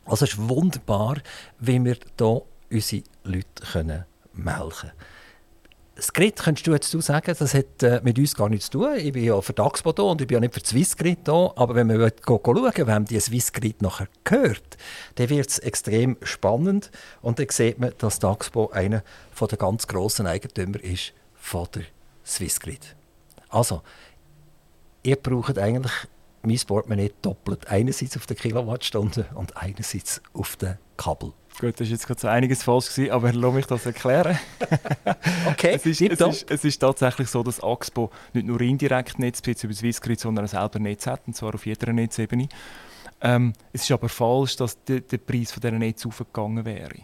Also 0.04 0.24
es 0.24 0.32
ist 0.32 0.48
wunderbar, 0.48 1.16
wie 1.58 1.82
wir 1.82 1.96
hier 2.18 2.42
unsere 2.70 3.02
Leute 3.24 3.46
melken 4.34 4.70
können. 4.70 4.92
Das 5.96 6.12
Grid, 6.12 6.36
könntest 6.36 6.66
du 6.66 6.74
jetzt 6.74 6.90
sagen, 6.90 7.34
das 7.38 7.54
hat 7.54 7.82
äh, 7.82 8.02
mit 8.04 8.18
uns 8.18 8.36
gar 8.36 8.50
nichts 8.50 8.66
zu 8.66 8.80
tun. 8.80 8.96
Ich 8.98 9.14
bin 9.14 9.24
ja 9.24 9.40
für 9.40 9.54
Daxpo 9.54 9.92
da 9.92 10.02
und 10.02 10.20
ich 10.20 10.26
bin 10.26 10.34
ja 10.34 10.40
nicht 10.40 10.52
für 10.52 10.60
Swissgrid 10.60 11.20
da. 11.24 11.52
Aber 11.56 11.74
wenn 11.74 11.88
wir 11.88 12.12
schauen, 12.22 12.86
wem 12.86 13.04
die 13.06 13.18
Swissgrid 13.18 13.80
nachher 13.80 14.06
gehört, 14.22 14.76
dann 15.14 15.30
wird 15.30 15.48
es 15.48 15.58
extrem 15.58 16.18
spannend. 16.20 16.90
Und 17.22 17.38
dann 17.38 17.46
sieht 17.48 17.78
man, 17.78 17.94
dass 17.96 18.18
Daxpo 18.18 18.68
einer 18.72 19.02
der 19.40 19.56
ganz 19.56 19.86
grossen 19.86 20.26
Eigentümer 20.26 20.84
ist 20.84 21.14
von 21.34 21.66
der 21.74 21.84
Swissgrid. 22.26 22.94
Also, 23.48 23.80
ihr 25.02 25.16
braucht 25.16 25.58
eigentlich 25.58 25.94
mein 26.46 26.58
Portemonnaie 26.66 27.12
doppelt. 27.22 27.66
Einerseits 27.68 28.16
auf 28.16 28.26
der 28.26 28.36
Kilowattstunde 28.36 29.26
und 29.34 29.56
einerseits 29.56 30.22
auf 30.32 30.56
den 30.56 30.78
Kabel. 30.96 31.32
Gut, 31.58 31.80
das 31.80 31.86
war 31.88 31.92
jetzt 31.92 32.06
gerade 32.06 32.20
so 32.20 32.28
einiges 32.28 32.62
falsch, 32.62 32.90
gewesen, 32.90 33.12
aber 33.12 33.32
lass 33.32 33.54
mich 33.54 33.66
das 33.66 33.86
erklären. 33.86 34.38
okay, 35.48 35.72
es 35.74 35.86
ist, 35.86 36.02
es, 36.02 36.20
ist, 36.20 36.50
es 36.50 36.64
ist, 36.64 36.78
tatsächlich 36.78 37.28
so, 37.28 37.42
dass 37.42 37.62
Axpo 37.62 38.10
nicht 38.34 38.46
nur 38.46 38.60
indirekt 38.60 39.18
Netzbesitz 39.18 39.64
über 39.64 39.72
Swissgrid, 39.72 40.20
sondern 40.20 40.46
selber 40.46 40.78
Netz 40.78 41.06
hat, 41.06 41.22
und 41.26 41.34
zwar 41.34 41.54
auf 41.54 41.64
jeder 41.64 41.92
Netzebene. 41.94 42.48
Ähm, 43.22 43.54
es 43.72 43.82
ist 43.82 43.90
aber 43.90 44.10
falsch, 44.10 44.56
dass 44.56 44.82
der, 44.84 45.00
der 45.00 45.18
Preis 45.18 45.50
von 45.50 45.62
dieser 45.62 45.72
Netz 45.72 46.04
aufgegangen 46.04 46.64
wäre. 46.66 47.00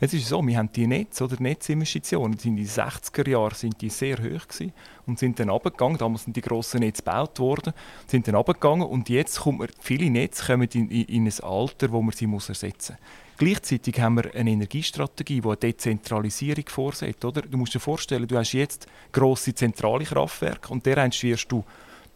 Es 0.00 0.12
ist 0.12 0.28
so, 0.28 0.46
wir 0.46 0.58
haben 0.58 0.70
die 0.72 0.86
Netz- 0.86 1.20
oder 1.20 1.36
Netzinvestitionen, 1.38 2.38
in 2.42 2.56
den 2.56 2.66
60er 2.66 3.28
Jahren 3.28 3.54
sind 3.54 3.80
die 3.80 3.90
sehr 3.90 4.18
hoch 4.18 4.48
gewesen 4.48 4.72
und 5.06 5.18
sind 5.18 5.38
dann 5.38 5.50
abgegangen. 5.50 5.98
Damals 5.98 6.24
sind 6.24 6.36
die 6.36 6.40
grossen 6.40 6.80
Netze 6.80 7.02
gebaut 7.02 7.38
worden, 7.38 7.72
sind 8.06 8.28
dann 8.28 8.34
abgegangen 8.34 8.86
und 8.86 9.08
jetzt 9.08 9.40
kommt 9.40 9.70
viele 9.80 10.10
Netze 10.10 10.44
kommen 10.44 10.68
in, 10.72 10.90
in, 10.90 11.04
in 11.04 11.26
ein 11.26 11.40
Alter, 11.42 11.90
wo 11.92 12.02
man 12.02 12.14
sie 12.14 12.26
muss 12.26 12.48
ersetzen 12.48 12.96
muss. 12.98 13.26
Gleichzeitig 13.38 14.00
haben 14.00 14.16
wir 14.16 14.34
eine 14.34 14.50
Energiestrategie, 14.50 15.42
die 15.42 15.46
eine 15.46 15.56
Dezentralisierung 15.56 16.64
vorsieht. 16.68 17.22
Oder? 17.22 17.42
Du 17.42 17.58
musst 17.58 17.74
dir 17.74 17.80
vorstellen, 17.80 18.26
du 18.26 18.36
hast 18.36 18.52
jetzt 18.52 18.86
grosse 19.12 19.54
zentrale 19.54 20.04
Kraftwerke 20.04 20.72
und 20.72 20.86
dereinst 20.86 21.22
wirst 21.22 21.52
du 21.52 21.62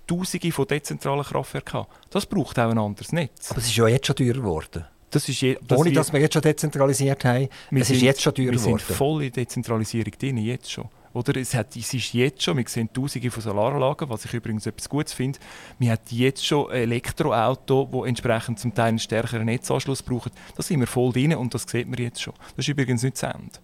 Tausende 0.06 0.50
von 0.50 0.66
dezentralen 0.66 1.22
Kraftwerken 1.22 1.80
haben. 1.80 1.88
Das 2.10 2.26
braucht 2.26 2.58
auch 2.58 2.70
ein 2.70 2.78
anderes 2.78 3.12
Netz. 3.12 3.52
Aber 3.52 3.60
es 3.60 3.66
ist 3.66 3.76
ja 3.76 3.86
jetzt 3.86 4.08
schon 4.08 4.16
teurer 4.16 4.32
geworden. 4.32 4.84
Das 5.10 5.28
ist 5.28 5.40
je, 5.40 5.58
das 5.66 5.78
Ohne, 5.78 5.92
dass 5.92 6.12
wir 6.12 6.20
jetzt 6.20 6.34
schon 6.34 6.42
dezentralisiert 6.42 7.24
haben, 7.24 7.48
es 7.72 7.88
sind, 7.88 7.96
ist 7.96 8.02
jetzt 8.02 8.22
schon 8.22 8.34
teurer 8.34 8.52
geworden. 8.52 8.64
Wir 8.64 8.78
sind 8.78 8.96
voll 8.96 9.24
in 9.24 9.32
Dezentralisierung 9.32 10.12
drin, 10.18 10.38
jetzt 10.38 10.70
schon. 10.70 10.88
Oder 11.12 11.36
es, 11.36 11.54
hat, 11.54 11.74
es 11.74 11.92
ist 11.92 12.12
jetzt 12.12 12.42
schon, 12.42 12.56
wir 12.56 12.64
sehen 12.68 12.88
tausende 12.92 13.30
von 13.32 13.42
Solaranlagen, 13.42 14.08
was 14.08 14.24
ich 14.24 14.32
übrigens 14.32 14.66
etwas 14.66 14.88
Gutes 14.88 15.12
finde. 15.12 15.40
Wir 15.78 15.90
haben 15.92 16.00
jetzt 16.10 16.46
schon 16.46 16.70
Elektroauto, 16.70 17.88
die 17.92 18.08
entsprechend 18.08 18.60
zum 18.60 18.72
Teil 18.72 18.88
einen 18.88 19.00
stärkeren 19.00 19.46
Netzanschluss 19.46 20.02
brauchen. 20.02 20.30
Da 20.56 20.62
sind 20.62 20.78
wir 20.78 20.86
voll 20.86 21.12
drin 21.12 21.34
und 21.34 21.52
das 21.52 21.62
sieht 21.62 21.88
man 21.88 21.98
jetzt 21.98 22.22
schon. 22.22 22.34
Das 22.56 22.64
ist 22.64 22.68
übrigens 22.68 23.02
nicht 23.02 23.20
das 23.20 23.34
Ende. 23.34 23.58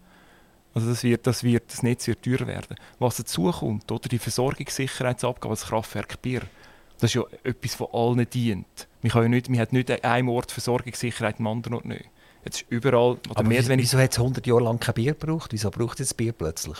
Also 0.74 0.88
das, 0.88 1.04
wird, 1.04 1.26
das, 1.26 1.44
wird, 1.44 1.72
das 1.72 1.82
Netz 1.82 2.06
wird 2.06 2.22
teurer 2.22 2.48
werden. 2.48 2.76
Was 2.98 3.16
dazu 3.16 3.50
kommt, 3.50 3.90
oder 3.90 4.08
die 4.08 4.18
Versorgungssicherheitsabgabe, 4.18 5.54
das 5.54 5.66
Kraftwerk 5.66 6.20
Bier, 6.20 6.42
das 6.98 7.10
ist 7.10 7.14
ja 7.14 7.22
etwas, 7.44 7.76
das 7.76 7.88
allen 7.92 8.28
dient. 8.30 8.88
Wir, 9.02 9.10
können 9.10 9.24
ja 9.24 9.28
nicht, 9.30 9.50
wir 9.50 9.60
haben 9.60 9.76
nicht 9.76 9.90
an 9.90 10.00
einem 10.00 10.28
Ort 10.28 10.52
Versorgungssicherheit, 10.52 11.38
am 11.38 11.46
anderen 11.46 11.74
Ort 11.74 11.84
nicht. 11.84 12.04
Jetzt 12.44 12.62
ist 12.62 12.70
überall... 12.70 13.18
Aber 13.28 13.42
mehr 13.42 13.58
wieso, 13.58 13.76
wieso 13.76 13.98
hat 13.98 14.12
es 14.12 14.18
100 14.18 14.46
Jahre 14.46 14.62
lang 14.62 14.78
kein 14.78 14.94
Bier 14.94 15.14
gebraucht? 15.14 15.52
Wieso 15.52 15.70
braucht 15.70 16.00
es 16.00 16.14
Bier 16.14 16.32
plötzlich? 16.32 16.78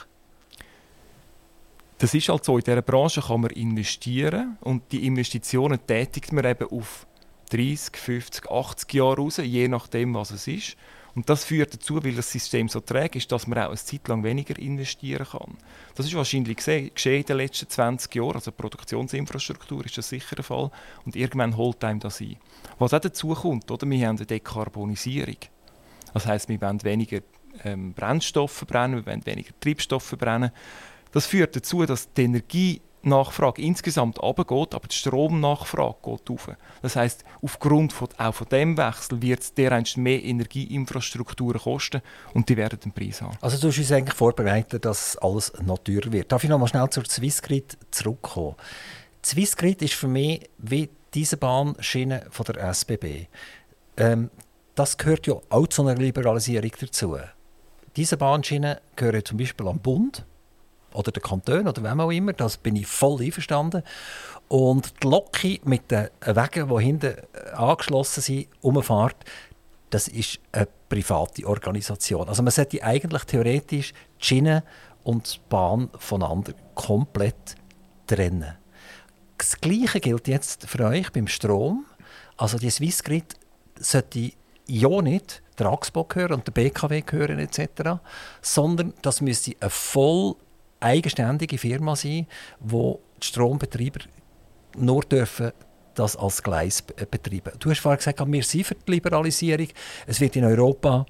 Das 1.98 2.14
ist 2.14 2.28
halt 2.28 2.44
so, 2.44 2.58
in 2.58 2.64
dieser 2.64 2.82
Branche 2.82 3.22
kann 3.22 3.40
man 3.40 3.50
investieren 3.50 4.58
und 4.60 4.82
die 4.92 5.06
Investitionen 5.06 5.78
tätigt 5.86 6.32
man 6.32 6.44
eben 6.44 6.68
auf 6.68 7.06
30, 7.50 7.96
50, 7.96 8.50
80 8.50 8.92
Jahre 8.94 9.16
raus, 9.16 9.38
je 9.38 9.68
nachdem, 9.68 10.14
was 10.14 10.30
es 10.30 10.46
ist. 10.46 10.76
Und 11.16 11.30
das 11.30 11.44
führt 11.44 11.72
dazu, 11.72 12.04
weil 12.04 12.14
das 12.14 12.30
System 12.30 12.68
so 12.68 12.80
träge 12.80 13.18
ist, 13.18 13.32
dass 13.32 13.46
man 13.46 13.58
auch 13.58 13.68
eine 13.68 13.76
Zeit 13.76 14.06
lang 14.06 14.22
weniger 14.22 14.58
investieren 14.58 15.26
kann. 15.26 15.56
Das 15.94 16.04
ist 16.04 16.14
wahrscheinlich 16.14 16.58
geschehen 16.58 16.92
in 17.20 17.24
den 17.24 17.36
letzten 17.38 17.70
20 17.70 18.14
Jahren. 18.14 18.34
Also 18.34 18.52
Produktionsinfrastruktur 18.52 19.86
ist 19.86 19.96
das 19.96 20.10
sicher 20.10 20.36
der 20.36 20.44
Fall. 20.44 20.70
Und 21.06 21.16
irgendwann 21.16 21.56
holt 21.56 21.82
einem 21.84 22.00
das 22.00 22.20
ein. 22.20 22.36
Was 22.78 22.92
auch 22.92 23.00
dazu 23.00 23.28
kommt, 23.28 23.70
oder? 23.70 23.88
wir 23.88 24.06
haben 24.06 24.18
eine 24.18 24.26
Dekarbonisierung. 24.26 25.38
Das 26.12 26.26
heißt, 26.26 26.50
wir 26.50 26.60
wollen 26.60 26.84
weniger 26.84 27.20
ähm, 27.64 27.94
Brennstoffe 27.94 28.52
verbrennen, 28.52 28.98
wir 28.98 29.06
wollen 29.06 29.24
weniger 29.24 29.58
Treibstoffe 29.58 30.04
verbrennen. 30.04 30.50
Das 31.12 31.24
führt 31.24 31.56
dazu, 31.56 31.86
dass 31.86 32.12
die 32.12 32.82
Energienachfrage 33.06 33.62
insgesamt 33.62 34.22
abgeht, 34.22 34.74
aber 34.74 34.88
die 34.88 34.94
Stromnachfrage 34.94 35.96
geht 36.02 36.30
auf. 36.30 36.50
Das 36.82 36.96
heißt, 36.96 37.24
aufgrund 37.40 37.92
von, 37.92 38.08
auch 38.18 38.34
von 38.34 38.48
dem 38.48 38.76
Wechsel 38.76 39.22
wird 39.22 39.40
es 39.40 39.54
dereinst 39.54 39.96
mehr 39.96 40.22
Energieinfrastrukturen 40.22 41.60
kosten 41.60 42.02
und 42.34 42.48
die 42.48 42.56
werden 42.56 42.80
den 42.80 42.92
Preis 42.92 43.22
haben. 43.22 43.36
Also 43.40 43.58
du 43.58 43.68
hast 43.68 43.78
uns 43.78 43.92
eigentlich 43.92 44.16
vorbereitet, 44.16 44.84
dass 44.84 45.16
alles 45.18 45.52
noch 45.64 45.78
teurer 45.78 46.12
wird. 46.12 46.32
Darf 46.32 46.42
ich 46.42 46.50
noch 46.50 46.58
mal 46.58 46.66
schnell 46.66 46.90
zur 46.90 47.04
Swissgrid 47.04 47.78
zurückkommen? 47.90 48.56
Die 49.24 49.28
Swissgrid 49.28 49.82
ist 49.82 49.94
für 49.94 50.08
mich 50.08 50.48
wie 50.58 50.90
diese 51.14 51.36
Bahnschiene 51.36 52.26
von 52.30 52.44
der 52.46 52.56
SBB. 52.70 53.26
Ähm, 53.96 54.30
das 54.74 54.98
gehört 54.98 55.26
ja 55.26 55.34
auch 55.48 55.66
zu 55.68 55.82
einer 55.86 55.94
Liberalisierung 55.94 56.72
dazu. 56.78 57.16
Diese 57.96 58.18
Bahnschienen 58.18 58.76
gehören 58.94 59.24
zum 59.24 59.38
Beispiel 59.38 59.66
am 59.68 59.78
Bund 59.78 60.26
oder 60.96 61.12
der 61.12 61.22
Kanton 61.22 61.68
oder 61.68 61.82
wem 61.82 62.00
auch 62.00 62.10
immer, 62.10 62.32
das 62.32 62.56
bin 62.56 62.76
ich 62.76 62.86
voll 62.86 63.22
einverstanden. 63.22 63.82
Und 64.48 65.02
die 65.02 65.06
Loki 65.06 65.60
mit 65.64 65.90
den 65.90 66.08
Wegen, 66.24 66.68
die 66.68 66.84
hinten 66.84 67.14
äh, 67.14 67.50
angeschlossen 67.54 68.20
sind, 68.22 68.48
umfahrt, 68.60 69.16
das 69.90 70.08
ist 70.08 70.40
eine 70.52 70.68
private 70.88 71.46
Organisation. 71.46 72.28
Also 72.28 72.42
man 72.42 72.50
sollte 72.50 72.82
eigentlich 72.82 73.24
theoretisch 73.24 73.92
die 73.92 74.24
Schiene 74.24 74.62
und 75.04 75.34
die 75.34 75.40
Bahn 75.48 75.90
voneinander 75.98 76.52
komplett 76.74 77.56
trennen. 78.06 78.56
Das 79.38 79.60
Gleiche 79.60 80.00
gilt 80.00 80.28
jetzt 80.28 80.66
für 80.66 80.84
euch 80.86 81.12
beim 81.12 81.28
Strom. 81.28 81.84
Also 82.36 82.58
die 82.58 82.70
Swissgrid 82.70 83.34
sollte 83.78 84.32
ja 84.66 85.02
nicht 85.02 85.42
der 85.58 85.66
Axpo 85.66 86.04
gehören 86.04 86.34
und 86.34 86.46
der 86.46 86.52
BKW 86.52 87.02
gehören 87.02 87.38
etc., 87.38 88.00
sondern 88.42 88.94
das 89.02 89.20
müsste 89.20 89.54
eine 89.60 89.70
voll 89.70 90.36
eigenständige 90.80 91.58
Firma 91.58 91.96
sein, 91.96 92.26
wo 92.60 93.00
die 93.22 93.26
Strombetreiber 93.26 94.00
nur 94.76 95.02
dürfen 95.02 95.52
das 95.94 96.16
als 96.16 96.42
Gleis 96.42 96.82
betreiben. 96.82 97.52
Du 97.58 97.70
hast 97.70 97.80
vorhin 97.80 97.98
gesagt, 97.98 98.20
wir 98.26 98.42
sind 98.42 98.66
für 98.66 98.74
die 98.74 98.92
Liberalisierung. 98.92 99.68
Es 100.06 100.20
wird 100.20 100.36
in 100.36 100.44
Europa 100.44 101.06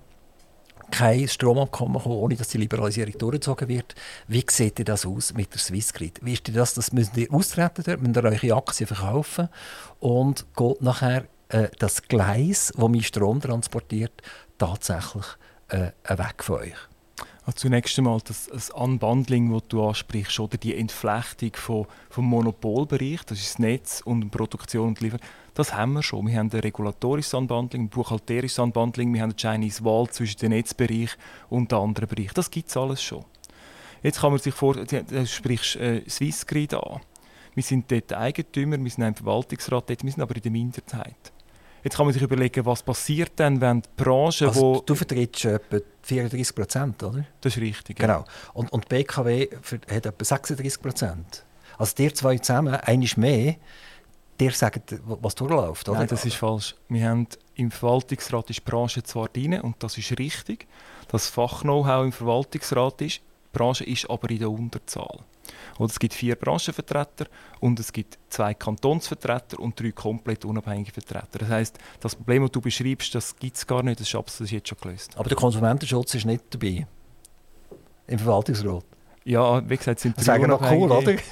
kein 0.91 1.27
Stromabkommen 1.27 2.01
kommen, 2.01 2.17
ohne 2.17 2.37
dass 2.37 2.49
die 2.49 2.59
Liberalisierung 2.59 3.19
durchgezogen 3.19 3.69
wird. 3.69 3.95
Wie 4.29 4.45
sieht 4.49 4.89
das 4.89 5.05
aus 5.05 5.35
mit 5.35 5.53
der 5.53 5.59
Swissgrid? 5.59 6.21
Wie 6.23 6.35
ist 6.35 6.55
das, 6.55 6.75
das 6.75 6.93
müsst 6.93 7.17
ihr 7.17 7.33
austreten 7.33 7.83
dort, 7.85 8.01
müsst 8.01 8.17
ihr 8.17 8.25
eure 8.25 8.57
Aktien 8.57 8.87
verkaufen 8.87 9.49
und 9.99 10.47
geht 10.57 10.83
nachher 10.83 11.25
äh, 11.49 11.69
das 11.79 12.03
Gleis, 12.03 12.73
das 12.77 12.89
mein 12.89 13.03
Strom 13.03 13.41
transportiert, 13.41 14.23
tatsächlich 14.59 15.27
äh, 15.69 15.91
weg 16.09 16.43
von 16.45 16.61
euch? 16.61 16.96
Zunächst 17.55 17.97
einmal 17.97 18.19
das, 18.25 18.47
das 18.47 18.71
Unbundling, 18.71 19.53
das 19.53 19.63
du 19.69 19.87
ansprichst, 19.87 20.41
oder 20.41 20.57
die 20.57 20.77
Entflechtung 20.77 21.53
von, 21.55 21.87
vom 22.11 22.25
Monopolbereich, 22.25 23.23
das 23.25 23.39
ist 23.39 23.55
das 23.55 23.59
Netz 23.61 24.03
und 24.05 24.31
Produktion 24.31 24.89
und 24.89 25.01
Lieferung, 25.01 25.25
das 25.55 25.73
haben 25.73 25.93
wir 25.93 26.03
schon. 26.03 26.27
Wir 26.27 26.39
haben 26.39 26.51
ein 26.53 26.61
regulatorisches 26.61 27.35
Unbundling, 27.35 27.85
ein 27.85 27.89
buchhalterisches 27.89 28.59
Unbundling, 28.59 29.15
wir 29.15 29.23
haben 29.23 29.31
eine 29.31 29.37
Chinese 29.37 29.85
Wall 29.85 30.09
zwischen 30.11 30.39
dem 30.41 30.51
Netzbereich 30.51 31.11
und 31.49 31.71
den 31.71 31.79
anderen 31.79 32.09
Bereichen. 32.09 32.35
Das 32.35 32.51
gibt 32.51 32.69
es 32.69 32.77
alles 32.77 33.01
schon. 33.01 33.25
Jetzt 34.03 34.21
kann 34.21 34.33
man 34.33 34.41
sich 34.41 34.55
vorstellen, 34.55 35.07
du 35.09 35.27
sprichst 35.27 35.77
äh, 35.77 36.03
Swissgrid 36.09 36.75
an. 36.75 37.01
Wir 37.55 37.63
sind 37.63 37.91
dort 37.91 38.13
Eigentümer, 38.13 38.79
wir 38.79 38.91
sind 38.91 39.05
ein 39.05 39.15
Verwaltungsrat 39.15 39.89
dort, 39.89 40.05
wir 40.05 40.11
sind 40.11 40.23
aber 40.23 40.35
in 40.35 40.43
der 40.43 40.53
Minderheit. 40.53 41.33
Jetzt 41.87 41.99
kann 41.99 42.07
man 42.07 42.13
sich 42.13 42.23
überlegen, 42.23 42.67
was 42.67 42.83
passiert 42.83 43.39
denn, 43.39 43.61
wenn 43.61 43.81
die 43.81 43.89
Branche, 43.97 44.49
also, 44.49 44.61
wo... 44.61 44.81
Du 44.81 44.97
vertrittst 44.97 45.45
etwa 45.45 45.79
34 46.03 46.53
Prozent, 46.53 47.01
oder? 47.05 47.25
Das 47.41 47.57
ist 47.57 47.63
richtig, 47.63 47.97
Genau. 47.97 48.25
Und, 48.55 48.73
und 48.73 48.89
BKW 48.89 49.49
hat 49.89 50.05
etwa 50.05 50.25
36 50.25 50.83
Prozent. 50.83 51.45
Also 51.79 51.95
die 51.97 52.13
zwei 52.13 52.39
zusammen, 52.39 52.75
eines 52.75 53.17
mehr, 53.17 53.55
dir 54.41 54.51
sagen, 54.51 54.83
was 55.05 55.37
durchläuft, 55.37 55.89
oder? 55.89 56.01
Nein, 56.01 56.09
das 56.09 56.25
ist 56.25 56.35
falsch. 56.35 56.75
Wir 56.89 57.09
haben 57.09 57.29
im 57.55 57.71
Verwaltungsrat 57.71 58.51
ist 58.51 58.67
die 58.67 58.69
Branche 58.69 59.05
zwar 59.05 59.29
drin, 59.29 59.61
und 59.61 59.77
das 59.79 59.97
ist 59.97 60.19
richtig, 60.19 60.67
dass 61.07 61.29
Fach-Know-how 61.29 62.05
im 62.05 62.11
Verwaltungsrat 62.11 63.01
ist, 63.03 63.21
die 63.57 63.59
Branche 63.59 63.85
ist 63.85 64.09
aber 64.11 64.29
in 64.31 64.39
der 64.39 64.51
Unterzahl. 64.51 65.19
Oder 65.79 65.91
es 65.91 65.99
gibt 65.99 66.15
vier 66.15 66.37
Branchenvertreter 66.37 67.27
und 67.61 67.79
es 67.81 67.93
gibt 67.93 68.19
zwei 68.29 68.55
Kantonsvertreter 68.55 69.59
und 69.59 69.79
drei 69.81 69.93
komplett 69.93 70.45
unabhängige 70.45 70.93
Vertreter. 70.93 71.39
Das 71.39 71.49
heißt, 71.49 71.79
das 72.01 72.15
Problem, 72.15 72.43
das 72.43 72.51
du 72.53 72.61
beschreibst, 72.61 73.15
das 73.15 73.37
gibt 73.37 73.57
es 73.57 73.67
gar 73.67 73.83
nicht, 73.83 74.01
das 74.01 74.41
ist 74.41 74.51
jetzt 74.51 74.69
schon 74.69 74.79
gelöst. 74.81 75.17
Aber 75.17 75.29
der 75.29 75.37
Konsumentenschutz 75.37 76.15
ist 76.15 76.27
nicht 76.27 76.45
dabei 76.51 76.87
im 78.07 78.19
Verwaltungsrat. 78.19 78.85
Ja, 79.25 79.69
wie 79.69 79.77
gesagt, 79.77 80.01
sind 80.01 80.17
das 80.19 80.27
wäre 80.27 80.47
noch 80.47 80.61
cool, 80.71 80.91
oder? 80.91 81.17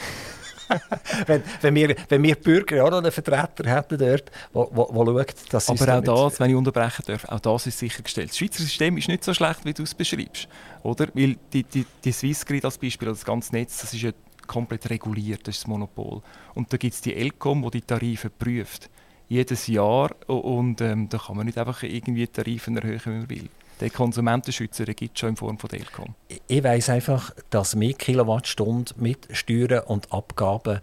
wenn, 1.26 1.42
wenn, 1.60 1.74
wir, 1.74 1.96
wenn 2.08 2.22
wir 2.22 2.34
Bürger 2.36 2.84
auch 2.84 2.90
noch 2.90 2.98
einen 2.98 3.12
Vertreter 3.12 3.68
hätten 3.68 3.98
dort, 3.98 4.30
wo, 4.52 4.68
wo, 4.72 4.88
wo 4.92 5.04
schaut, 5.06 5.52
dass 5.52 5.68
Aber 5.68 5.98
auch 5.98 6.28
das, 6.30 6.40
wenn 6.40 6.50
ich 6.50 6.56
unterbrechen 6.56 7.04
darf, 7.06 7.24
auch 7.26 7.40
das 7.40 7.66
ist 7.66 7.78
sichergestellt. 7.78 8.30
Das 8.30 8.38
Schweizer 8.38 8.62
System 8.62 8.96
ist 8.96 9.08
nicht 9.08 9.24
so 9.24 9.34
schlecht, 9.34 9.64
wie 9.64 9.72
du 9.72 9.82
es 9.82 9.94
beschreibst. 9.94 10.48
Oder? 10.82 11.08
Weil 11.14 11.36
die, 11.52 11.64
die, 11.64 11.86
die 12.04 12.12
Swissgrid 12.12 12.64
als 12.64 12.78
Beispiel, 12.78 13.08
das 13.08 13.24
ganze 13.24 13.52
Netz, 13.52 13.80
das 13.80 13.94
ist 13.94 14.02
ja 14.02 14.10
komplett 14.46 14.88
reguliert, 14.90 15.46
das 15.46 15.56
ist 15.56 15.64
das 15.64 15.68
Monopol. 15.68 16.22
Und 16.54 16.72
da 16.72 16.76
gibt 16.76 16.94
es 16.94 17.00
die 17.00 17.14
ELCOM, 17.14 17.62
die 17.62 17.70
die 17.70 17.82
Tarife 17.82 18.30
prüft. 18.30 18.90
Jedes 19.28 19.66
Jahr. 19.66 20.10
Und 20.28 20.80
ähm, 20.80 21.08
da 21.08 21.18
kann 21.18 21.36
man 21.36 21.46
nicht 21.46 21.58
einfach 21.58 21.82
irgendwie 21.82 22.26
Tarife 22.26 22.70
erhöhen, 22.74 23.00
wie 23.04 23.10
man 23.10 23.30
will. 23.30 23.48
Den 23.80 23.92
Konsumentenschützer 23.92 24.84
gibt 24.86 25.16
es 25.16 25.20
schon 25.20 25.30
in 25.30 25.36
Form 25.36 25.58
von 25.58 25.68
Delcom. 25.68 26.14
Ich 26.46 26.62
weiss 26.62 26.88
einfach, 26.88 27.32
dass 27.50 27.74
mehr 27.74 27.94
Kilowattstunden 27.94 29.00
mit 29.02 29.28
Steuern 29.32 29.84
und 29.84 30.12
Abgaben 30.12 30.80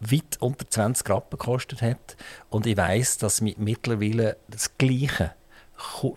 weit 0.00 0.38
unter 0.40 0.68
20 0.68 1.08
Rappen 1.10 1.38
gekostet 1.38 1.82
hat. 1.82 2.16
Und 2.48 2.66
ich 2.66 2.76
weiß, 2.76 3.18
dass 3.18 3.40
mittlerweile 3.40 4.36
das 4.48 4.76
Gleiche 4.78 5.32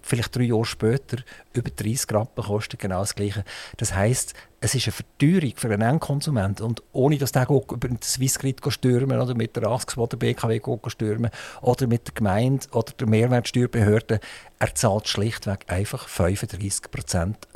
vielleicht 0.01 0.35
drei 0.35 0.43
Jahre 0.43 0.65
später 0.65 1.17
über 1.53 1.69
30 1.69 2.13
Rappen 2.13 2.43
kostet 2.43 2.79
genau 2.79 2.99
das 2.99 3.15
Gleiche. 3.15 3.43
Das 3.77 3.93
heißt, 3.93 4.33
es 4.59 4.75
ist 4.75 4.87
eine 4.87 4.93
Verteuerung 4.93 5.53
für 5.55 5.69
einen 5.69 5.81
Endkonsument 5.81 6.61
und 6.61 6.83
ohne 6.93 7.17
dass 7.17 7.33
der 7.33 7.49
über 7.49 7.87
den 7.87 8.01
Swissgrid 8.01 8.61
stürmen 8.69 9.19
oder 9.19 9.35
mit 9.35 9.55
der 9.55 9.67
ASX 9.67 9.97
oder 9.97 10.15
BKW 10.15 10.61
stürmen 10.87 11.31
oder 11.61 11.87
mit 11.87 12.07
der 12.07 12.13
Gemeinde 12.13 12.67
oder 12.71 12.93
der 12.93 13.07
Mehrwertsteuerbehörde, 13.07 14.19
er 14.59 14.75
zahlt 14.75 15.07
schlichtweg 15.07 15.65
einfach 15.67 16.07
35 16.07 16.91
Prozent 16.91 17.47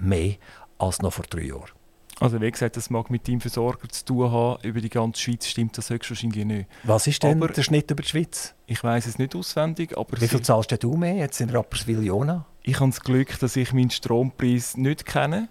mehr 0.00 0.34
als 0.78 1.00
noch 1.00 1.12
vor 1.12 1.24
drei 1.28 1.42
Jahren. 1.42 1.77
Also 2.20 2.40
wie 2.40 2.50
gesagt, 2.50 2.76
das 2.76 2.90
mag 2.90 3.10
mit 3.10 3.28
deinem 3.28 3.40
Versorger 3.40 3.88
zu 3.88 4.04
tun 4.04 4.30
haben. 4.30 4.62
Über 4.62 4.80
die 4.80 4.88
ganze 4.88 5.20
Schweiz 5.20 5.46
stimmt 5.46 5.78
das 5.78 5.90
höchstwahrscheinlich 5.90 6.44
nicht. 6.44 6.68
Was 6.82 7.06
ist 7.06 7.22
denn 7.22 7.36
aber 7.36 7.52
der 7.52 7.62
Schnitt 7.62 7.90
über 7.90 8.02
die 8.02 8.08
Schweiz? 8.08 8.54
Ich 8.66 8.82
weiß 8.82 9.06
es 9.06 9.18
nicht 9.18 9.36
auswendig. 9.36 9.96
Aber 9.96 10.20
Wie 10.20 10.26
viel 10.26 10.42
zahlst 10.42 10.82
du 10.82 10.96
mehr 10.96 11.14
jetzt 11.14 11.40
in 11.40 11.50
Rapperswil-Jona? 11.50 12.44
Ich 12.62 12.80
habe 12.80 12.90
das 12.90 13.00
Glück, 13.00 13.38
dass 13.38 13.56
ich 13.56 13.72
meinen 13.72 13.90
Strompreis 13.90 14.76
nicht 14.76 15.06
kenne 15.06 15.48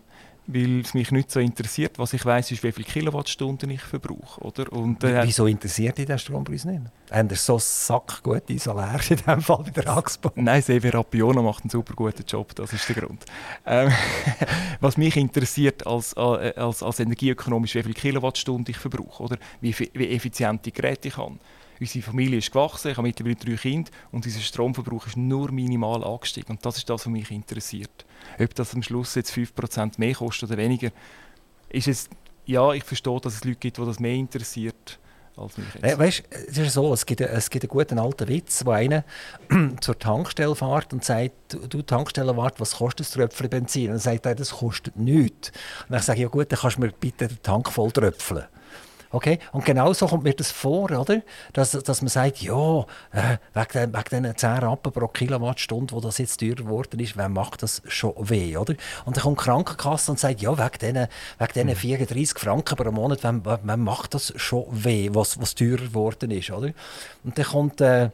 weil 0.48 0.80
es 0.80 0.94
mich 0.94 1.12
nicht 1.12 1.30
so 1.30 1.40
interessiert. 1.40 2.00
Was 2.00 2.14
ich 2.14 2.26
weiß, 2.26 2.52
ist, 2.52 2.64
wie 2.64 2.72
viele 2.72 2.88
Kilowattstunden 2.88 3.70
ich 3.70 3.82
verbrauche. 3.82 4.42
Oder? 4.42 4.72
Und, 4.72 5.04
äh, 5.04 5.24
Wieso 5.26 5.46
interessiert 5.46 5.98
dich 5.98 6.06
der 6.06 6.18
Strompreis 6.18 6.66
nicht? 6.66 6.82
Haben 7.12 7.30
ihr 7.30 7.36
so 7.36 7.60
sackgute 7.60 8.58
Solar 8.58 9.00
in 9.10 9.18
diesem 9.18 9.42
Fall 9.42 9.64
bei 9.64 9.72
der 9.72 9.90
Axpo? 9.90 10.32
Nein, 10.36 10.62
Sever 10.62 10.94
Rapiona 10.94 11.42
macht 11.42 11.64
einen 11.64 11.70
super 11.70 11.94
guten 11.94 12.24
Job, 12.26 12.56
das 12.56 12.74
ist 12.74 12.88
der 12.88 12.96
Grund. 12.96 13.26
Ähm, 13.66 13.92
was 14.80 14.98
mich 14.98 15.18
interessiert 15.18 15.86
als, 15.86 16.14
äh, 16.14 16.54
als, 16.56 16.82
als 16.82 17.00
energieökonomisch, 17.00 17.76
wie 17.76 17.84
viele 17.84 17.94
Kilowattstunden 17.94 18.72
ich 18.72 18.78
verbrauche, 18.78 19.24
oder? 19.24 19.38
Wie, 19.60 19.76
wie 19.78 20.10
effizient 20.10 20.66
die 20.66 20.72
Geräte 20.72 21.10
ich 21.10 21.18
habe. 21.18 21.36
Unsere 21.80 22.04
Familie 22.04 22.40
ist 22.40 22.52
gewachsen, 22.52 22.92
ich 22.92 22.98
habe 22.98 23.08
mittlerweile 23.08 23.36
drei 23.36 23.56
Kinder 23.56 23.92
und 24.12 24.26
unser 24.26 24.40
Stromverbrauch 24.40 25.08
ist 25.08 25.18
nur 25.18 25.52
minimal 25.52 26.04
angestiegen. 26.04 26.52
Und 26.52 26.66
das 26.66 26.78
ist 26.78 26.90
das, 26.90 27.06
was 27.06 27.12
mich 27.12 27.30
interessiert. 27.32 28.06
Ob 28.40 28.54
das 28.56 28.74
am 28.74 28.82
Schluss 28.82 29.16
jetzt 29.16 29.32
5% 29.32 29.94
mehr 29.98 30.16
kostet 30.16 30.50
oder 30.50 30.58
weniger, 30.58 30.90
ist 31.70 31.88
es, 31.88 32.10
ja, 32.46 32.72
ich 32.74 32.84
verstehe, 32.84 33.20
dass 33.20 33.36
es 33.36 33.44
Leute 33.44 33.60
gibt, 33.60 33.78
die 33.78 33.86
das 33.86 34.00
mehr 34.00 34.16
interessiert. 34.16 35.00
Als 35.36 35.56
mich 35.56 35.68
jetzt. 35.76 35.84
Äh, 35.84 36.00
weißt, 36.00 36.24
es 36.48 36.58
ist 36.58 36.74
so, 36.74 36.92
es 36.92 37.06
gibt, 37.06 37.22
es 37.22 37.50
gibt 37.50 37.64
einen 37.64 37.70
guten 37.70 38.00
alten 38.00 38.28
Witz, 38.28 38.66
wo 38.66 38.72
einer 38.72 39.04
zur 39.82 40.00
Tankstelle 40.00 40.56
fährt 40.56 40.94
und 40.94 41.04
sagt, 41.04 41.58
du 41.70 41.84
Tankstellenwart, 41.84 42.60
was 42.60 42.78
kostet 42.78 43.02
das 43.02 43.12
Tröpfchen 43.12 43.50
Benzin? 43.50 43.84
Und 43.84 43.92
dann 43.92 44.00
sagt 44.00 44.26
er, 44.26 44.34
das 44.34 44.50
kostet 44.50 44.96
nichts. 44.96 45.52
Und 45.88 45.92
dann 45.92 46.02
sage 46.02 46.18
ich, 46.18 46.24
ja 46.24 46.30
gut, 46.30 46.52
dann 46.52 46.58
kannst 46.60 46.78
du 46.78 46.82
mir 46.82 46.92
bitte 46.92 47.28
den 47.28 47.42
Tank 47.44 47.72
voll 47.72 47.92
tröpfeln. 47.92 48.46
Okay? 49.12 49.40
Und 49.52 49.66
genau 49.66 49.94
so 49.94 50.08
kommt 50.08 50.24
mir 50.24 50.34
das 50.34 50.52
vor, 50.52 50.92
oder? 50.92 51.22
Dass, 51.54 51.72
dass 51.72 52.02
man 52.02 52.10
sagt, 52.10 52.42
ja, 52.42 52.82
äh, 53.12 53.38
wegen, 53.54 53.94
wegen 53.94 54.24
diesen 54.24 54.38
10 54.38 54.50
Rappen 54.60 54.92
pro 54.92 55.08
Kilowattstunde, 55.08 55.94
wo 55.94 56.02
das 56.02 56.18
jetzt 56.18 56.40
teurer 56.40 56.56
geworden 56.56 57.00
ist, 57.00 57.18
wer 57.18 57.30
macht 57.30 57.64
das 57.64 57.82
schon 57.88 58.14
weh, 58.18 58.58
oder? 58.58 58.76
Und 59.06 59.18
dann 59.18 59.24
kommt 59.24 59.40
die 59.40 59.44
Krankenkasse 59.44 60.12
und 60.12 60.20
sagt, 60.20 60.42
ja, 60.42 60.58
wegen 60.58 60.80
diesen, 60.80 61.08
wegen 61.40 61.54
diesen 61.54 61.76
34 61.76 62.36
mhm. 62.36 62.40
Franken 62.40 62.76
pro 62.76 62.92
Monat, 62.92 63.20
wer, 63.24 63.60
wer 63.64 63.78
macht 63.78 64.14
das 64.14 64.34
schon 64.36 64.66
weh, 64.72 65.10
was, 65.14 65.40
was 65.40 65.56
teurer 65.56 65.78
geworden 65.78 66.32
ist, 66.32 66.52
oder? 66.52 66.72
Und 67.24 67.38
dann 67.38 67.46
kommt... 67.46 67.82
Äh, 67.82 68.10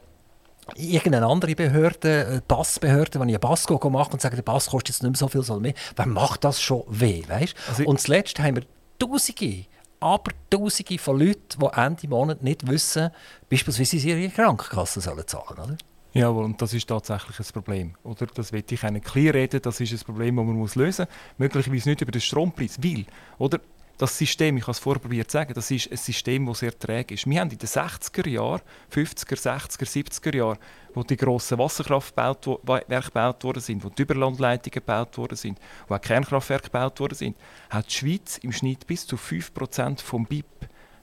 irgendeine 0.75 1.25
andere 1.25 1.55
Behörde, 1.55 2.41
Passbehörde, 2.47 3.19
wenn 3.19 3.27
ich 3.27 3.35
einen 3.35 3.41
Pass 3.41 3.67
mache 3.69 4.13
und 4.13 4.21
sage, 4.21 4.37
der 4.37 4.43
Pass 4.43 4.67
kostet 4.67 4.95
jetzt 4.95 5.03
nicht 5.03 5.11
mehr 5.11 5.17
so 5.17 5.27
viel, 5.27 5.43
sondern 5.43 5.63
mehr, 5.63 5.73
wer 5.97 6.05
macht 6.05 6.45
das 6.45 6.61
schon 6.61 6.83
weh, 6.87 7.21
weißt? 7.27 7.53
Also 7.67 7.83
und 7.83 7.99
zuletzt 7.99 8.39
haben 8.39 8.55
wir 8.55 8.63
Tausende 8.99 9.65
aber 10.03 10.31
Tausende 10.49 10.97
von 10.97 11.19
Leuten, 11.19 11.59
die 11.59 11.79
Ende 11.79 12.07
Monat 12.07 12.43
nicht 12.43 12.67
wissen, 12.67 13.09
beispielsweise 13.49 13.97
sie 13.97 14.09
ihre 14.09 14.29
Krankenkasse 14.29 15.01
sollen 15.01 15.27
zahlen 15.27 15.59
oder? 15.59 15.77
Ja, 16.13 16.29
und 16.29 16.61
das 16.61 16.73
ist 16.73 16.87
tatsächlich 16.87 17.39
ein 17.39 17.45
Problem. 17.53 17.95
Oder? 18.03 18.27
Das 18.27 18.51
will 18.51 18.63
ich 18.69 18.83
Ihnen 18.83 19.01
klar 19.01 19.33
reden, 19.33 19.61
das 19.63 19.79
ist 19.79 19.93
ein 19.93 19.99
Problem, 20.05 20.35
das 20.35 20.45
man 20.45 20.55
muss 20.55 20.75
lösen 20.75 21.07
muss. 21.07 21.39
Möglicherweise 21.39 21.89
nicht 21.89 22.01
über 22.01 22.11
den 22.11 22.21
Strompreis, 22.21 22.77
weil 22.83 23.05
oder? 23.39 23.59
das 23.97 24.17
System, 24.17 24.57
ich 24.57 24.63
habe 24.63 24.71
es 24.71 24.79
vorher 24.79 24.99
probiert 24.99 25.29
zu 25.29 25.37
sagen, 25.37 25.53
das 25.53 25.69
ist 25.69 25.91
ein 25.91 25.97
System, 25.97 26.45
das 26.45 26.59
sehr 26.59 26.77
träge 26.77 27.13
ist. 27.13 27.27
Wir 27.27 27.39
haben 27.39 27.51
in 27.51 27.57
den 27.57 27.67
60er 27.67 28.27
Jahren, 28.27 28.61
50er, 28.93 29.37
60er, 29.37 29.85
70er 29.85 30.35
Jahren, 30.35 30.57
wo 30.93 31.03
die 31.03 31.17
grossen 31.17 31.57
Wasserkraftwerke 31.57 32.59
gebaut 32.65 33.43
worden 33.43 33.61
sind, 33.61 33.83
wo 33.83 33.89
die 33.89 34.01
Überlandleitungen 34.01 34.71
gebaut 34.71 35.17
worden 35.17 35.37
sind, 35.37 35.59
wo 35.87 35.95
auch 35.95 36.01
Kernkraftwerke 36.01 36.65
gebaut 36.65 36.99
worden 36.99 37.15
sind, 37.15 37.37
hat 37.69 37.87
die 37.87 37.93
Schweiz 37.93 38.37
im 38.37 38.51
Schnitt 38.51 38.87
bis 38.87 39.05
zu 39.07 39.15
5% 39.15 40.01
vom 40.01 40.25
BIP 40.25 40.45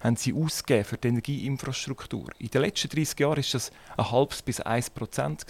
haben 0.01 0.17
sie 0.17 0.33
ausgegeben 0.33 0.85
für 0.85 0.97
die 0.97 1.09
Energieinfrastruktur. 1.09 2.29
In 2.39 2.49
den 2.49 2.63
letzten 2.63 2.89
30 2.89 3.19
Jahren 3.21 3.37
war 3.37 3.45
das 3.53 3.71
ein 3.97 4.11
halbes 4.11 4.43
bis 4.43 4.61
1 4.61 4.91
Prozent. 4.91 5.45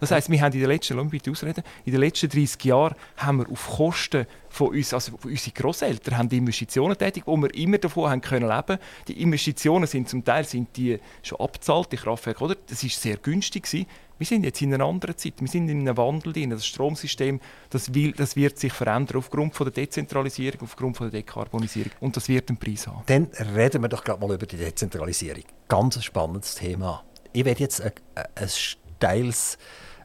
Das 0.00 0.10
heisst, 0.10 0.30
wir 0.30 0.40
haben 0.40 0.52
in 0.52 0.60
den 0.60 0.68
letzten, 0.68 0.96
lass 0.96 1.10
bitte 1.10 1.30
ausreden, 1.30 1.62
in 1.84 1.92
den 1.92 2.00
letzten 2.00 2.28
30 2.28 2.64
Jahren 2.64 2.94
haben 3.16 3.38
wir 3.38 3.50
auf 3.50 3.66
Kosten 3.76 4.26
von 4.48 4.68
uns, 4.68 4.94
also 4.94 5.16
von 5.16 5.30
unsere 5.30 5.52
Großeltern, 5.52 6.16
haben 6.16 6.30
Investitionen 6.30 6.96
tätig, 6.96 7.24
wo 7.26 7.36
wir 7.36 7.54
immer 7.54 7.78
davon 7.78 8.10
haben 8.10 8.20
können 8.20 8.48
leben. 8.48 8.78
Die 9.08 9.20
Investitionen 9.20 9.86
sind 9.86 10.08
zum 10.08 10.24
Teil 10.24 10.44
sind 10.44 10.76
die 10.76 10.98
schon 11.22 11.40
abgezahlt, 11.40 11.92
die 11.92 11.96
Kraftwerke, 11.96 12.44
oder? 12.44 12.56
Das 12.66 12.82
ist 12.82 13.00
sehr 13.00 13.16
günstig 13.16 13.64
gewesen. 13.64 13.86
Wir 14.18 14.26
sind 14.26 14.44
jetzt 14.44 14.60
in 14.60 14.74
einer 14.74 14.84
anderen 14.84 15.16
Zeit. 15.16 15.34
Wir 15.38 15.48
sind 15.48 15.68
in 15.68 15.80
einem 15.80 15.96
Wandel 15.96 16.32
drin. 16.32 16.50
Das 16.50 16.66
Stromsystem 16.66 17.40
das, 17.70 17.94
will, 17.94 18.12
das 18.12 18.34
wird 18.36 18.58
sich 18.58 18.72
verändern 18.72 19.18
aufgrund 19.18 19.54
von 19.54 19.66
der 19.66 19.72
Dezentralisierung, 19.72 20.62
aufgrund 20.62 20.96
von 20.96 21.10
der 21.10 21.20
Dekarbonisierung. 21.20 21.92
Und 22.00 22.16
das 22.16 22.28
wird 22.28 22.48
einen 22.48 22.58
Preis 22.58 22.86
haben. 22.86 23.02
Dann 23.06 23.28
reden 23.56 23.82
wir 23.82 23.88
doch 23.88 24.02
gerade 24.02 24.20
mal 24.20 24.34
über 24.34 24.46
die 24.46 24.56
Dezentralisierung. 24.56 25.44
Ganz 25.68 26.02
spannendes 26.02 26.56
Thema. 26.56 27.04
Ich 27.32 27.44
werde 27.44 27.60
jetzt 27.60 27.80
ein, 27.80 27.92
ein, 28.14 28.48
steiles, 28.48 29.58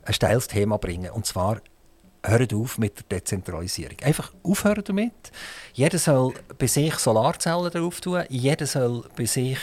ein 0.03 0.13
steiles 0.13 0.47
Thema 0.47 0.77
bringen. 0.77 1.11
Und 1.11 1.25
zwar 1.25 1.61
hört 2.25 2.53
auf 2.53 2.77
mit 2.77 2.97
der 2.97 3.19
Dezentralisierung. 3.19 3.97
Einfach 4.03 4.31
aufhören 4.43 4.83
damit. 4.83 5.31
Jeder 5.73 5.97
soll 5.97 6.33
bei 6.57 6.67
sich 6.67 6.95
Solarzellen 6.95 7.71
drauf 7.71 7.99
tun, 8.01 8.23
jeder 8.29 8.65
soll 8.65 9.03
bei 9.15 9.25
sich 9.25 9.57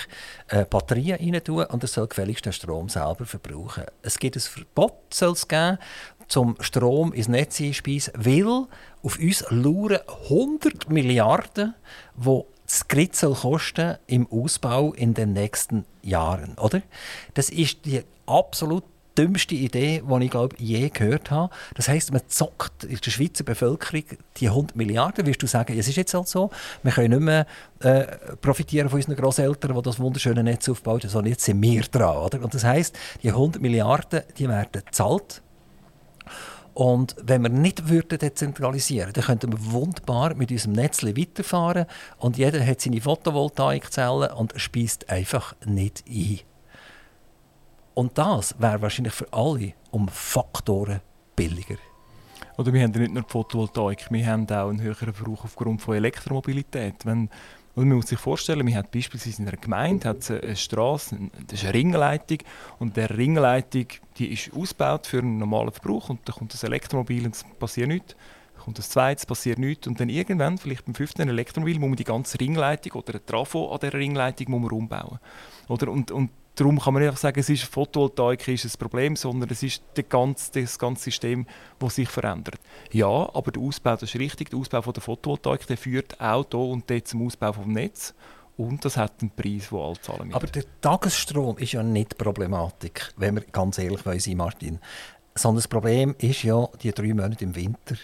äh, 0.49 0.65
Batterien 0.65 1.19
rein 1.19 1.43
tun 1.43 1.65
und 1.65 1.83
er 1.83 1.89
soll 1.89 2.09
gefälligst 2.09 2.45
den 2.45 2.53
Strom 2.53 2.89
selber 2.89 3.25
verbrauchen. 3.25 3.85
Es 4.03 4.19
gibt 4.19 4.37
ein 4.37 4.41
Verbot, 4.41 5.15
soll 5.15 5.33
es 5.33 5.49
geben, 5.49 5.79
zum 6.29 6.57
Strom 6.61 7.13
ins 7.13 7.29
Netz 7.29 7.61
einspeisen, 7.61 8.13
weil 8.17 8.67
auf 9.03 9.19
uns 9.19 9.45
lauern 9.51 9.99
100 10.29 10.89
Milliarden, 10.91 11.75
die 12.17 12.41
das 12.67 12.87
Grid 12.87 13.21
kosten 13.21 13.97
im 14.07 14.31
Ausbau 14.31 14.93
in 14.93 15.13
den 15.15 15.33
nächsten 15.33 15.85
Jahren, 16.03 16.57
oder? 16.57 16.83
Das 17.35 17.51
ist 17.51 17.85
die 17.85 18.03
absolut 18.27 18.85
dümmste 19.17 19.55
Idee, 19.55 20.03
die 20.09 20.25
ich 20.25 20.31
glaube, 20.31 20.57
je 20.59 20.89
gehört 20.89 21.31
habe. 21.31 21.53
Das 21.75 21.89
heißt, 21.89 22.13
man 22.13 22.23
zockt 22.29 22.85
in 22.85 22.99
der 22.99 23.11
Schweizer 23.11 23.45
Bevölkerung 23.45 24.05
die 24.37 24.49
100 24.49 24.77
Milliarden. 24.77 25.27
Wirst 25.27 25.43
du 25.43 25.47
sagen, 25.47 25.79
es 25.79 25.89
ist 25.89 25.97
jetzt 25.97 26.15
halt 26.15 26.29
so, 26.29 26.51
wir 26.83 26.93
können 26.93 27.11
nicht 27.11 27.23
mehr 27.23 27.47
äh, 27.81 28.05
profitieren 28.41 28.89
von 28.89 28.99
unseren 28.99 29.17
Großeltern, 29.17 29.75
die 29.75 29.83
das 29.83 29.99
wunderschöne 29.99 30.43
Netz 30.43 30.69
aufbauen, 30.69 31.01
sondern 31.01 31.33
jetzt 31.33 31.45
sind 31.45 31.61
wir 31.63 31.83
dran. 31.83 32.17
Oder? 32.17 32.43
Und 32.43 32.55
das 32.55 32.65
heißt, 32.65 32.99
die 33.23 33.31
100 33.31 33.61
Milliarden, 33.61 34.23
die 34.39 34.49
werden 34.49 34.83
gezahlt. 34.85 35.43
Und 36.73 37.17
wenn 37.23 37.43
wir 37.43 37.49
nicht 37.49 37.89
würden 37.89 38.19
dezentralisieren 38.19 39.13
dann 39.13 39.25
könnten 39.25 39.53
wir 39.53 39.73
wunderbar 39.73 40.35
mit 40.35 40.51
unserem 40.51 40.75
Netz 40.75 41.03
weiterfahren 41.03 41.87
und 42.19 42.39
jeder 42.39 42.65
hat 42.65 42.81
seine 42.81 43.01
Photovoltaikzellen 43.01 44.31
und 44.31 44.55
speist 44.57 45.11
einfach 45.11 45.55
nicht 45.67 46.05
ein. 46.09 46.41
Und 47.95 48.17
das 48.17 48.55
wäre 48.59 48.81
wahrscheinlich 48.81 49.15
für 49.15 49.33
alle 49.33 49.75
um 49.91 50.09
Faktoren 50.09 51.01
billiger. 51.37 51.77
Oder 52.57 52.73
wir 52.73 52.83
haben 52.83 52.93
nicht 52.93 53.13
nur 53.13 53.23
die 53.23 53.31
Photovoltaik, 53.31 54.11
wir 54.11 54.27
haben 54.27 54.47
auch 54.51 54.69
einen 54.69 54.81
höheren 54.81 55.15
Verbrauch 55.15 55.45
aufgrund 55.45 55.81
von 55.81 55.97
Elektromobilität. 55.97 56.95
Wenn 57.05 57.31
Und 57.75 57.89
man 57.89 57.97
muss 57.97 58.09
sich 58.09 58.19
vorstellen, 58.19 58.65
man 58.65 58.75
hat 58.75 58.91
beispielsweise 58.91 59.43
in 59.43 59.49
einer 59.49 59.57
Gemeinde 59.57 60.09
hat 60.09 60.29
eine 60.31 60.57
Straße, 60.57 61.17
das 61.47 61.61
ist 61.61 61.65
eine 61.65 61.75
Ringleitung 61.75 62.39
und 62.79 62.97
der 62.97 63.17
Ringleitung 63.17 63.87
die 64.19 64.33
ist 64.33 64.53
ausgebaut 64.53 65.07
für 65.07 65.21
einen 65.21 65.39
normalen 65.39 65.71
Verbrauch 65.71 66.11
und 66.11 66.29
da 66.29 66.33
kommt 66.33 66.53
das 66.53 66.65
Elektromobil 66.65 67.25
und 67.25 67.35
es 67.35 67.45
passiert 67.59 67.89
nichts. 67.89 68.17
Dann 68.55 68.65
kommt 68.65 68.79
das 68.79 68.91
zweite, 68.91 69.21
es 69.21 69.27
passiert 69.27 69.59
nichts 69.59 69.87
und 69.87 70.01
dann 70.01 70.09
irgendwann, 70.09 70.59
vielleicht 70.59 70.85
beim 70.85 70.95
fünften 70.95 71.29
Elektromobil, 71.29 71.79
muss 71.79 71.89
man 71.89 71.97
die 71.97 72.05
ganze 72.05 72.39
Ringleitung 72.41 73.01
oder 73.01 73.15
ein 73.15 73.25
Trafo 73.25 73.73
an 73.73 73.79
dieser 73.81 73.95
Ringleitung 73.95 74.51
muss 74.51 74.61
man 74.61 74.71
umbauen. 74.73 75.19
Oder? 75.69 75.91
Und, 75.91 76.11
und 76.11 76.31
darum 76.61 76.79
kann 76.79 76.93
man 76.93 77.03
nicht 77.03 77.09
einfach 77.09 77.21
sagen, 77.21 77.41
es 77.41 77.49
ist 77.49 77.65
Photovoltaik 77.65 78.47
ist 78.49 78.65
ein 78.67 78.79
Problem, 78.79 79.17
sondern 79.17 79.49
es 79.51 79.63
ist 79.63 79.83
ganze, 80.09 80.53
das 80.61 80.79
ganze 80.79 81.05
System, 81.05 81.47
das 81.79 81.95
sich 81.95 82.09
verändert. 82.09 82.61
Ja, 82.93 83.09
aber 83.09 83.51
der 83.51 83.63
Ausbau, 83.63 83.93
das 83.97 84.15
ist 84.15 84.17
richtig, 84.17 84.51
der 84.51 84.59
Ausbau 84.59 84.83
von 84.83 84.93
der 84.93 85.03
Photovoltaik 85.03 85.67
der 85.67 85.79
führt 85.79 86.21
auch 86.21 86.45
hier 86.51 86.61
und 86.61 86.91
dort 86.91 87.09
zum 87.09 87.27
Ausbau 87.27 87.53
des 87.53 87.67
Netzes. 87.67 88.15
Und 88.57 88.85
das 88.85 88.99
hat 88.99 89.15
einen 89.23 89.31
Preis, 89.31 89.71
den 89.71 89.79
alle 89.79 90.01
zahlen 90.03 90.27
müssen. 90.27 90.35
Aber 90.35 90.47
der 90.47 90.65
Tagesstrom 90.83 91.57
ist 91.57 91.73
ja 91.73 91.83
nicht 91.83 92.13
die 92.13 92.17
Problematik, 92.17 93.11
wenn 93.17 93.37
wir 93.37 93.43
ganz 93.43 93.79
ehrlich 93.79 94.03
sein 94.23 94.37
Martin. 94.37 94.79
Sondern 95.35 95.57
das 95.57 95.69
Problem 95.69 96.15
ist 96.19 96.43
ja 96.43 96.69
die 96.83 96.93
drei 96.93 97.15
Monate 97.15 97.45
im 97.45 97.57
Winter, 97.57 97.95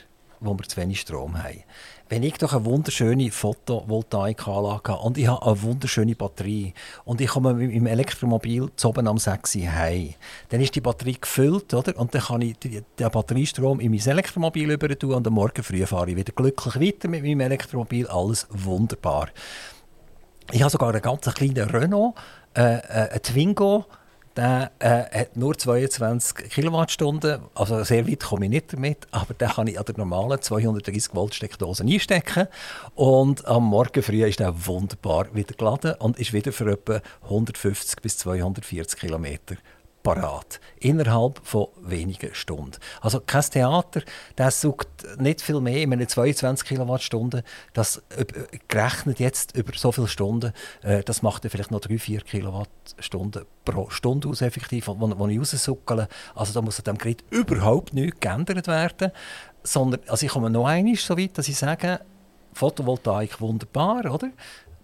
wo 0.40 0.54
wir 0.54 0.66
zu 0.66 0.78
wenig 0.78 1.00
Strom 1.00 1.42
haben. 1.42 1.62
Wenn 2.08 2.22
ich 2.22 2.34
doch 2.34 2.52
eine 2.52 2.64
wunderschöne 2.64 3.32
Photovoltaikanlage 3.32 4.92
habe 4.92 5.02
und 5.02 5.18
ich 5.18 5.26
habe 5.26 5.44
eine 5.44 5.60
wunderschöne 5.62 6.14
Batterie 6.14 6.72
und 7.04 7.20
ich 7.20 7.26
komme 7.26 7.52
mit 7.52 7.70
meinem 7.72 7.86
Elektromobil 7.86 8.68
zu 8.76 8.88
oben 8.90 9.08
am 9.08 9.18
6 9.18 9.56
Uhr 9.56 9.74
heim, 9.74 10.14
dann 10.50 10.60
ist 10.60 10.76
die 10.76 10.80
Batterie 10.80 11.18
gefüllt 11.20 11.74
oder? 11.74 11.98
und 11.98 12.14
dann 12.14 12.22
kann 12.22 12.42
ich 12.42 12.56
den 12.58 12.84
Batteriestrom 12.96 13.80
in 13.80 13.90
mein 13.90 14.06
Elektromobil 14.06 14.70
über 14.70 14.96
tun 14.96 15.14
und 15.14 15.26
am 15.26 15.34
Morgen 15.34 15.64
früh 15.64 15.84
fahre 15.84 16.10
ich 16.10 16.16
wieder 16.16 16.32
glücklich 16.32 16.76
weiter 16.76 17.08
mit 17.08 17.24
meinem 17.24 17.40
Elektromobil. 17.40 18.06
Alles 18.06 18.46
wunderbar. 18.50 19.28
Ich 20.52 20.62
habe 20.62 20.70
sogar 20.70 20.90
einen 20.90 21.02
ganz 21.02 21.22
kleinen 21.34 21.68
Renault, 21.70 22.14
äh, 22.54 22.76
äh, 22.76 23.10
einen 23.10 23.22
Twingo, 23.22 23.84
der 24.36 24.70
äh, 24.78 25.20
hat 25.20 25.36
nur 25.36 25.56
22 25.56 26.50
Kilowattstunden, 26.50 27.40
also 27.54 27.82
sehr 27.84 28.06
weit 28.06 28.20
komme 28.20 28.46
ich 28.46 28.50
nicht 28.50 28.72
damit, 28.72 29.06
aber 29.10 29.34
den 29.34 29.48
kann 29.48 29.66
ich 29.66 29.78
an 29.78 29.84
der 29.86 29.96
normalen 29.96 30.40
230 30.40 31.14
Volt 31.14 31.34
Steckdose 31.34 31.84
einstecken. 31.84 32.46
Und 32.94 33.46
am 33.46 33.64
Morgen 33.64 34.02
früh 34.02 34.24
ist 34.24 34.40
er 34.40 34.66
wunderbar 34.66 35.26
wieder 35.34 35.54
geladen 35.54 35.94
und 35.98 36.18
ist 36.18 36.32
wieder 36.32 36.52
für 36.52 36.70
etwa 36.70 37.00
150 37.24 38.00
bis 38.02 38.18
240 38.18 38.98
Kilometer 38.98 39.56
parat. 40.06 40.60
Innerhalb 40.78 41.40
von 41.42 41.66
wenigen 41.82 42.32
Stunden. 42.32 42.78
Also 43.00 43.18
kein 43.18 43.42
Theater, 43.42 44.02
das 44.36 44.60
sucht 44.60 44.86
nicht 45.18 45.40
viel 45.40 45.60
mehr, 45.60 45.78
ich 45.78 45.88
meine 45.88 46.06
22 46.06 46.68
Kilowattstunden, 46.68 47.42
das 47.72 48.00
gerechnet 48.68 49.18
jetzt 49.18 49.56
über 49.56 49.72
so 49.74 49.90
viele 49.90 50.06
Stunden, 50.06 50.52
äh, 50.82 51.02
das 51.02 51.22
macht 51.22 51.42
ja 51.42 51.50
vielleicht 51.50 51.72
noch 51.72 51.80
3-4 51.80 52.20
Kilowattstunden 52.22 53.46
pro 53.64 53.90
Stunde 53.90 54.28
aus, 54.28 54.42
effektiv, 54.42 54.86
wo 54.86 55.26
ich 55.26 55.40
raussuckle. 55.40 56.06
Also 56.36 56.52
da 56.52 56.62
muss 56.62 56.78
an 56.78 56.84
dem 56.84 56.98
Gerät 56.98 57.24
überhaupt 57.30 57.92
nichts 57.92 58.20
geändert 58.20 58.68
werden, 58.68 59.10
sondern, 59.64 60.02
also 60.06 60.24
ich 60.24 60.30
komme 60.30 60.50
noch 60.50 60.66
einmal 60.66 60.94
so 60.94 61.18
weit, 61.18 61.36
dass 61.36 61.48
ich 61.48 61.56
sage, 61.56 61.98
Photovoltaik 62.52 63.40
wunderbar, 63.40 64.04
oder? 64.10 64.30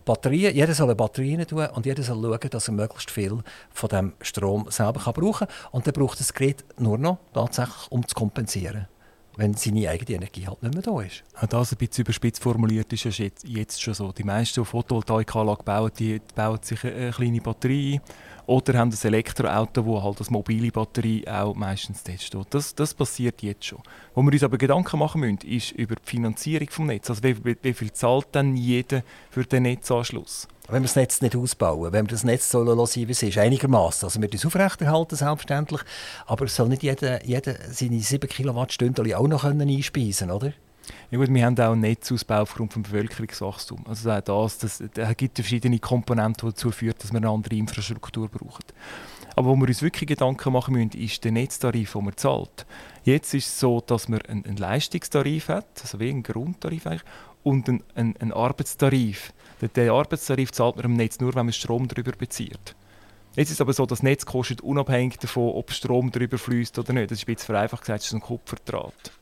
Batterien, 0.05 0.55
jeder 0.55 0.75
soll 0.75 0.87
eine 0.87 0.97
Batterie 0.97 1.37
rein 1.37 1.47
tun 1.47 1.67
und 1.67 1.87
jeder 1.87 2.03
soll 2.03 2.23
schauen, 2.23 2.51
dass 2.51 2.69
er 2.69 2.75
möglichst 2.75 3.11
viel 3.11 3.39
von 3.71 3.89
dem 3.89 4.13
Strom 4.21 4.67
selber 4.71 5.13
brauchen 5.13 5.47
kann. 5.47 5.57
Und 5.71 5.87
dann 5.87 5.95
braucht 5.95 6.21
das 6.21 6.33
Gerät 6.33 6.65
nur 6.79 6.99
noch 6.99 7.19
tatsächlich, 7.33 7.91
um 7.91 8.07
zu 8.07 8.15
kompensieren 8.15 8.87
wenn 9.37 9.55
seine 9.55 9.89
eigene 9.89 10.17
Energie 10.17 10.47
halt 10.47 10.63
nicht 10.63 10.75
mehr 10.75 10.83
da 10.83 11.01
ist. 11.01 11.25
Das 11.49 11.73
ein 11.73 11.79
bisschen 11.79 12.05
überspitzt 12.05 12.43
formuliert 12.43 12.93
ist 12.93 13.05
ja 13.05 13.27
jetzt 13.45 13.81
schon 13.81 13.95
so. 13.95 14.13
Die 14.13 14.25
meisten, 14.25 14.61
die 14.61 14.67
Photovoltaikanlage 14.67 15.63
bauen, 15.63 15.91
die 15.99 16.21
bauen 16.35 16.59
sich 16.63 16.85
eine 16.85 17.11
kleine 17.11 17.41
Batterie 17.41 17.95
ein 17.95 18.01
oder 18.47 18.79
haben 18.79 18.91
ein 18.91 19.07
Elektroauto, 19.07 19.85
wo 19.85 20.03
halt 20.03 20.21
eine 20.21 20.31
mobile 20.31 20.71
Batterie 20.71 21.27
auch 21.27 21.55
meistens 21.55 22.03
dort 22.03 22.23
steht. 22.23 22.47
Das, 22.51 22.75
das 22.75 22.93
passiert 22.95 23.43
jetzt 23.43 23.65
schon. 23.65 23.83
Wo 24.15 24.23
wir 24.23 24.33
uns 24.33 24.43
aber 24.43 24.59
Gedanken 24.59 24.99
machen 24.99 25.21
müssen, 25.21 25.39
ist 25.49 25.73
über 25.73 25.95
die 25.95 26.05
Finanzierung 26.05 26.67
des 26.67 26.79
Netzes. 26.79 27.11
Also 27.11 27.23
wie, 27.23 27.57
wie 27.63 27.73
viel 27.73 27.93
zahlt 27.93 28.29
dann 28.33 28.57
jeder 28.57 29.03
für 29.31 29.45
den 29.45 29.65
Netzanschluss? 29.65 30.49
Wenn 30.69 30.83
wir 30.83 30.87
das 30.87 30.97
Netz 30.97 31.21
nicht 31.21 31.37
ausbauen, 31.37 31.93
wenn 31.93 32.07
wir 32.07 32.11
das 32.11 32.25
Netz 32.25 32.51
so 32.51 32.63
lassen, 32.63 33.07
wie 33.09 33.11
es 33.11 33.23
ist, 33.23 33.37
einigermaßen. 33.37 34.07
Also 34.07 34.21
wir 34.21 34.29
das 34.29 34.47
aufrechterhalten, 34.47 35.17
selbstverständlich. 35.17 35.81
Aber 36.27 36.45
es 36.45 36.55
soll 36.55 36.69
nicht 36.69 36.83
jeder, 36.83 37.25
jeder 37.25 37.57
seine 37.71 37.99
7 37.99 38.29
Kilowattstunden 38.29 39.13
auch 39.15 39.27
noch 39.27 39.45
einspeisen 39.45 40.29
können, 40.29 40.31
oder? 40.31 40.53
Ja 41.11 41.19
gut, 41.19 41.33
wir 41.33 41.45
haben 41.45 41.59
auch 41.59 41.73
einen 41.73 41.81
Netzausbau 41.83 42.43
aufgrund 42.43 42.75
des 42.75 42.83
Bevölkerungswachstums. 42.83 43.87
Also 43.87 44.21
das, 44.21 44.59
das, 44.59 44.83
das 44.95 45.17
gibt 45.17 45.37
verschiedene 45.37 45.79
Komponenten, 45.79 46.49
die 46.49 46.55
dazu 46.55 46.71
führen, 46.71 46.95
dass 46.99 47.13
wir 47.13 47.19
eine 47.19 47.29
andere 47.29 47.55
Infrastruktur 47.57 48.29
brauchen. 48.29 48.65
Aber 49.35 49.49
wo 49.49 49.57
wir 49.57 49.69
uns 49.69 49.83
wirklich 49.83 50.09
Gedanken 50.09 50.53
machen 50.53 50.75
müssen, 50.75 50.93
ist 50.93 51.25
der 51.25 51.33
Netztarif, 51.33 51.93
den 51.93 52.05
man 52.05 52.17
zahlt. 52.17 52.67
Jetzt 53.05 53.35
ist 53.35 53.47
es 53.47 53.61
so, 53.61 53.81
dass 53.81 54.09
man 54.09 54.21
einen, 54.23 54.57
Leistungstarif 54.57 55.49
hat, 55.49 55.67
also 55.83 56.01
wie 56.01 56.11
einen 56.11 56.23
Grundtarif 56.23 56.87
eigentlich, 56.87 57.05
und 57.43 57.69
einen, 57.69 57.83
einen, 57.95 58.17
einen 58.19 58.33
Arbeitstarif. 58.33 59.33
Den, 59.77 59.91
Arbeitstarif 59.91 60.53
zahlt 60.53 60.77
man 60.77 60.85
im 60.85 60.95
Netz 60.95 61.21
nur, 61.21 61.35
wenn 61.35 61.47
man 61.47 61.53
Strom 61.53 61.89
darüber 61.89 62.13
bezieht. 62.13 62.77
Jetzt 63.35 63.49
ist 63.49 63.55
es 63.55 63.61
aber 63.61 63.73
so, 63.73 63.87
das 63.87 64.03
Netz 64.03 64.27
kostet 64.27 64.61
unabhängig 64.61 65.19
davon, 65.19 65.55
ob 65.55 65.73
Strom 65.73 66.13
darüber 66.13 66.37
fließt 66.37 66.79
oder 66.79 66.93
nicht. 66.93 67.11
Das 67.11 67.19
ist 67.19 67.25
ein 67.25 67.35
bisschen 67.35 67.47
vereinfacht 67.47 67.83
gesagt, 67.83 68.01
das 68.01 68.07
ist 68.09 68.13
ein 68.13 68.21
Kupferdraht. 68.21 69.13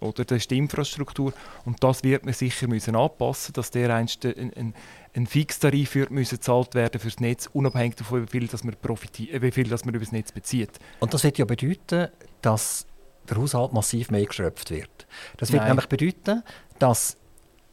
Oder 0.00 0.24
das 0.24 0.38
ist 0.38 0.50
die 0.50 0.58
Infrastruktur. 0.58 1.32
Und 1.64 1.82
das 1.82 2.04
wird 2.04 2.24
man 2.24 2.34
sicher 2.34 2.68
müssen 2.68 2.94
anpassen, 2.94 3.52
dass 3.52 3.70
der 3.70 3.94
einst 3.94 4.24
ein, 4.24 4.52
ein, 4.54 4.74
ein 5.14 5.26
Fixtarif 5.26 5.94
wird 5.94 6.10
müssen 6.10 6.36
gezahlt 6.36 6.74
werden 6.74 7.00
für 7.00 7.08
das 7.08 7.20
Netz, 7.20 7.48
unabhängig 7.52 7.96
davon, 7.96 8.22
wie 8.22 8.30
viel, 8.30 8.46
das 8.46 8.64
man, 8.64 8.74
äh, 8.74 9.42
wie 9.42 9.50
viel 9.50 9.68
das 9.68 9.84
man 9.84 9.94
über 9.94 10.04
das 10.04 10.12
Netz 10.12 10.32
bezieht. 10.32 10.78
Und 11.00 11.14
das 11.14 11.24
wird 11.24 11.38
ja 11.38 11.44
bedeuten, 11.44 12.08
dass 12.42 12.86
der 13.28 13.36
Haushalt 13.38 13.72
massiv 13.72 14.10
mehr 14.10 14.24
geschröpft 14.24 14.70
wird. 14.70 15.06
Das 15.36 15.52
wird 15.52 15.62
Nein. 15.62 15.70
nämlich 15.70 15.86
bedeuten, 15.86 16.42
dass 16.78 17.16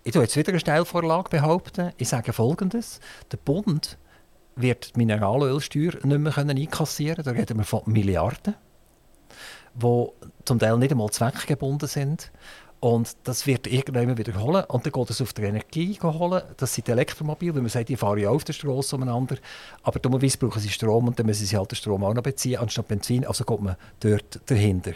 ich 0.03 0.11
tue 0.11 0.21
jetzt 0.21 0.35
wieder 0.35 0.49
eine 0.49 0.59
Stellvorlage 0.59 1.29
behaupten. 1.29 1.91
Ich 1.97 2.09
sage 2.09 2.31
Folgendes: 2.31 2.99
Der 3.31 3.37
Bund 3.37 3.97
wird 4.55 4.95
die 4.95 4.99
Mineralölsteuer 4.99 5.93
nicht 6.03 6.05
mehr 6.05 6.37
einkassieren 6.37 7.23
können. 7.23 7.35
Da 7.35 7.41
reden 7.41 7.57
wir 7.57 7.63
von 7.63 7.81
Milliarden 7.85 8.55
die 9.75 10.07
zum 10.45 10.59
Teil 10.59 10.77
nicht 10.77 10.91
einmal 10.91 11.09
zweckgebunden 11.09 11.87
sind. 11.87 12.31
Und 12.79 13.15
das 13.23 13.47
wird 13.47 13.65
irgendwann 13.67 14.17
wiederholen. 14.17 14.63
Und 14.67 14.85
dann 14.85 14.93
geht 14.93 15.09
es 15.09 15.21
auf 15.21 15.33
die 15.33 15.43
Energie 15.43 15.97
holen. 16.03 16.43
Das 16.57 16.73
sind 16.73 16.87
Elektromobile, 16.87 17.55
weil 17.55 17.61
man 17.61 17.69
sagt, 17.69 17.89
die 17.89 17.95
fahren 17.95 18.19
ja 18.19 18.29
auf 18.29 18.43
der 18.43 18.53
Straße 18.53 18.95
umeinander. 18.95 19.37
Aber 19.81 19.99
dummerweise 19.99 20.37
brauchen 20.37 20.61
sie 20.61 20.69
Strom 20.69 21.07
und 21.07 21.17
dann 21.17 21.25
müssen 21.25 21.45
sie 21.45 21.57
halt 21.57 21.71
den 21.71 21.77
Strom 21.77 22.03
auch 22.03 22.13
noch 22.13 22.21
beziehen, 22.21 22.59
anstatt 22.59 22.87
Benzin. 22.87 23.25
Also 23.25 23.43
geht 23.43 23.61
man 23.61 23.75
dort 24.01 24.39
dahinter. 24.45 24.91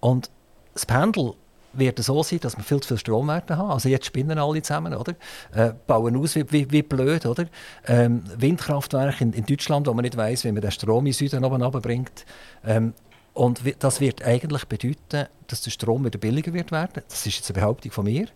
Und 0.00 0.30
das 0.74 0.86
Pendel 0.86 1.34
wird 1.72 1.98
so 1.98 2.22
sein, 2.22 2.40
dass 2.40 2.56
wir 2.56 2.62
viel 2.62 2.80
zu 2.80 2.88
viel 2.88 2.98
Stromwerte 2.98 3.56
haben. 3.56 3.70
Also 3.70 3.88
jetzt 3.88 4.06
spinnen 4.06 4.38
alle 4.38 4.62
zusammen, 4.62 4.94
oder? 4.94 5.14
Äh, 5.52 5.72
bauen 5.86 6.16
aus 6.16 6.36
wie, 6.36 6.50
wie, 6.52 6.70
wie 6.70 6.82
blöd, 6.82 7.26
oder? 7.26 7.46
Ähm, 7.86 8.22
Windkraftwerke 8.36 9.24
in, 9.24 9.32
in, 9.32 9.44
Deutschland, 9.44 9.86
wo 9.86 9.94
man 9.94 10.02
nicht 10.02 10.16
weiß, 10.16 10.44
wie 10.44 10.52
man 10.52 10.62
den 10.62 10.70
Strom 10.70 11.06
in 11.06 11.12
Süden 11.12 11.44
oben 11.44 11.62
runterbringt. 11.62 12.24
Ähm, 12.64 12.94
und 13.34 13.62
das 13.80 14.00
wird 14.00 14.22
eigentlich 14.22 14.64
bedeuten, 14.66 15.26
dass 15.48 15.60
der 15.62 15.72
Strom 15.72 16.04
wieder 16.04 16.18
billiger 16.18 16.52
wird 16.52 16.70
werden. 16.70 17.02
Das 17.08 17.26
ist 17.26 17.36
jetzt 17.36 17.50
eine 17.50 17.60
Behauptung 17.60 17.90
von 17.90 18.04
mir. 18.04 18.28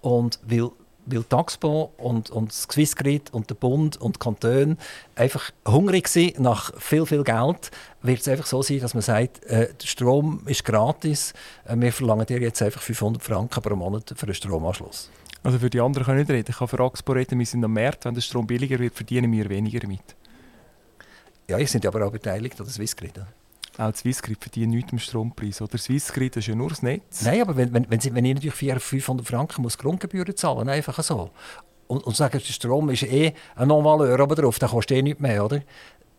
Und 0.00 0.40
weil, 0.46 0.70
weil 1.04 1.24
Taxpo 1.24 1.92
und, 1.98 2.30
und 2.30 2.48
das 2.48 2.62
Swissgrid 2.62 3.32
und 3.34 3.50
der 3.50 3.54
Bund 3.54 3.98
und 3.98 4.16
die 4.16 4.18
Kantone 4.18 4.78
einfach 5.14 5.50
hungrig 5.68 6.08
sind 6.08 6.40
nach 6.40 6.72
viel, 6.80 7.04
viel 7.04 7.22
Geld, 7.22 7.70
wird 8.00 8.20
es 8.20 8.28
einfach 8.28 8.46
so 8.46 8.62
sein, 8.62 8.80
dass 8.80 8.94
man 8.94 9.02
sagt, 9.02 9.44
äh, 9.44 9.74
der 9.74 9.86
Strom 9.86 10.40
ist 10.46 10.64
gratis, 10.64 11.34
äh, 11.66 11.76
wir 11.76 11.92
verlangen 11.92 12.24
dir 12.24 12.40
jetzt 12.40 12.62
einfach 12.62 12.80
500 12.80 13.22
Franken 13.22 13.62
pro 13.62 13.76
Monat 13.76 14.14
für 14.16 14.24
einen 14.24 14.34
Stromanschluss. 14.34 15.10
Also 15.42 15.58
für 15.58 15.68
die 15.68 15.80
anderen 15.80 16.06
kann 16.06 16.18
ich 16.18 16.26
nicht 16.26 16.34
reden. 16.34 16.50
Ich 16.50 16.56
kann 16.56 16.66
für 16.66 16.80
Axpo 16.80 17.12
reden, 17.12 17.38
wir 17.38 17.46
sind 17.46 17.62
am 17.62 17.74
März, 17.74 18.06
wenn 18.06 18.14
der 18.14 18.22
Strom 18.22 18.46
billiger 18.46 18.78
wird, 18.78 18.94
verdienen 18.94 19.30
wir 19.30 19.48
weniger 19.50 19.80
damit. 19.80 20.16
Ja, 21.46 21.58
ich 21.58 21.70
sind 21.70 21.84
aber 21.84 22.06
auch 22.06 22.10
beteiligt 22.10 22.58
an 22.58 22.66
der 22.66 22.72
Swissgrid. 22.72 23.20
Auch 23.78 23.94
Swissgrid 23.94 24.38
verdient 24.40 24.72
nichts 24.72 24.92
am 24.92 24.98
Strompreis. 24.98 25.60
Oder 25.60 25.76
Swissgrid 25.76 26.36
ist 26.36 26.46
ja 26.46 26.54
nur 26.54 26.70
das 26.70 26.82
Netz. 26.82 27.22
Nein, 27.22 27.42
aber 27.42 27.56
wenn, 27.56 27.72
wenn, 27.72 27.90
wenn, 27.90 28.00
Sie, 28.00 28.14
wenn 28.14 28.24
ich 28.24 28.34
natürlich 28.34 28.54
400, 28.54 28.82
500 28.82 29.26
Franken 29.26 29.62
muss 29.62 29.76
Grundgebühren 29.76 30.34
zahlen 30.36 30.68
einfach 30.68 31.02
so. 31.02 31.30
Und, 31.86 32.04
und 32.04 32.16
sagen, 32.16 32.38
der 32.38 32.52
Strom 32.52 32.88
ist 32.90 33.02
eh 33.02 33.34
ein 33.54 33.68
Non-Valeur 33.68 34.18
oben 34.20 34.34
drauf, 34.34 34.58
dann 34.58 34.70
kostet 34.70 34.96
eh 34.96 35.02
nichts 35.02 35.20
mehr, 35.20 35.44
oder? 35.44 35.60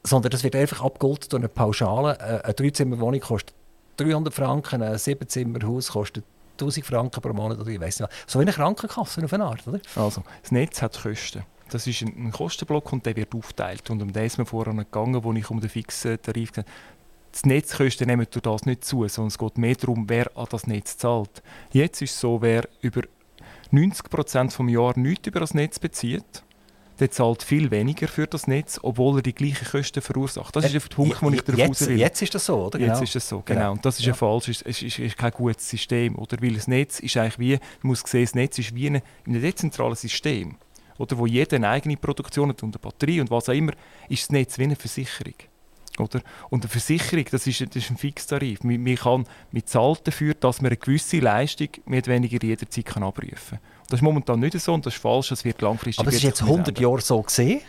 Sondern 0.03 0.31
das 0.31 0.43
wird 0.43 0.55
einfach 0.55 0.83
abgeholt 0.83 1.31
durch 1.31 1.41
eine 1.41 1.49
Pauschale. 1.49 2.17
Äh, 2.19 2.45
eine 2.45 2.53
Dreizimmerwohnung 2.53 3.19
kostet 3.19 3.53
300 3.97 4.33
Franken, 4.33 4.83
ein 4.83 4.97
Siebenzimmerhaus 4.97 5.89
kostet 5.89 6.23
1000 6.53 6.85
Franken 6.85 7.21
pro 7.21 7.33
Monat 7.33 7.59
oder 7.59 7.69
ich 7.69 7.79
weiß 7.79 8.01
nicht. 8.01 8.11
So 8.27 8.39
wie 8.39 8.43
eine 8.43 8.53
Krankenkasse 8.53 9.23
auf 9.23 9.33
eine 9.33 9.45
Art, 9.45 9.67
oder? 9.67 9.79
Also, 9.95 10.23
das 10.41 10.51
Netz 10.51 10.81
hat 10.81 11.01
Kosten. 11.01 11.43
Das 11.69 11.85
ist 11.85 12.01
ein 12.01 12.31
Kostenblock 12.31 12.93
und 12.93 13.05
der 13.05 13.15
wird 13.15 13.35
aufgeteilt. 13.35 13.89
Und 13.89 14.01
um 14.01 14.13
den 14.13 14.25
ist 14.25 14.37
man 14.37 14.47
vorher 14.47 14.73
gegangen, 14.73 15.21
wo 15.23 15.33
ich 15.33 15.49
um 15.49 15.59
den 15.59 15.69
fixen 15.69 16.21
Tarif 16.21 16.53
gesagt 16.53 16.69
die 17.41 17.49
Netzkosten 17.49 18.07
nehmen 18.07 18.27
durch 18.29 18.43
das 18.43 18.65
nicht 18.65 18.85
zu, 18.85 19.07
sondern 19.07 19.27
es 19.27 19.37
geht 19.37 19.57
mehr 19.57 19.75
darum, 19.75 20.05
wer 20.07 20.35
an 20.37 20.47
das 20.49 20.67
Netz 20.67 20.97
zahlt. 20.97 21.43
Jetzt 21.71 22.01
ist 22.01 22.11
es 22.11 22.19
so, 22.19 22.41
wer 22.41 22.67
über 22.81 23.01
90 23.71 24.09
Prozent 24.09 24.53
vom 24.53 24.69
Jahr 24.69 24.97
nichts 24.97 25.27
über 25.27 25.41
das 25.41 25.53
Netz 25.53 25.79
bezieht, 25.79 26.43
der 26.99 27.11
zahlt 27.11 27.43
viel 27.43 27.69
weniger 27.69 28.07
für 28.07 28.25
das 28.25 28.47
Netz, 28.47 28.79
obwohl 28.81 29.19
er 29.19 29.21
die 29.21 29.33
gleichen 29.33 29.67
Kosten 29.67 30.01
verursacht. 30.01 30.55
Das 30.55 30.65
ist 30.65 30.73
der 30.73 30.95
Punkt, 30.95 31.21
wo 31.21 31.29
ich 31.29 31.41
darauf 31.41 31.59
jetzt, 31.59 31.87
will. 31.87 31.99
Jetzt 31.99 32.21
ist 32.21 32.33
das 32.33 32.45
so, 32.45 32.65
oder? 32.65 32.79
Jetzt 32.79 32.87
genau. 32.87 33.03
ist 33.03 33.15
es 33.15 33.29
so, 33.29 33.41
genau. 33.45 33.59
genau. 33.59 33.71
Und 33.73 33.85
das 33.85 33.99
ist 33.99 34.05
ja. 34.05 34.13
ein 34.13 34.17
falsches, 34.17 34.61
es 34.63 34.81
ist, 34.81 34.99
ist, 34.99 35.17
kein 35.17 35.31
gutes 35.31 35.69
System, 35.69 36.15
oder? 36.15 36.37
Weil 36.41 36.53
das 36.53 36.67
Netz 36.67 36.99
ist 36.99 37.17
eigentlich 37.17 37.39
wie, 37.39 37.51
man 37.51 37.59
muss 37.83 38.01
sehen, 38.05 38.23
das 38.23 38.35
Netz 38.35 38.57
ist 38.57 38.73
wie 38.73 38.89
ein, 38.89 39.01
ein 39.27 39.41
dezentrales 39.41 40.01
System, 40.01 40.55
oder? 40.97 41.17
Wo 41.17 41.27
jeder 41.27 41.57
eine 41.57 41.69
eigene 41.69 41.97
Produktion 41.97 42.49
hat 42.49 42.63
und 42.63 42.75
eine 42.75 42.79
Batterie 42.79 43.21
und 43.21 43.29
was 43.29 43.49
auch 43.49 43.53
immer, 43.53 43.73
ist 44.09 44.23
das 44.23 44.31
Netz 44.31 44.57
wie 44.57 44.63
eine 44.63 44.75
Versicherung. 44.75 45.35
Oder? 45.99 46.21
Und 46.49 46.63
eine 46.63 46.69
Versicherung, 46.69 47.25
das 47.31 47.47
ist, 47.47 47.61
das 47.61 47.75
ist 47.75 47.89
ein 47.89 47.97
Fixtarif. 47.97 48.63
Man, 48.63 48.81
man, 48.83 48.95
kann, 48.95 49.25
man 49.51 49.65
zahlt 49.65 50.07
dafür, 50.07 50.33
dass 50.33 50.61
man 50.61 50.69
eine 50.69 50.77
gewisse 50.77 51.19
Leistung 51.19 51.69
mit 51.85 52.07
weniger 52.07 52.43
jederzeit 52.45 52.85
kann 52.85 53.03
abrufen 53.03 53.57
kann. 53.57 53.59
Das 53.89 53.99
ist 53.99 54.03
momentan 54.03 54.39
nicht 54.39 54.59
so 54.59 54.73
und 54.73 54.85
das 54.85 54.95
ist 54.95 55.01
falsch, 55.01 55.29
das 55.29 55.45
wird 55.45 55.61
langfristig... 55.61 55.99
Aber 55.99 56.09
es 56.09 56.17
ist 56.17 56.23
jetzt 56.23 56.41
100 56.41 56.79
Jahre 56.79 57.01
so 57.01 57.21
gesehen 57.21 57.61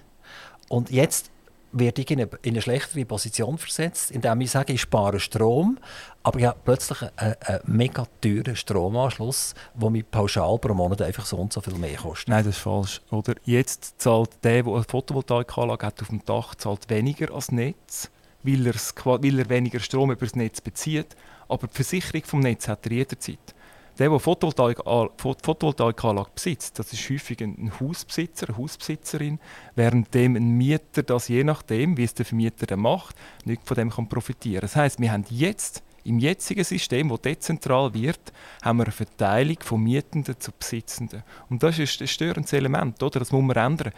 und 0.69 0.91
jetzt 0.91 1.31
werde 1.73 2.03
ich 2.03 2.11
in 2.11 2.21
eine, 2.21 2.31
in 2.43 2.55
eine, 2.55 2.63
schlechtere 2.63 3.05
Position 3.05 3.59
versetzt, 3.59 4.11
indem 4.11 4.41
ich 4.41 4.51
sage, 4.51 4.73
ich 4.73 4.81
spare 4.81 5.21
Strom, 5.21 5.79
aber 6.23 6.39
ich 6.39 6.47
habe 6.47 6.59
plötzlich 6.65 7.03
einen, 7.17 7.35
einen 7.41 7.61
mega 7.65 8.07
teuren 8.21 8.57
Stromanschluss, 8.57 9.55
der 9.75 9.91
mir 9.91 10.03
pauschal 10.05 10.59
pro 10.59 10.75
Monat 10.75 11.03
einfach 11.03 11.27
so 11.27 11.37
und 11.37 11.53
so 11.53 11.61
viel 11.61 11.75
mehr 11.75 11.97
kostet. 11.97 12.29
Nein, 12.29 12.45
das 12.45 12.57
ist 12.57 12.63
falsch. 12.63 13.03
Oder 13.11 13.35
jetzt 13.45 14.01
zahlt 14.01 14.31
der, 14.43 14.63
der 14.63 14.73
eine 14.73 14.85
Photovoltaikanlage 14.85 15.87
hat 15.87 16.01
auf 16.01 16.09
dem 16.09 16.25
Dach, 16.25 16.55
zahlt 16.55 16.89
weniger 16.89 17.33
als 17.35 17.53
Netz, 17.53 18.11
weil, 18.49 18.75
weil 18.75 19.39
er 19.39 19.49
weniger 19.49 19.81
Strom 19.81 20.11
über 20.11 20.27
das 20.27 20.37
Netz 20.37 20.61
bezieht, 20.61 21.17
aber 21.49 21.67
die 21.67 21.75
Versicherung 21.75 22.23
vom 22.25 22.41
Netz 22.41 22.69
hat 22.69 22.87
er 22.87 22.93
jederzeit. 22.93 23.55
Der, 23.99 24.11
der 24.11 24.21
Photovoltaikanlage 24.21 26.31
besitzt, 26.33 26.79
das 26.79 26.93
ist 26.93 27.11
häufig 27.11 27.43
ein 27.43 27.73
Hausbesitzer, 27.81 28.49
eine 28.49 28.57
Hausbesitzerin, 28.57 29.41
während 29.75 30.15
dem 30.15 30.37
ein 30.37 30.51
Mieter 30.51 31.03
das 31.03 31.27
je 31.27 31.43
nachdem, 31.43 31.97
wie 31.97 32.05
es 32.05 32.15
der 32.15 32.25
Vermieter 32.25 32.67
dann 32.67 32.81
macht, 32.81 33.17
nicht 33.45 33.63
von 33.65 33.77
dem 33.77 33.91
kann 33.91 34.09
profitieren. 34.09 34.61
Das 34.61 34.77
heißt, 34.77 35.01
wir 35.01 35.11
haben 35.11 35.25
jetzt 35.31 35.83
im 36.05 36.21
jetzigen 36.21 36.63
System, 36.63 37.09
das 37.09 37.23
dezentral 37.23 37.93
wird, 37.93 38.33
haben 38.63 38.79
wir 38.79 38.85
eine 38.85 38.93
Verteilung 38.93 39.57
von 39.61 39.83
Mietenden 39.83 40.39
zu 40.39 40.53
Besitzenden. 40.53 41.25
Und 41.51 41.63
das 41.63 41.81
ist 41.81 42.01
ein 42.01 42.07
störendes 42.07 42.53
Element, 42.53 43.03
oder? 43.03 43.19
Das 43.19 43.33
muss 43.33 43.43
man 43.43 43.57
ändern. 43.57 43.93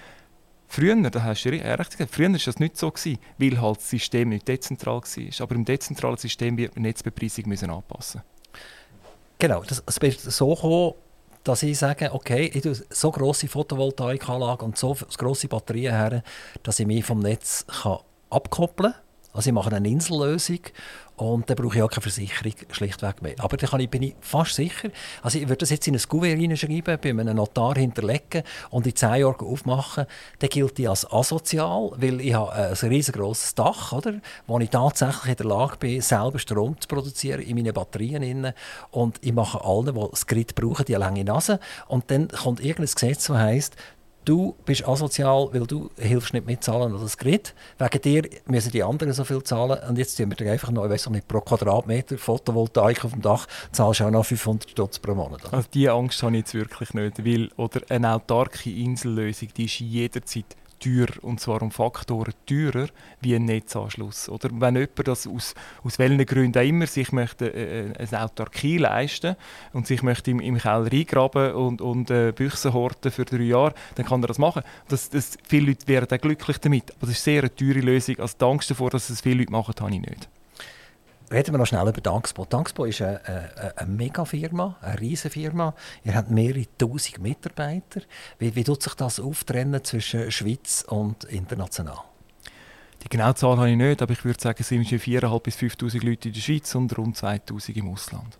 Früher, 0.73 0.95
da 1.11 1.25
hast 1.25 1.45
du 1.45 1.49
recht 1.49 1.91
gesagt, 1.91 2.15
früher 2.15 2.31
war 2.31 2.39
das 2.39 2.61
nicht 2.61 2.77
so, 2.77 2.93
gewesen, 2.93 3.19
weil 3.39 3.61
halt 3.61 3.79
das 3.79 3.91
System 3.91 4.29
nicht 4.29 4.47
dezentral 4.47 5.01
war. 5.01 5.41
Aber 5.41 5.55
im 5.57 5.65
dezentralen 5.65 6.17
System 6.17 6.57
wird 6.57 6.77
man 6.77 6.85
die 6.85 6.89
Netzbepreisung 6.89 7.49
müssen 7.49 7.71
anpassen 7.71 8.23
Genau, 9.41 9.65
das, 9.65 9.83
es 9.85 10.01
wird 10.01 10.21
so 10.21 10.55
kommen, 10.55 10.95
dass 11.43 11.65
ich 11.65 11.77
sage, 11.77 12.15
okay, 12.15 12.53
ich 12.55 12.63
tue 12.63 12.77
so 12.89 13.11
grosse 13.11 13.49
Photovoltaikanlage 13.49 14.65
und 14.65 14.79
so 14.79 14.97
grosse 15.19 15.49
Batterien 15.49 15.93
her, 15.93 16.23
dass 16.63 16.79
ich 16.79 16.87
mich 16.87 17.05
vom 17.05 17.19
Netz 17.19 17.67
kann 17.67 17.99
abkoppeln 18.31 18.93
kann. 18.93 19.03
Also 19.33 19.51
ich 19.51 19.55
mache 19.55 19.75
eine 19.75 19.89
Insellösung 19.89 20.61
und 21.21 21.51
dann 21.51 21.57
brauche 21.57 21.77
ich 21.77 21.83
auch 21.83 21.91
keine 21.91 22.03
Versicherung 22.03 22.55
schlichtweg 22.71 23.21
mehr. 23.21 23.35
Aber 23.39 23.57
da 23.59 23.79
ich, 23.79 23.91
bin 23.91 24.03
ich 24.03 24.15
fast 24.21 24.55
sicher, 24.55 24.89
also 25.23 25.39
ich 25.39 25.45
würde 25.45 25.59
das 25.59 25.71
jetzt 25.71 25.87
in 25.87 25.95
ein 25.95 26.03
Kuvert 26.09 26.39
reinschreiben, 26.39 26.99
bei 26.99 27.11
einem 27.11 27.37
Notar 27.37 27.75
hinterlegen 27.75 28.43
und 28.71 28.87
in 28.87 28.97
zehn 28.97 29.17
Jahren 29.17 29.41
aufmachen, 29.41 30.07
dann 30.39 30.49
gilt 30.49 30.79
die 30.79 30.89
als 30.89 31.11
asozial, 31.13 31.93
weil 31.97 32.23
ich 32.23 32.33
habe 32.33 32.53
ein 32.53 32.75
riesengroßes 32.75 33.55
Dach, 33.55 33.93
oder, 33.93 34.15
wo 34.47 34.59
ich 34.61 34.71
tatsächlich 34.71 35.33
in 35.33 35.37
der 35.37 35.47
Lage 35.47 35.77
bin, 35.77 36.01
selber 36.01 36.39
Strom 36.39 36.81
zu 36.81 36.89
produzieren 36.89 37.43
in 37.43 37.55
meinen 37.55 37.75
Batterien. 37.75 38.23
Innen. 38.23 38.55
Und 38.91 39.19
ich 39.21 39.33
mache 39.33 39.63
allen, 39.63 39.95
die 39.95 40.11
das 40.11 40.27
Grid 40.27 40.55
brauchen, 40.55 40.87
die 40.87 40.95
lange 40.95 41.25
Nase. 41.25 41.61
Und 41.89 42.11
dann 42.11 42.29
kommt 42.29 42.61
irgendein 42.61 42.95
Gesetz, 42.95 43.27
das 43.27 43.37
heisst, 43.37 43.77
du 44.25 44.55
bist 44.65 44.87
asozial, 44.87 45.49
weil 45.53 45.67
du 45.67 45.91
hilfst 45.97 46.33
nicht 46.33 46.47
mitzahlen 46.47 46.95
an 46.95 47.01
das 47.01 47.17
Grid. 47.17 47.55
Wegen 47.79 48.03
dir 48.03 48.31
müssen 48.47 48.71
die 48.71 48.83
anderen 48.83 49.13
so 49.13 49.25
viel 49.25 49.43
zahlen. 49.43 49.79
Und 49.89 49.99
jetzt 49.99 50.17
tun 50.17 50.31
wir 50.31 50.37
dir 50.37 50.53
einfach 50.53 50.71
noch, 50.71 50.85
ich 50.85 50.91
weiss 50.91 51.09
nicht, 51.11 51.29
pro 51.29 51.41
Quadratmeter 51.41 52.19
Photovoltaik 52.19 53.05
auf 53.05 53.13
dem 53.13 53.23
Dach 53.23 53.47
zahlst 53.73 54.01
du 54.01 54.05
auch 54.05 54.11
noch 54.11 54.25
500 54.25 54.71
Stutz 54.71 54.99
pro 54.99 55.15
Monat. 55.15 55.53
Also 55.53 55.69
diese 55.73 55.93
Angst 55.93 56.23
habe 56.23 56.33
ich 56.33 56.41
jetzt 56.41 56.55
wirklich 56.55 56.95
nicht, 56.95 57.25
weil 57.25 57.51
oder 57.57 57.81
eine 57.89 58.15
autarke 58.15 58.71
Insellösung, 58.71 59.49
die 59.57 59.65
ist 59.65 59.81
jederzeit 59.81 60.57
teurer, 60.81 61.23
und 61.23 61.41
zwar 61.41 61.63
um 61.63 61.71
Faktoren 61.71 62.33
teurer 62.47 62.89
wie 63.21 63.35
ein 63.35 63.45
Netzanschluss. 63.45 64.29
Oder 64.29 64.49
wenn 64.53 64.75
jemand 64.75 65.07
das 65.09 65.27
aus, 65.27 65.55
aus 65.85 65.99
welchen 65.99 66.25
Gründen 66.27 66.59
auch 66.59 66.67
immer 66.67 66.87
sich 66.87 67.13
möchte 67.13 67.53
äh, 67.53 67.93
eine 67.97 68.25
Autarkie 68.25 68.79
leisten 68.79 69.37
und 69.73 69.87
sich 69.87 70.03
möchte 70.03 70.31
im, 70.31 70.41
im 70.41 70.59
Keller 70.59 70.91
eingraben 70.91 71.55
und, 71.55 71.81
und 71.81 72.11
äh, 72.11 72.33
Büchsen 72.33 72.73
horten 72.73 73.13
für 73.13 73.25
drei 73.25 73.43
Jahre, 73.43 73.75
dann 73.95 74.07
kann 74.07 74.23
er 74.25 74.29
das 74.29 74.39
machen. 74.39 74.63
Das, 74.89 75.11
das, 75.11 75.39
viele 75.47 75.67
Leute 75.67 75.87
wären 75.87 76.09
dann 76.09 76.19
glücklich 76.19 76.59
damit, 76.59 76.91
aber 76.91 77.07
das 77.07 77.11
ist 77.11 77.25
sehr 77.25 77.43
eine 77.43 77.55
teure 77.55 77.81
Lösung. 77.81 78.19
Also 78.19 78.37
die 78.41 78.45
Angst 78.45 78.71
davor, 78.71 78.91
dass 78.91 79.11
es 79.11 79.21
viele 79.21 79.41
Leute 79.41 79.53
machen, 79.53 79.75
habe 79.79 79.95
ich 79.95 80.01
nicht. 80.01 80.29
Reden 81.33 81.55
wir 81.55 81.59
noch 81.59 81.67
schnell 81.67 81.87
über 81.87 82.01
Dankspo. 82.01 82.45
Dankspo 82.45 82.87
ist 82.87 83.03
eine, 83.03 83.25
eine, 83.25 83.79
eine 83.79 83.89
Megafirma, 83.89 84.77
eine 84.81 85.01
Riesenfirma. 85.01 85.75
Ihr 86.05 86.15
habt 86.17 86.31
mehrere 86.31 86.65
tausend 86.77 87.21
Mitarbeiter. 87.21 88.01
Wie, 88.41 88.57
wie 88.57 88.65
tut 88.65 88.83
sich 88.83 88.95
das 88.95 89.21
auftrennen 89.21 89.85
zwischen 89.85 90.31
Schweiz 90.33 90.85
und 90.89 91.23
international? 91.25 91.99
Die 93.05 93.09
genaue 93.09 93.35
Zahl 93.37 93.59
habe 93.59 93.71
ich 93.71 93.77
nicht, 93.77 94.03
aber 94.03 94.13
ich 94.13 94.25
würde 94.25 94.41
sagen, 94.41 94.59
es 94.59 94.69
sind 94.69 94.85
4'500 94.85 95.41
bis 95.41 95.57
5'000 95.57 96.05
Leute 96.05 96.29
in 96.29 96.35
der 96.35 96.41
Schweiz 96.41 96.75
und 96.75 96.99
rund 96.99 97.17
2'000 97.17 97.77
im 97.77 97.93
Ausland. 97.93 98.39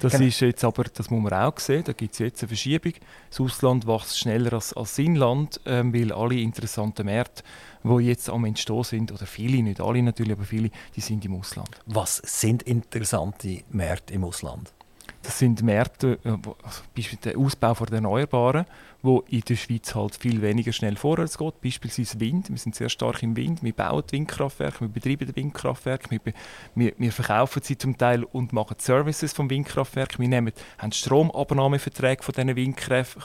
Das 0.00 0.12
genau. 0.12 0.26
ist 0.26 0.40
jetzt 0.40 0.64
aber, 0.64 0.84
das 0.84 1.10
muss 1.10 1.22
man 1.22 1.32
auch 1.32 1.58
sehen, 1.58 1.84
da 1.84 1.92
gibt 1.92 2.12
es 2.12 2.18
jetzt 2.18 2.42
eine 2.42 2.48
Verschiebung. 2.48 2.92
Das 3.30 3.40
Ausland 3.40 3.86
wächst 3.86 4.18
schneller 4.18 4.52
als, 4.52 4.72
als 4.72 4.98
Inland, 4.98 5.60
ähm, 5.66 5.94
weil 5.94 6.12
alle 6.12 6.36
interessanten 6.36 7.06
Märkte, 7.06 7.42
die 7.84 8.04
jetzt 8.04 8.28
am 8.28 8.44
Entstehen 8.44 8.84
sind, 8.84 9.12
oder 9.12 9.26
viele, 9.26 9.62
nicht 9.62 9.80
alle 9.80 10.02
natürlich, 10.02 10.32
aber 10.32 10.44
viele, 10.44 10.70
die 10.94 11.00
sind 11.00 11.24
im 11.24 11.34
Ausland. 11.34 11.70
Was 11.86 12.16
sind 12.16 12.62
interessante 12.62 13.62
Märkte 13.70 14.14
im 14.14 14.24
Ausland? 14.24 14.75
Das 15.26 15.40
sind 15.40 15.60
Märkte, 15.60 16.20
äh, 16.24 16.28
also 16.62 17.16
der 17.24 17.36
Ausbau 17.36 17.74
der 17.74 17.96
Erneuerbaren, 17.96 18.64
wo 19.02 19.24
in 19.28 19.40
der 19.40 19.56
Schweiz 19.56 19.92
halt 19.92 20.14
viel 20.14 20.40
weniger 20.40 20.72
schnell 20.72 20.94
vorwärts 20.94 21.36
geht. 21.36 21.60
Beispielsweise 21.60 22.20
Wind. 22.20 22.48
Wir 22.48 22.58
sind 22.58 22.76
sehr 22.76 22.88
stark 22.88 23.24
im 23.24 23.34
Wind. 23.34 23.60
Wir 23.64 23.72
bauen 23.72 24.04
Windkraftwerke, 24.08 24.82
wir 24.82 24.88
betreiben 24.88 25.34
Windkraftwerke, 25.34 26.10
wir, 26.10 26.20
wir, 26.76 26.92
wir, 26.96 27.12
verkaufen 27.12 27.60
sie 27.60 27.76
zum 27.76 27.98
Teil 27.98 28.22
und 28.22 28.52
machen 28.52 28.76
Services 28.78 29.32
vom 29.32 29.50
Windkraftwerk. 29.50 30.16
Wir 30.20 30.28
nehmen, 30.28 30.52
haben 30.78 30.92
Stromabnahmeverträge 30.92 32.22
von 32.22 32.32
diesen 32.32 32.54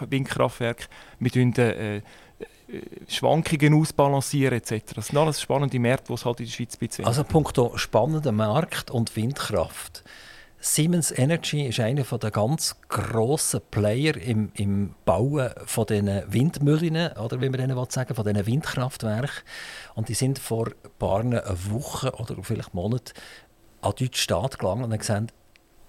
Windkraftwerken. 0.09 0.87
Wir 1.19 1.31
tun 1.31 1.53
äh, 1.57 1.97
äh, 1.97 2.01
Schwankungen 3.07 3.75
ausbalancieren 3.75 4.57
etc. 4.57 4.93
Das 4.95 5.07
sind 5.07 5.19
alles 5.19 5.39
spannende 5.39 5.77
Märkte, 5.77 6.07
die 6.07 6.13
es 6.13 6.25
halt 6.25 6.39
in 6.39 6.47
der 6.47 6.51
Schweiz 6.51 6.79
gibt. 6.79 7.05
Also 7.05 7.23
punkto 7.23 7.77
spannender 7.77 8.31
Markt 8.31 8.89
und 8.89 9.15
Windkraft. 9.15 10.03
Siemens 10.63 11.09
Energy 11.09 11.65
ist 11.65 11.79
einer 11.79 12.03
der 12.03 12.29
ganz 12.29 12.75
grossen 12.87 13.61
Player 13.71 14.15
im, 14.15 14.51
im 14.53 14.93
Bauen 15.05 15.49
von 15.65 15.87
diesen 15.87 16.21
Windmühlen, 16.31 17.13
oder 17.13 17.41
wie 17.41 17.49
man 17.49 17.59
denen 17.59 17.85
sagen 17.89 18.13
von 18.13 18.23
diesen 18.23 18.45
Windkraftwerken. 18.45 19.41
Und 19.95 20.09
die 20.09 20.13
sind 20.13 20.37
vor 20.37 20.67
ein 20.67 20.91
paar 20.99 21.23
Wochen 21.71 22.09
oder 22.09 22.35
vielleicht 22.43 22.75
Monaten 22.75 23.13
an 23.81 23.93
den 23.93 24.05
deutschen 24.05 24.21
Staat 24.21 24.59
gelangt 24.59 24.83
und 24.83 24.91
haben 24.91 24.99
gesagt, 24.99 25.33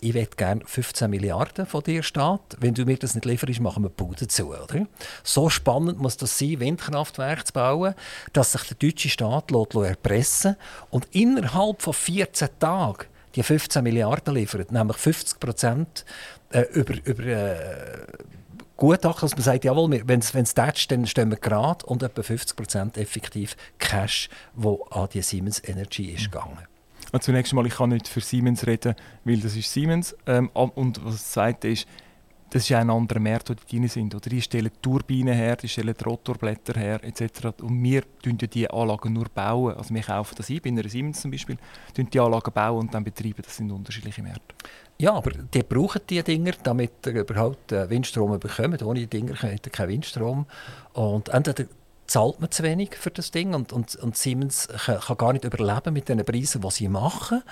ich 0.01 0.15
möchte 0.15 0.37
gerne 0.37 0.63
15 0.65 1.11
Milliarden 1.11 1.67
von 1.67 1.83
dir, 1.83 2.03
Staat. 2.03 2.57
Wenn 2.59 2.73
du 2.73 2.87
mir 2.87 2.97
das 2.97 3.15
nicht 3.15 3.27
lieferst, 3.27 3.61
machen 3.61 3.83
wir 3.83 3.91
die 3.91 4.03
Bude 4.03 4.27
zu. 4.27 4.55
Oder? 4.55 4.87
So 5.23 5.51
spannend 5.51 5.99
muss 5.99 6.17
das 6.17 6.39
sein, 6.39 6.61
Windkraftwerke 6.61 7.45
zu 7.45 7.53
bauen, 7.53 7.95
dass 8.33 8.53
sich 8.53 8.63
der 8.63 8.79
deutsche 8.79 9.11
Staat 9.11 9.53
erpressen 9.53 10.57
lässt 10.57 10.91
und 10.91 11.09
innerhalb 11.13 11.83
von 11.83 11.93
14 11.93 12.49
Tagen 12.59 13.12
die 13.35 13.43
15 13.43 13.83
Milliarden 13.83 14.35
liefert, 14.35 14.73
nämlich 14.73 14.97
50 14.97 15.41
Prozent 15.41 16.05
äh, 16.51 16.63
über, 16.73 16.95
über 17.05 17.25
äh, 17.25 18.07
Gutachten, 18.77 19.29
dass 19.29 19.37
man 19.37 19.43
sagt, 19.43 19.65
jawohl, 19.65 20.03
wenn 20.07 20.21
es 20.21 20.55
tätscht, 20.55 20.91
dann 20.91 21.07
stehen 21.07 21.31
wir 21.31 21.39
gerade 21.39 21.87
und 21.87 22.03
etwa 22.03 22.23
50 22.23 22.57
Prozent 22.57 22.99
effektiv 22.99 23.57
Cash, 23.79 24.29
wo 24.55 24.85
an 24.91 25.09
die 25.13 25.23
Siemens 25.23 25.63
Energy 25.65 26.07
ist 26.07 26.33
gegangen. 26.33 26.59
Und 27.13 27.23
zunächst 27.23 27.53
einmal, 27.53 27.67
ich 27.67 27.75
kann 27.75 27.91
nicht 27.91 28.09
für 28.09 28.21
Siemens 28.21 28.67
reden, 28.67 28.95
weil 29.25 29.39
das 29.39 29.55
ist 29.55 29.73
Siemens. 29.73 30.17
Ähm, 30.27 30.49
und 30.49 31.05
was 31.05 31.15
das 31.15 31.33
Zweite 31.33 31.69
ist, 31.69 31.87
das 32.53 32.65
ist 32.65 32.69
ja 32.69 32.81
ein 32.81 32.91
anderer 32.91 33.19
Markt, 33.19 33.49
wo 33.49 33.55
die 33.55 33.65
drin 33.65 33.89
sind. 33.89 34.15
Oder 34.15 34.29
die 34.29 34.43
stellen 34.43 34.71
Turbinen 34.83 35.33
her, 35.33 35.57
die 35.57 35.69
stellen 35.69 35.95
Rotorblätter 36.05 36.79
her, 36.79 37.03
etc. 37.03 37.47
Und 37.63 37.83
wir 37.83 38.03
bauen 38.23 38.37
die 38.37 38.69
Anlagen 38.69 39.15
nur 39.15 39.25
bauen. 39.31 39.75
Also 39.75 39.95
wir 39.95 40.03
kaufen 40.03 40.35
das 40.37 40.51
ein, 40.51 40.61
bei 40.63 40.69
einer 40.69 40.87
Siemens 40.87 41.23
zum 41.23 41.31
Beispiel, 41.31 41.57
die 41.97 42.21
Anlagen 42.21 42.53
bauen 42.53 42.81
und 42.81 42.93
dann 42.93 43.05
betreiben. 43.05 43.41
Das 43.43 43.57
sind 43.57 43.73
unterschiedliche 43.73 44.23
Märkte. 44.23 44.55
Ja, 44.99 45.15
aber 45.15 45.31
die 45.31 45.63
brauchen 45.63 46.03
die 46.11 46.23
Dinger, 46.23 46.53
damit 46.63 47.07
ihr 47.07 47.21
überhaupt 47.23 47.73
äh, 47.73 47.89
Windstrom 47.89 48.39
bekommt. 48.39 48.83
Ohne 48.83 49.01
die 49.01 49.07
Dinger 49.07 49.33
habt 49.33 49.67
ihr 49.67 49.73
keinen 49.73 49.89
Windstrom. 49.89 50.45
Und 50.93 51.31
entweder 51.31 51.65
zahlt 52.07 52.39
man 52.39 52.51
zu 52.51 52.63
wenig 52.65 52.97
für 52.97 53.11
das 53.11 53.31
Ding 53.31 53.55
und, 53.55 53.73
und, 53.73 53.97
und 53.97 54.15
Siemens 54.19 54.69
kann 54.69 55.17
gar 55.17 55.33
nicht 55.33 55.47
überleben 55.47 55.95
mit 55.95 56.11
den 56.11 56.23
Preisen, 56.23 56.61
die 56.61 56.71
sie 56.71 56.89
machen. 56.89 57.43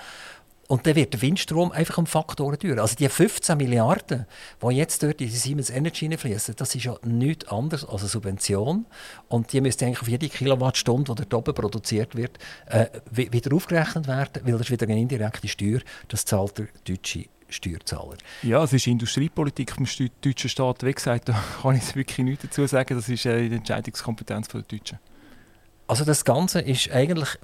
Und 0.71 0.87
dann 0.87 0.95
wird 0.95 1.11
der 1.11 1.21
Windstrom 1.21 1.73
einfach 1.73 1.97
um 1.97 2.05
Faktoren 2.05 2.57
teurer. 2.57 2.83
Also 2.83 2.95
die 2.95 3.09
15 3.09 3.57
Milliarden, 3.57 4.25
die 4.61 4.73
jetzt 4.73 5.03
dort 5.03 5.19
in 5.19 5.27
die 5.27 5.35
Siemens 5.35 5.69
Energy 5.69 6.09
fließen, 6.17 6.55
das 6.55 6.73
ist 6.75 6.85
ja 6.85 6.95
nichts 7.03 7.49
anderes 7.49 7.83
als 7.83 8.03
eine 8.03 8.07
Subvention. 8.07 8.85
Und 9.27 9.51
die 9.51 9.59
müsste 9.59 9.85
eigentlich 9.85 10.01
auf 10.01 10.07
jede 10.07 10.29
Kilowattstunde, 10.29 11.13
die 11.13 11.23
dort 11.27 11.49
oben 11.49 11.55
produziert 11.55 12.15
wird, 12.15 12.39
äh, 12.67 12.85
wieder 13.11 13.53
aufgerechnet 13.53 14.07
werden, 14.07 14.43
weil 14.45 14.53
das 14.53 14.61
ist 14.61 14.71
wieder 14.71 14.87
eine 14.87 14.97
indirekte 14.97 15.49
Steuer. 15.49 15.81
Das 16.07 16.23
zahlt 16.23 16.57
der 16.57 16.67
deutsche 16.87 17.25
Steuerzahler. 17.49 18.15
Ja, 18.41 18.63
es 18.63 18.71
ist 18.71 18.87
Industriepolitik 18.87 19.73
vom 19.73 19.85
deutschen 20.21 20.49
Staat. 20.49 20.85
Wie 20.85 20.93
gesagt, 20.93 21.27
da 21.27 21.33
kann 21.61 21.75
ich 21.75 21.93
wirklich 21.97 22.19
nichts 22.19 22.43
dazu 22.43 22.65
sagen. 22.65 22.95
Das 22.95 23.09
ist 23.09 23.25
äh, 23.25 23.49
die 23.49 23.55
Entscheidungskompetenz 23.55 24.47
der 24.47 24.61
Deutschen. 24.61 24.99
Also 25.87 26.05
das 26.05 26.23
Ganze 26.23 26.61
ist 26.61 26.89
eigentlich 26.91 27.37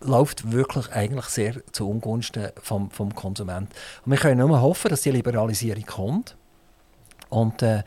läuft 0.00 0.52
wirklich 0.52 0.90
eigentlich 0.92 1.26
sehr 1.26 1.54
zu 1.72 1.88
Ungunsten 1.88 2.50
vom, 2.62 2.90
vom 2.90 3.14
Konsumenten. 3.14 3.72
Und 4.04 4.12
wir 4.12 4.18
können 4.18 4.46
nur 4.46 4.60
hoffen, 4.60 4.88
dass 4.88 5.02
die 5.02 5.10
Liberalisierung 5.10 5.86
kommt. 5.86 6.36
Und 7.28 7.62
äh, 7.62 7.82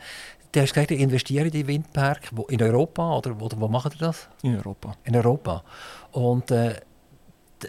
du 0.52 0.60
hast 0.60 0.74
gesagt, 0.74 0.90
investieren 0.90 1.46
in 1.46 1.52
die 1.52 1.66
Windpark 1.66 2.30
in 2.48 2.62
Europa 2.62 3.16
oder 3.16 3.40
wo, 3.40 3.48
wo 3.56 3.68
machen 3.68 3.92
die 3.94 3.98
das? 3.98 4.28
In 4.42 4.56
Europa. 4.56 4.96
In 5.04 5.16
Europa. 5.16 5.64
Und 6.12 6.50
äh, 6.50 6.74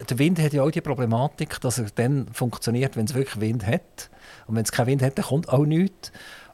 der 0.10 0.20
Wind 0.20 0.40
hat 0.40 0.54
ja 0.54 0.64
auch 0.64 0.72
die 0.72 0.82
Problematik, 0.82 1.62
dass 1.62 1.78
er 1.78 1.86
dann 1.96 2.28
funktioniert, 2.34 2.96
wenn 2.98 3.06
es 3.06 3.14
wirklich 3.14 3.40
Wind 3.40 3.66
hat. 3.66 4.10
Und 4.48 4.56
wenn 4.56 4.64
es 4.64 4.72
keinen 4.72 4.88
Wind 4.88 5.02
hat, 5.02 5.18
dann 5.18 5.26
kommt 5.26 5.50
auch 5.50 5.66
nichts. 5.66 6.12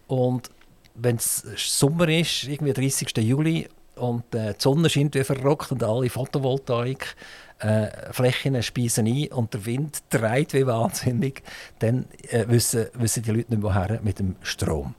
Und 0.08 0.52
wenn 0.96 1.16
es 1.16 1.46
Sommer 1.56 2.10
ist, 2.10 2.44
irgendwie 2.44 2.74
30. 2.74 3.18
Juli, 3.18 3.70
und 3.96 4.34
äh, 4.34 4.54
die 4.54 4.62
Sonne 4.62 4.90
scheint 4.90 5.16
wie 5.16 5.24
verrockt 5.24 5.72
und 5.72 5.84
alle 5.84 6.10
Photovoltaik 6.10 7.16
äh, 7.60 8.14
Flächen 8.14 8.62
speisen 8.64 9.08
ein 9.08 9.28
und 9.28 9.54
der 9.54 9.66
Wind 9.66 10.04
dreht 10.10 10.54
wie 10.54 10.66
wahnsinnig, 10.66 11.44
dann 11.80 12.06
äh, 12.30 12.46
wissen, 12.48 12.88
wissen 12.94 13.24
die 13.24 13.32
Leute 13.32 13.52
nicht 13.52 13.64
woher 13.64 14.00
mit 14.02 14.20
dem 14.20 14.36
Strom. 14.42 14.96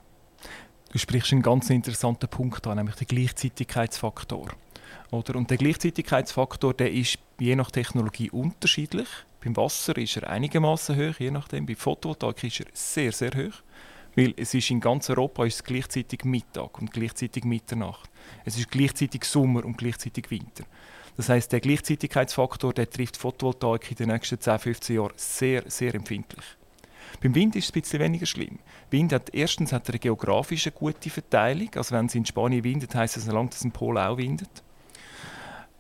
Du 0.93 0.99
sprichst 0.99 1.33
einen 1.33 1.43
ganz 1.43 1.71
interessanten 1.71 2.29
Punkt 2.29 2.67
an, 2.67 2.77
nämlich 2.77 2.97
den 2.97 3.07
Gleichzeitigkeitsfaktor. 3.07 4.49
Oder? 5.11 5.37
Und 5.37 5.51
der 5.51 5.57
Gleichzeitigkeitsfaktor 5.57 6.75
der 6.75 6.91
ist 6.93 7.19
je 7.39 7.57
nach 7.57 7.71
Technologie 7.71 8.31
unterschiedlich. 8.31 9.09
Beim 9.43 9.57
Wasser 9.57 9.97
ist 9.97 10.17
er 10.17 10.29
einigermaßen 10.29 10.97
hoch, 10.97 11.19
je 11.19 11.31
nachdem. 11.31 11.65
Bei 11.67 11.75
Photovoltaik 11.75 12.45
ist 12.45 12.61
er 12.61 12.67
sehr, 12.73 13.13
sehr 13.13 13.31
hoch. 13.31 13.63
Weil 14.17 14.35
es 14.37 14.55
ist 14.55 14.71
in 14.71 14.81
ganz 14.81 15.09
Europa 15.09 15.47
ist 15.47 15.65
gleichzeitig 15.65 16.25
Mittag 16.25 16.81
und 16.81 16.93
gleichzeitig 16.93 17.45
Mitternacht. 17.45 18.11
Es 18.45 18.59
ist 18.59 18.71
gleichzeitig 18.71 19.25
Sommer 19.25 19.65
und 19.65 19.79
gleichzeitig 19.79 20.31
Winter. 20.31 20.65
Das 21.17 21.29
heißt, 21.29 21.53
der 21.53 21.61
Gleichzeitigkeitsfaktor 21.61 22.73
der 22.73 22.89
trifft 22.89 23.17
Photovoltaik 23.17 23.91
in 23.91 23.97
den 23.97 24.09
nächsten 24.09 24.41
10, 24.41 24.59
15 24.59 24.97
Jahren 24.97 25.13
sehr, 25.17 25.65
sehr 25.67 25.95
empfindlich. 25.95 26.45
Beim 27.23 27.35
Wind 27.35 27.57
ist 27.57 27.65
es 27.65 27.71
ein 27.71 27.81
bisschen 27.81 28.01
weniger 28.01 28.27
schlimm. 28.27 28.59
Wind 28.91 29.13
hat 29.13 29.35
erstens 29.35 29.73
hat 29.73 29.89
eine 29.89 29.99
geografische 29.99 30.71
gute 30.71 31.11
Verteilung. 31.11 31.71
Also 31.75 31.95
wenn 31.95 32.07
es 32.07 32.15
in 32.15 32.25
Spanien 32.25 32.65
windet, 32.65 32.95
heißt 32.95 33.17
es, 33.17 33.25
solange 33.25 33.51
es 33.51 33.63
im 33.63 33.73
Pol 33.73 33.99
auch 33.99 34.17
windet. 34.17 34.63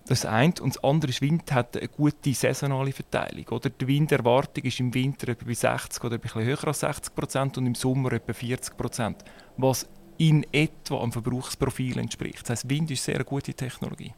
Das 0.07 0.26
eine. 0.26 0.55
Und 0.61 0.74
das 0.74 0.83
andere 0.83 1.11
ist, 1.11 1.22
Wind 1.22 1.53
hat 1.53 1.76
eine 1.76 1.89
gute 1.89 2.35
saisonale 2.35 2.93
Verteilung. 2.93 3.47
Oder 3.51 3.70
die 3.70 3.87
Winderwartung 3.87 4.64
ist 4.64 4.81
im 4.81 4.93
Winter 4.93 5.28
etwa 5.28 5.47
bei 5.47 5.55
60 5.55 6.03
oder 6.03 6.18
bisschen 6.18 6.43
höher 6.43 6.66
als 6.66 6.81
60 6.81 7.14
Prozent 7.14 7.59
und 7.59 7.66
im 7.66 7.74
Sommer 7.74 8.12
etwa 8.12 8.33
40 8.33 8.76
Prozent. 8.76 9.24
Was 9.57 9.87
in 10.18 10.45
etwa 10.53 11.01
am 11.01 11.12
Verbrauchsprofil 11.12 11.99
entspricht. 11.99 12.43
Das 12.43 12.51
heißt, 12.51 12.68
Wind 12.68 12.91
ist 12.91 13.05
sehr 13.05 13.14
eine 13.14 13.24
gute 13.24 13.55
Technologie. 13.55 14.12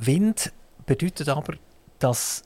Wind 0.00 0.52
bedeutet 0.86 1.28
aber, 1.28 1.54
dass 1.98 2.42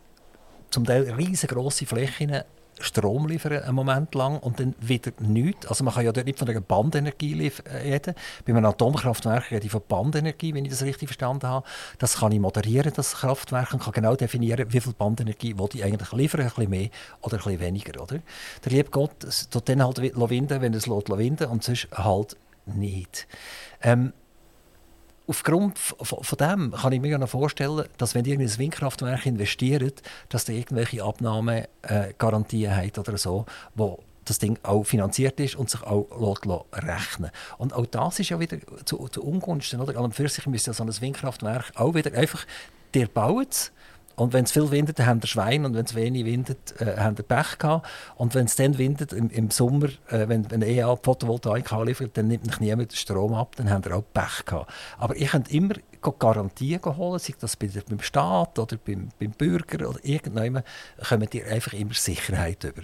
zum 0.71 0.85
Teil 0.85 1.11
riesengroße 1.13 1.87
Flächen 1.87 2.43
Strom 2.81 3.29
liefern 3.29 3.63
einen 3.63 3.75
Moment 3.75 4.15
lang 4.15 4.39
und 4.39 4.59
dann 4.59 4.75
wieder 4.81 5.13
nichts. 5.21 5.67
Also 5.67 5.85
man 5.85 5.95
kann 5.95 6.05
ja 6.05 6.13
dort 6.13 6.27
nicht 6.27 6.39
von 6.39 6.49
einer 6.49 6.61
Bandenergie 6.61 7.53
reden. 7.85 8.15
Bei 8.45 8.53
einem 8.53 8.65
Atomkraftwerk 8.65 9.51
rede 9.51 9.67
ich 9.67 9.71
von 9.71 9.83
Bandenergie, 9.87 10.55
wenn 10.55 10.65
ich 10.65 10.73
das 10.73 10.83
richtig 10.83 11.09
verstanden 11.09 11.47
habe. 11.47 11.67
Das 11.99 12.19
kann 12.19 12.33
ich 12.33 12.41
moderieren, 12.41 12.93
das 12.95 13.15
Kraftwerk, 13.15 13.73
und 13.73 13.83
kann 13.83 13.93
genau 13.93 14.17
definieren, 14.17 14.73
wie 14.73 14.81
viel 14.81 14.93
Bandenergie 14.93 15.57
will 15.57 15.69
ich 15.75 15.85
eigentlich 15.85 16.13
liefern, 16.13 16.41
ein 16.41 16.49
bisschen 16.49 16.71
mehr 16.71 16.89
oder 17.21 17.37
ein 17.37 17.45
bisschen 17.45 17.61
weniger. 17.61 18.03
Oder? 18.03 18.19
Der 18.65 18.73
liebe 18.73 18.91
Gott 18.91 19.13
tut 19.51 19.69
dann 19.69 19.85
halt 19.85 19.99
winden, 19.99 20.61
wenn 20.61 20.75
es 20.75 20.89
winden 20.89 21.47
und 21.47 21.63
sonst 21.63 21.89
halt 21.93 22.37
nicht. 22.67 23.27
Ähm, 23.83 24.13
aufgrund 25.27 25.79
von 25.79 26.39
dem 26.39 26.72
kann 26.72 26.93
ich 26.93 27.01
mir 27.01 27.18
noch 27.18 27.29
vorstellen, 27.29 27.87
dass 27.99 28.14
wenn 28.14 28.25
ihr 28.25 28.35
in 28.35 28.41
ein 28.41 28.59
Windkraftwerk 28.59 29.27
investiert, 29.27 30.03
dass 30.29 30.49
ihr 30.49 30.57
irgendwelche 30.57 31.03
Abnahmegarantien 31.03 32.72
äh, 32.72 32.75
habt 32.75 32.99
oder 32.99 33.16
so, 33.16 33.47
wo 33.75 34.01
das 34.25 34.39
Ding 34.39 34.59
auch 34.62 34.85
finanziert 34.85 35.39
ist 35.41 35.57
und 35.57 35.70
sich 35.70 35.83
auch 35.83 36.07
rechnen 36.72 37.31
Und 37.59 37.75
auch 37.75 37.87
das 37.87 38.18
ist 38.20 38.31
ja 38.31 38.41
wieder 38.41 38.57
zu, 38.85 39.09
zu 39.09 39.22
Ungunsten. 39.22 39.81
Oder? 39.81 39.97
An 39.99 40.05
und 40.05 40.14
für 40.14 40.29
sich 40.29 40.47
müsste 40.47 40.72
so 40.72 40.83
ein 40.83 41.01
Windkraftwerk 41.01 41.72
auch 41.75 41.95
wieder 41.95 42.16
einfach, 42.16 42.47
der 42.95 43.07
baut 43.07 43.53
es, 43.53 43.72
und 44.17 44.33
wenn 44.33 44.45
es 44.45 44.53
viel 44.53 44.71
windet, 44.71 44.99
dann 44.99 45.07
haben 45.07 45.23
wir 45.23 45.27
Schwein 45.27 45.65
und 45.65 45.75
wenn 45.75 45.85
es 45.85 45.95
wenig 45.95 46.25
windet, 46.25 46.81
äh, 46.81 46.97
haben 46.99 47.19
wir 47.19 47.25
Pech 47.25 47.59
gehabt. 47.59 47.87
Und 48.17 48.35
wenn 48.35 48.47
es 48.47 48.57
dann 48.57 48.79
windet 48.79 49.12
im, 49.12 49.29
im 49.31 49.51
Sommer, 49.51 49.89
äh, 50.09 50.29
wenn, 50.29 50.51
wenn 50.51 50.62
EA 50.62 50.97
Photovoltaik 50.97 51.73
anliefert, 51.73 52.17
dann 52.17 52.29
nimmt 52.29 52.47
nicht 52.47 52.61
niemand 52.61 52.93
den 52.93 52.97
Strom 52.97 53.35
ab, 53.35 53.57
dann 53.57 53.71
haben 53.71 53.85
wir 53.85 53.97
auch 53.97 54.05
Pech 54.12 54.45
gehabt. 54.45 54.73
Aber 54.99 55.17
ich 55.17 55.31
könnte 55.31 55.53
immer 55.53 55.75
Garantien 56.19 56.81
holen, 56.85 57.19
sei 57.19 57.35
das 57.41 57.57
bei, 57.57 57.69
beim 57.89 58.01
Staat 58.01 58.59
oder 58.59 58.77
beim, 58.77 59.09
beim 59.19 59.31
Bürger 59.33 59.89
oder 59.89 59.99
irgendjemand, 60.03 60.65
kommen 61.09 61.29
die 61.33 61.43
einfach 61.43 61.73
immer 61.73 61.95
Sicherheit 61.95 62.62
über. 62.65 62.83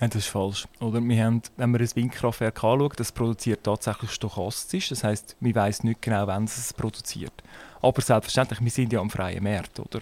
Ja, 0.00 0.08
das 0.08 0.16
ist 0.16 0.28
falsch. 0.28 0.66
Oder 0.80 1.00
wir 1.00 1.24
haben, 1.24 1.42
wenn 1.56 1.70
man 1.70 1.80
ein 1.80 1.88
Windkraftwerk 1.94 2.64
anschaut, 2.64 2.98
das 2.98 3.12
produziert 3.12 3.62
tatsächlich 3.62 4.10
stochastisch. 4.10 4.88
Das 4.88 5.04
heißt, 5.04 5.36
man 5.38 5.54
weiß 5.54 5.84
nicht 5.84 6.02
genau, 6.02 6.26
wann 6.26 6.42
es 6.42 6.72
produziert. 6.72 7.32
Aber 7.80 8.00
selbstverständlich, 8.00 8.60
wir 8.60 8.70
sind 8.72 8.92
ja 8.92 8.98
am 8.98 9.10
freien 9.10 9.44
Markt. 9.44 9.78
Oder? 9.78 10.00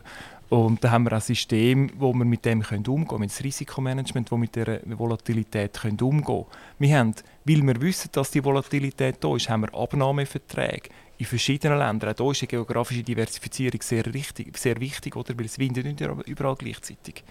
Und 0.50 0.82
da 0.82 0.90
haben 0.90 1.04
wir 1.04 1.12
ein 1.12 1.20
System, 1.20 1.90
wo 1.96 2.12
wir 2.12 2.24
mit 2.24 2.44
dem 2.44 2.60
umgehen 2.60 2.84
können, 2.84 3.20
mit 3.20 3.38
dem 3.38 3.44
Risikomanagement, 3.44 4.32
wo 4.32 4.36
mit 4.36 4.56
der 4.56 4.80
Volatilität 4.98 5.78
umgehen 5.84 6.24
können. 6.24 6.44
Wir 6.80 6.98
haben, 6.98 7.14
weil 7.44 7.62
wir 7.62 7.80
wissen, 7.80 8.10
dass 8.12 8.32
die 8.32 8.44
Volatilität 8.44 9.18
da 9.20 9.36
ist, 9.36 9.48
haben 9.48 9.62
wir 9.62 9.74
Abnahmeverträge 9.74 10.90
in 11.18 11.26
verschiedenen 11.26 11.78
Ländern. 11.78 12.14
Auch 12.14 12.16
hier 12.16 12.30
ist 12.32 12.42
die 12.42 12.48
geografische 12.48 13.04
Diversifizierung 13.04 13.80
sehr, 13.80 14.04
richtig, 14.12 14.58
sehr 14.58 14.80
wichtig, 14.80 15.14
oder? 15.14 15.38
weil 15.38 15.46
es 15.46 15.56
windet 15.60 15.84
nicht 15.84 16.00
überall 16.26 16.56
gleichzeitig. 16.56 17.22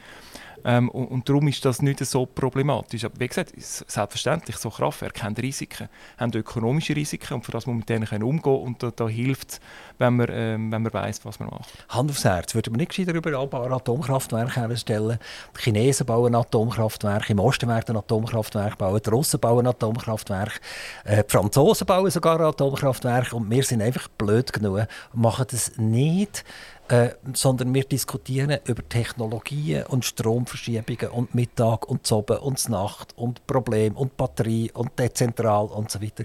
Ähm, 0.65 0.89
und, 0.89 1.07
und, 1.07 1.29
darum 1.29 1.47
ist 1.47 1.63
das 1.65 1.81
nicht 1.81 1.99
so 2.05 2.25
problematisch. 2.25 3.05
Aber 3.05 3.19
wie 3.19 3.27
gesagt, 3.27 3.53
selbstverständlich, 3.57 4.57
so 4.57 4.69
Kraftwerke 4.69 5.23
haben 5.23 5.35
Risiken, 5.35 5.89
haben 6.17 6.33
ökonomische 6.33 6.95
Risiken 6.95 7.35
und 7.35 7.45
für 7.45 7.51
das 7.51 7.65
muss 7.65 7.73
man 7.73 7.77
mit 7.79 7.89
denen 7.89 8.05
können 8.05 8.23
umgehen 8.23 8.61
und 8.61 8.83
da, 8.83 8.91
da 8.91 9.07
hilft 9.07 9.51
es, 9.51 9.59
wenn 9.97 10.15
man, 10.15 10.27
ähm, 10.31 10.69
man 10.69 10.93
weiss, 10.93 11.23
was 11.25 11.39
man 11.39 11.49
macht. 11.49 11.69
Hand 11.89 12.11
aufs 12.11 12.23
Herz, 12.23 12.55
würde 12.55 12.71
man 12.71 12.79
nicht 12.79 12.89
gescheiter 12.89 13.13
überall 13.13 13.73
Atomkraftwerke 13.73 14.67
herstellen? 14.67 15.19
Die 15.57 15.61
Chinesen 15.61 16.05
bauen 16.05 16.35
Atomkraftwerke, 16.35 17.33
im 17.33 17.39
Osten 17.39 17.67
werden 17.67 17.97
Atomkraftwerke 17.97 18.77
bauen, 18.77 19.01
die 19.03 19.09
Russen 19.09 19.39
bauen 19.39 19.67
Atomkraftwerke, 19.67 20.59
äh, 21.05 21.23
die 21.23 21.29
Franzosen 21.29 21.85
bauen 21.85 22.09
sogar 22.09 22.39
Atomkraftwerke 22.39 23.35
und 23.35 23.49
wir 23.49 23.63
sind 23.63 23.81
einfach 23.81 24.07
blöd 24.07 24.51
genug 24.53 24.87
und 25.13 25.21
machen 25.21 25.45
das 25.49 25.73
nicht 25.77 26.43
äh, 26.89 27.09
sondern 27.33 27.73
wir 27.73 27.83
diskutieren 27.83 28.57
über 28.65 28.87
Technologien 28.87 29.85
und 29.85 30.05
Stromverschiebungen 30.05 31.09
und 31.09 31.35
Mittag 31.35 31.87
und 31.87 32.05
Zoben 32.05 32.37
und 32.37 32.67
Nacht 32.67 33.15
und 33.15 33.45
Problem 33.45 33.95
und 33.95 34.17
Batterie 34.17 34.71
und 34.73 34.97
dezentral 34.97 35.65
und 35.65 35.91
so 35.91 36.01
weiter. 36.01 36.23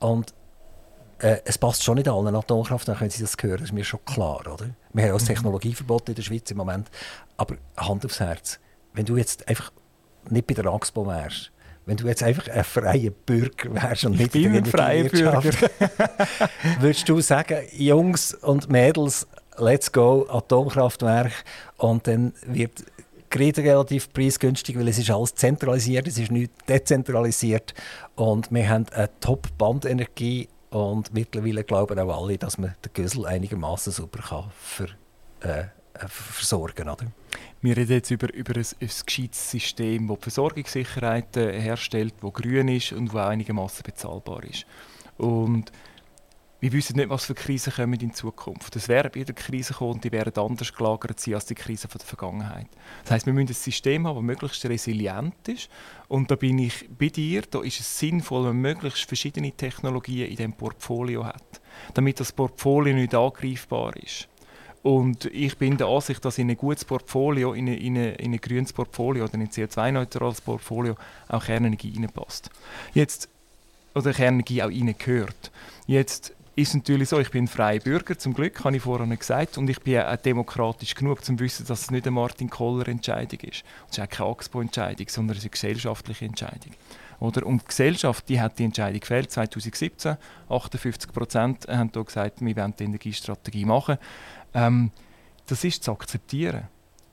Und 0.00 0.34
äh, 1.20 1.38
es 1.46 1.56
passt 1.56 1.82
schon 1.82 1.96
nicht 1.96 2.08
allen 2.08 2.34
Atomkraftwerken, 2.34 3.02
wenn 3.02 3.10
Sie 3.10 3.22
das 3.22 3.34
hören, 3.40 3.58
das 3.58 3.68
ist 3.68 3.72
mir 3.72 3.84
schon 3.84 4.04
klar. 4.04 4.40
Oder? 4.40 4.66
Wir 4.92 5.04
haben 5.04 5.10
auch 5.12 5.14
das 5.14 5.22
mhm. 5.24 5.28
Technologieverbot 5.28 6.08
in 6.10 6.14
der 6.16 6.22
Schweiz 6.22 6.50
im 6.50 6.58
Moment. 6.58 6.90
Aber 7.38 7.56
Hand 7.76 8.04
aufs 8.04 8.20
Herz, 8.20 8.60
wenn 8.92 9.06
du 9.06 9.16
jetzt 9.16 9.48
einfach 9.48 9.72
nicht 10.28 10.46
bei 10.46 10.54
der 10.54 10.66
AXPO 10.66 11.06
wärst, 11.06 11.50
wenn 11.86 11.96
du 11.96 12.06
jetzt 12.06 12.22
einfach 12.22 12.48
ein 12.48 12.64
freier 12.64 13.10
Bürger 13.10 13.74
wärst 13.74 14.04
und 14.04 14.18
nicht 14.18 14.34
ich 14.34 14.44
bin 14.44 14.56
ein 14.56 14.64
freier 14.64 15.04
Bürger, 15.04 15.42
würdest 16.80 17.08
du 17.08 17.20
sagen, 17.20 17.58
Jungs 17.72 18.34
und 18.34 18.70
Mädels, 18.70 19.26
let's 19.58 19.90
go, 19.90 20.26
Atomkraftwerk. 20.28 21.32
Und 21.78 22.06
dann 22.06 22.32
wird 22.46 22.84
Gerät 23.34 23.58
relativ 23.58 24.12
preisgünstig, 24.12 24.78
weil 24.78 24.86
es 24.86 24.98
ist 24.98 25.10
alles 25.10 25.34
zentralisiert, 25.34 26.06
es 26.06 26.18
ist 26.18 26.30
nicht 26.30 26.52
dezentralisiert. 26.68 27.74
Und 28.14 28.52
wir 28.52 28.68
haben 28.68 28.86
eine 28.92 29.10
Top-Bandenergie 29.18 30.48
und 30.70 31.12
mittlerweile 31.12 31.64
glauben 31.64 31.98
auch 31.98 32.22
alle, 32.22 32.38
dass 32.38 32.58
man 32.58 32.74
den 32.84 32.92
Güssel 32.92 33.26
einigermaßen 33.26 33.92
super 33.92 34.22
kann 34.22 34.52
für, 34.56 34.88
äh, 35.40 35.62
äh 35.62 35.66
versorgen 36.06 36.86
kann. 36.86 37.12
Wir 37.60 37.76
reden 37.76 37.92
jetzt 37.92 38.12
über, 38.12 38.32
über 38.32 38.54
ein, 38.54 38.66
ein 38.80 38.90
gescheites 39.04 39.50
System, 39.50 40.06
das 40.06 40.18
Versorgungssicherheit 40.20 41.36
äh, 41.36 41.60
herstellt, 41.60 42.14
das 42.20 42.32
grün 42.32 42.68
ist 42.68 42.92
und 42.92 43.12
das 43.12 43.26
einigermaßen 43.26 43.82
bezahlbar 43.82 44.44
ist. 44.44 44.64
Und 45.16 45.72
wir 46.60 46.72
wissen 46.72 46.96
nicht, 46.96 47.10
was 47.10 47.26
für 47.26 47.34
Krisen 47.34 47.72
kommen 47.72 48.00
in 48.00 48.14
Zukunft. 48.14 48.74
Es 48.76 48.88
werden 48.88 49.14
wieder 49.14 49.34
Krisen 49.34 49.76
kommen 49.76 49.94
und 49.94 50.04
die 50.04 50.12
werden 50.12 50.32
anders 50.36 50.72
gelagert 50.72 51.20
sein 51.20 51.34
als 51.34 51.46
die 51.46 51.54
Krisen 51.54 51.90
der 51.90 52.00
Vergangenheit. 52.00 52.68
Das 53.02 53.12
heißt, 53.12 53.26
wir 53.26 53.32
müssen 53.32 53.48
ein 53.48 53.54
System 53.54 54.06
haben, 54.06 54.16
das 54.16 54.24
möglichst 54.24 54.64
resilient 54.64 55.48
ist. 55.48 55.68
Und 56.08 56.30
da 56.30 56.36
bin 56.36 56.58
ich 56.58 56.88
bei 56.88 57.08
dir, 57.08 57.42
da 57.42 57.60
ist 57.60 57.80
es 57.80 57.98
sinnvoll, 57.98 58.44
wenn 58.44 58.60
man 58.60 58.72
möglichst 58.72 59.04
verschiedene 59.04 59.52
Technologien 59.52 60.30
in 60.30 60.36
diesem 60.36 60.52
Portfolio 60.54 61.26
hat, 61.26 61.60
damit 61.92 62.20
das 62.20 62.32
Portfolio 62.32 62.94
nicht 62.94 63.14
angreifbar 63.14 63.94
ist. 63.96 64.28
Und 64.84 65.24
ich 65.26 65.56
bin 65.56 65.78
der 65.78 65.86
Ansicht, 65.86 66.22
dass 66.26 66.36
in 66.36 66.50
ein 66.50 66.58
gutes 66.58 66.84
Portfolio, 66.84 67.54
in 67.54 67.68
ein, 67.68 67.78
in 67.78 67.96
ein, 67.96 68.14
in 68.16 68.32
ein 68.34 68.40
grünes 68.40 68.70
Portfolio 68.72 69.24
oder 69.24 69.34
in 69.34 69.40
ein 69.40 69.48
CO2-neutrales 69.48 70.42
Portfolio 70.42 70.94
auch 71.26 71.44
Kernenergie 71.44 71.94
reinpasst. 71.96 72.50
Jetzt, 72.92 73.30
oder 73.94 74.12
Kernenergie 74.12 74.62
auch 74.62 74.68
reingehört. 74.68 75.50
Jetzt 75.86 76.34
ist 76.56 76.74
natürlich 76.74 77.08
so, 77.08 77.18
ich 77.18 77.30
bin 77.30 77.44
ein 77.44 77.48
freier 77.48 77.80
Bürger, 77.80 78.16
zum 78.16 78.32
Glück, 78.32 78.62
habe 78.64 78.76
ich 78.76 78.82
vorhin 78.82 79.16
gesagt, 79.18 79.58
und 79.58 79.68
ich 79.68 79.80
bin 79.80 79.98
auch 79.98 80.16
demokratisch 80.16 80.94
genug, 80.94 81.18
um 81.18 81.24
zu 81.24 81.38
wissen, 81.40 81.66
dass 81.66 81.82
es 81.82 81.90
nicht 81.90 82.06
eine 82.06 82.12
Martin 82.12 82.48
Koller 82.48 82.86
Entscheidung 82.88 83.40
ist. 83.40 83.64
Es 83.90 83.98
ist 83.98 84.04
auch 84.04 84.08
keine 84.08 84.30
AXPO-Entscheidung, 84.30 85.08
sondern 85.08 85.36
eine 85.36 85.48
gesellschaftliche 85.48 86.26
Entscheidung. 86.26 86.72
Oder? 87.18 87.44
Und 87.46 87.62
die 87.62 87.66
Gesellschaft 87.66 88.28
die 88.28 88.40
hat 88.40 88.58
die 88.58 88.64
Entscheidung 88.64 89.00
gefällt, 89.00 89.30
2017. 89.30 90.16
58 90.48 91.12
Prozent 91.12 91.66
haben 91.68 91.90
hier 91.92 92.04
gesagt, 92.04 92.40
wir 92.40 92.56
wollen 92.56 92.74
die 92.78 92.84
Energiestrategie 92.84 93.64
machen. 93.64 93.98
Ähm, 94.52 94.90
das 95.46 95.64
ist 95.64 95.82
zu 95.82 95.92
akzeptieren. 95.92 96.68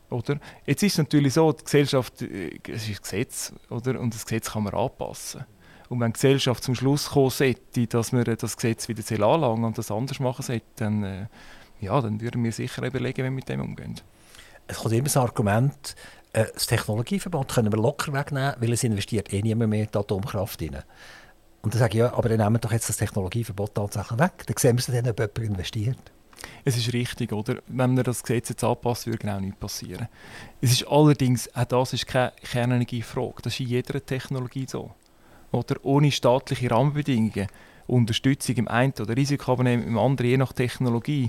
Oder? 0.10 0.40
Jetzt 0.66 0.84
ist 0.84 0.94
es 0.94 0.98
natürlich 0.98 1.34
so, 1.34 1.52
die 1.52 1.64
Gesellschaft, 1.64 2.22
äh, 2.22 2.60
es 2.68 2.88
ist 2.88 2.90
ein 2.90 3.02
Gesetz, 3.02 3.54
oder? 3.70 4.00
und 4.00 4.14
das 4.14 4.26
Gesetz 4.26 4.52
kann 4.52 4.64
man 4.64 4.74
anpassen. 4.74 5.46
Und 5.92 6.00
wenn 6.00 6.12
die 6.12 6.14
Gesellschaft 6.14 6.64
zum 6.64 6.74
Schluss 6.74 7.10
kommen 7.10 7.32
sollte, 7.32 7.86
dass 7.86 8.14
wir 8.14 8.24
das 8.24 8.56
Gesetz 8.56 8.88
wieder 8.88 9.28
anlangen 9.28 9.66
und 9.66 9.78
das 9.78 9.92
anders 9.92 10.22
machen 10.22 10.42
sollte, 10.42 10.66
dann, 10.78 11.04
äh, 11.04 11.26
ja, 11.82 12.00
dann 12.00 12.22
würden 12.22 12.42
wir 12.46 12.54
sicher 12.54 12.82
überlegen, 12.84 13.18
wie 13.18 13.24
wir 13.24 13.32
mit 13.32 13.50
dem 13.50 13.60
umgehen. 13.60 14.00
Es 14.68 14.78
kommt 14.78 14.94
immer 14.94 15.04
das 15.04 15.18
Argument, 15.18 15.98
äh, 16.32 16.46
das 16.54 16.68
Technologieverbot 16.68 17.54
können 17.54 17.74
wir 17.74 17.78
locker 17.78 18.14
wegnehmen, 18.14 18.56
weil 18.58 18.72
es 18.72 18.86
investiert 18.86 19.34
eh 19.34 19.42
niemand 19.42 19.70
mehr 19.70 19.84
in 19.84 19.90
die 19.92 19.98
Atomkraft 19.98 20.62
rein. 20.62 20.82
Und 21.62 21.74
dann 21.74 21.80
sage 21.80 21.98
ich, 21.98 22.00
ja, 22.00 22.14
aber 22.14 22.30
dann 22.30 22.38
nehmen 22.38 22.56
wir 22.56 22.60
doch 22.60 22.72
jetzt 22.72 22.88
das 22.88 22.96
Technologieverbot 22.96 23.76
tatsächlich 23.76 24.18
weg. 24.18 24.46
Dann 24.48 24.56
sehen 24.58 24.78
wir 24.78 25.02
dann, 25.02 25.12
ob 25.12 25.20
jemand 25.20 25.40
investiert. 25.40 26.00
Es 26.64 26.78
ist 26.78 26.94
richtig, 26.94 27.34
oder? 27.34 27.56
Wenn 27.68 27.96
man 27.96 28.04
das 28.06 28.24
Gesetz 28.24 28.48
jetzt 28.48 28.64
anpasst, 28.64 29.08
würde 29.08 29.18
genau 29.18 29.42
nichts 29.42 29.60
passieren. 29.60 30.08
Es 30.62 30.72
ist 30.72 30.88
allerdings, 30.88 31.54
auch 31.54 31.66
das 31.66 31.92
ist 31.92 32.08
keine 32.08 32.32
Kernenergiefrage. 32.50 33.42
Das 33.44 33.54
ist 33.56 33.60
in 33.60 33.68
jeder 33.68 34.04
Technologie 34.04 34.66
so. 34.70 34.92
Oder 35.52 35.76
ohne 35.84 36.12
staatliche 36.12 36.72
Rahmenbedingungen, 36.72 37.48
Unterstützung 37.88 38.56
im 38.56 38.68
einen 38.68 38.94
oder 39.00 39.16
Risikoabnehmen 39.16 39.86
im 39.86 39.98
anderen, 39.98 40.30
je 40.32 40.38
nach 40.38 40.54
Technologie, 40.54 41.28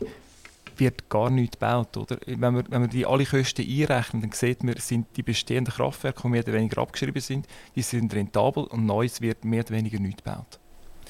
wird 0.77 1.09
gar 1.09 1.31
nichts 1.31 1.59
gebaut. 1.59 1.97
Oder? 1.97 2.19
Wenn, 2.27 2.55
wir, 2.55 2.65
wenn 2.69 2.83
wir 2.83 2.89
die 2.89 3.05
alle 3.05 3.27
Kosten 3.27 3.63
einrechnen, 3.63 4.23
dann 4.23 4.33
sieht 4.33 4.63
man, 4.63 4.77
sind 4.77 5.07
die 5.17 5.23
bestehenden 5.23 5.75
Kraftwerke, 5.75 6.23
die 6.23 6.29
mehr 6.29 6.43
oder 6.43 6.53
weniger 6.53 6.81
abgeschrieben 6.81 7.21
sind, 7.21 7.47
die 7.75 7.83
sind 7.83 8.15
rentabel 8.15 8.65
und 8.65 8.87
Neues 8.87 9.21
wird 9.21 9.45
mehr 9.45 9.65
oder 9.65 9.75
weniger 9.75 9.99
nichts 9.99 10.23
gebaut. 10.23 10.59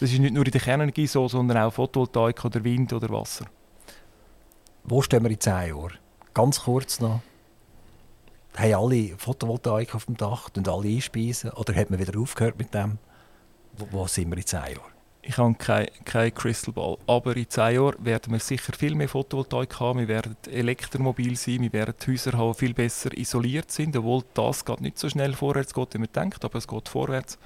Das 0.00 0.10
ist 0.10 0.18
nicht 0.18 0.34
nur 0.34 0.44
in 0.44 0.50
der 0.50 0.60
Kernenergie 0.60 1.06
so, 1.06 1.28
sondern 1.28 1.58
auch 1.58 1.72
Photovoltaik 1.72 2.44
oder 2.44 2.64
Wind 2.64 2.92
oder 2.92 3.08
Wasser. 3.10 3.46
Wo 4.84 5.00
stehen 5.02 5.22
wir 5.22 5.30
in 5.30 5.38
zehn 5.38 5.68
Jahren? 5.68 5.98
Ganz 6.34 6.62
kurz 6.62 6.98
noch 6.98 7.20
haben 8.54 8.74
alle 8.74 9.16
Photovoltaik 9.16 9.94
auf 9.94 10.06
dem 10.06 10.16
Dach 10.16 10.48
und 10.56 10.68
alle 10.68 10.88
einspeisen? 10.88 11.50
Oder 11.50 11.74
hat 11.74 11.90
man 11.90 11.98
wieder 11.98 12.18
aufgehört 12.18 12.58
mit 12.58 12.74
dem? 12.74 12.98
Wo, 13.76 13.88
wo 13.90 14.06
sind 14.06 14.30
wir 14.30 14.36
in 14.36 14.46
zehn 14.46 14.60
Jahren? 14.60 14.92
Ich 15.24 15.38
habe 15.38 15.54
kein, 15.54 15.86
kein 16.04 16.34
Crystal 16.34 16.74
Ball. 16.74 16.98
Aber 17.06 17.36
in 17.36 17.48
zehn 17.48 17.76
Jahren 17.76 18.04
werden 18.04 18.32
wir 18.32 18.40
sicher 18.40 18.72
viel 18.76 18.94
mehr 18.94 19.08
Photovoltaik 19.08 19.78
haben. 19.78 20.00
Wir 20.00 20.08
werden 20.08 20.36
elektromobil 20.50 21.36
sein. 21.36 21.60
Wir 21.60 21.72
werden 21.72 21.94
Häuser 22.06 22.32
haben, 22.32 22.52
die 22.52 22.58
viel 22.58 22.74
besser 22.74 23.16
isoliert 23.16 23.70
sind. 23.70 23.96
Obwohl 23.96 24.24
das 24.34 24.64
nicht 24.80 24.98
so 24.98 25.08
schnell 25.08 25.32
vorwärts 25.34 25.72
geht, 25.72 25.94
wie 25.94 25.98
man 25.98 26.08
denkt. 26.12 26.44
Aber 26.44 26.58
es 26.58 26.66
geht 26.66 26.88
vorwärts. 26.88 27.38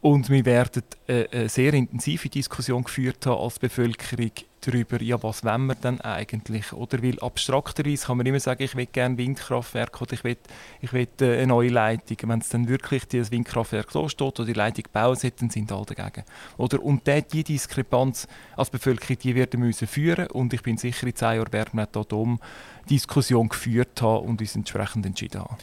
Und 0.00 0.30
wir 0.30 0.44
werden 0.44 0.84
eine 1.08 1.48
sehr 1.48 1.74
intensive 1.74 2.28
Diskussion 2.28 2.84
geführt 2.84 3.26
haben 3.26 3.42
als 3.42 3.58
Bevölkerung 3.58 4.30
darüber, 4.60 5.00
ja, 5.02 5.22
was 5.22 5.44
wollen 5.44 5.66
wir 5.66 5.74
denn 5.74 6.00
eigentlich? 6.00 6.72
Oder 6.72 7.02
weil 7.02 7.18
abstrakterweise 7.20 8.06
kann 8.06 8.16
man 8.16 8.26
immer 8.26 8.40
sagen, 8.40 8.62
ich 8.62 8.76
will 8.76 8.86
gerne 8.86 9.16
Windkraftwerk 9.16 10.00
oder 10.00 10.12
ich 10.14 10.24
will, 10.24 10.36
ich 10.80 10.92
will 10.92 11.08
äh, 11.20 11.38
eine 11.38 11.48
neue 11.48 11.70
Leitung. 11.70 12.16
Wenn 12.24 12.40
es 12.40 12.48
dann 12.48 12.68
wirklich 12.68 13.06
das 13.06 13.30
Windkraftwerk 13.30 13.90
so 13.90 14.08
steht 14.08 14.38
oder 14.38 14.44
die 14.44 14.52
Leitung 14.52 14.84
bauen 14.92 15.16
sollte, 15.16 15.38
dann 15.40 15.50
sind 15.50 15.72
alle 15.72 15.86
dagegen. 15.86 16.24
Oder? 16.56 16.82
Und 16.82 17.06
diese 17.06 17.44
Diskrepanz 17.44 18.26
als 18.56 18.70
Bevölkerung, 18.70 19.18
die 19.18 19.34
werden 19.34 19.60
müssen 19.60 19.86
führen 19.86 20.28
und 20.28 20.52
ich 20.52 20.62
bin 20.62 20.76
sicher, 20.76 21.06
in 21.06 21.14
zehn 21.14 21.36
Jahren 21.36 21.52
werden 21.52 21.78
wir 21.78 21.86
die 21.86 21.98
Diskussion 22.88 23.48
geführt 23.48 24.00
haben 24.02 24.26
und 24.26 24.40
uns 24.40 24.54
entsprechend 24.54 25.06
entschieden 25.06 25.40
haben. 25.40 25.56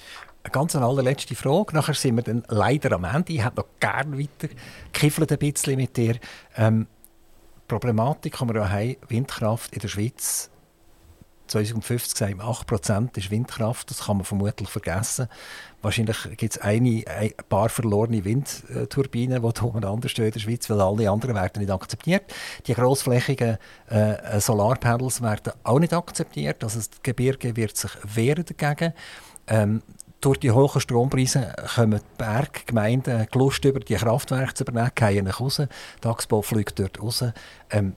Eine 0.44 0.52
ganz 0.52 0.76
allerletzte 0.76 1.36
Frage. 1.36 1.74
Nachher 1.76 1.96
sind 1.96 2.16
wir 2.18 2.24
dann 2.24 2.44
leider 2.48 2.92
am 2.94 3.04
Ende. 3.04 3.34
Ich 3.34 3.44
hätte 3.44 3.58
noch 3.58 3.68
gerne 3.80 4.18
weiter 4.20 4.54
gekiffelt 4.94 5.32
ein 5.32 5.40
bisschen 5.40 5.76
mit 5.78 5.98
dir. 5.98 6.18
Ähm, 6.56 6.88
Problematik, 7.68 8.38
die 8.38 8.54
wir 8.54 8.70
haben, 8.70 8.96
Windkraft 9.08 9.74
in 9.74 9.80
der 9.80 9.88
Schweiz. 9.88 10.52
2050 11.48 12.18
sagen 12.18 12.38
wir 12.38 12.46
8% 12.46 13.18
ist 13.18 13.32
Windkraft, 13.32 13.90
das 13.90 14.06
kann 14.06 14.18
man 14.18 14.26
vermutlich 14.26 14.70
vergessen. 14.70 15.28
Wahrscheinlich 15.82 16.18
gibt 16.38 16.56
es 16.56 16.62
ein 16.62 17.06
paar 17.48 17.70
verlorene 17.70 18.26
Windturbinen, 18.26 19.42
die 19.42 19.62
umeinander 19.62 20.10
stehen 20.10 20.26
in 20.26 20.32
der 20.32 20.40
Schweiz, 20.40 20.70
weil 20.70 20.82
alle 20.82 21.10
anderen 21.10 21.36
werden 21.36 21.60
nicht 21.60 21.72
akzeptiert. 21.72 22.34
Die 22.66 22.74
grossflächigen 22.74 23.58
äh, 23.90 24.40
Solarpanels 24.40 25.22
werden 25.22 25.54
auch 25.64 25.80
nicht 25.80 25.94
akzeptiert, 25.94 26.64
also 26.64 26.80
das 26.80 26.90
Gebirge 27.04 27.56
wird 27.56 27.78
sich 27.78 27.92
wehren 28.04 28.46
dagegen. 28.46 28.94
Ähm, 29.48 29.84
durch 30.22 30.40
die 30.40 30.50
hohen 30.50 30.82
Strompreise 30.82 31.54
kommen 31.76 32.00
die 32.00 32.18
Berggemeinden 32.18 33.28
Lust 33.34 33.64
über 33.64 33.80
die 33.80 33.94
Kraftwerke 33.94 34.56
zu 34.56 34.64
übernehmen, 34.64 34.90
gehen 34.96 35.28
raus, 35.28 35.58
der 35.58 36.12
Axbau 36.12 36.42
fliegt 36.42 36.80
dort 36.80 37.00
raus. 37.00 37.24
Ähm, 37.70 37.96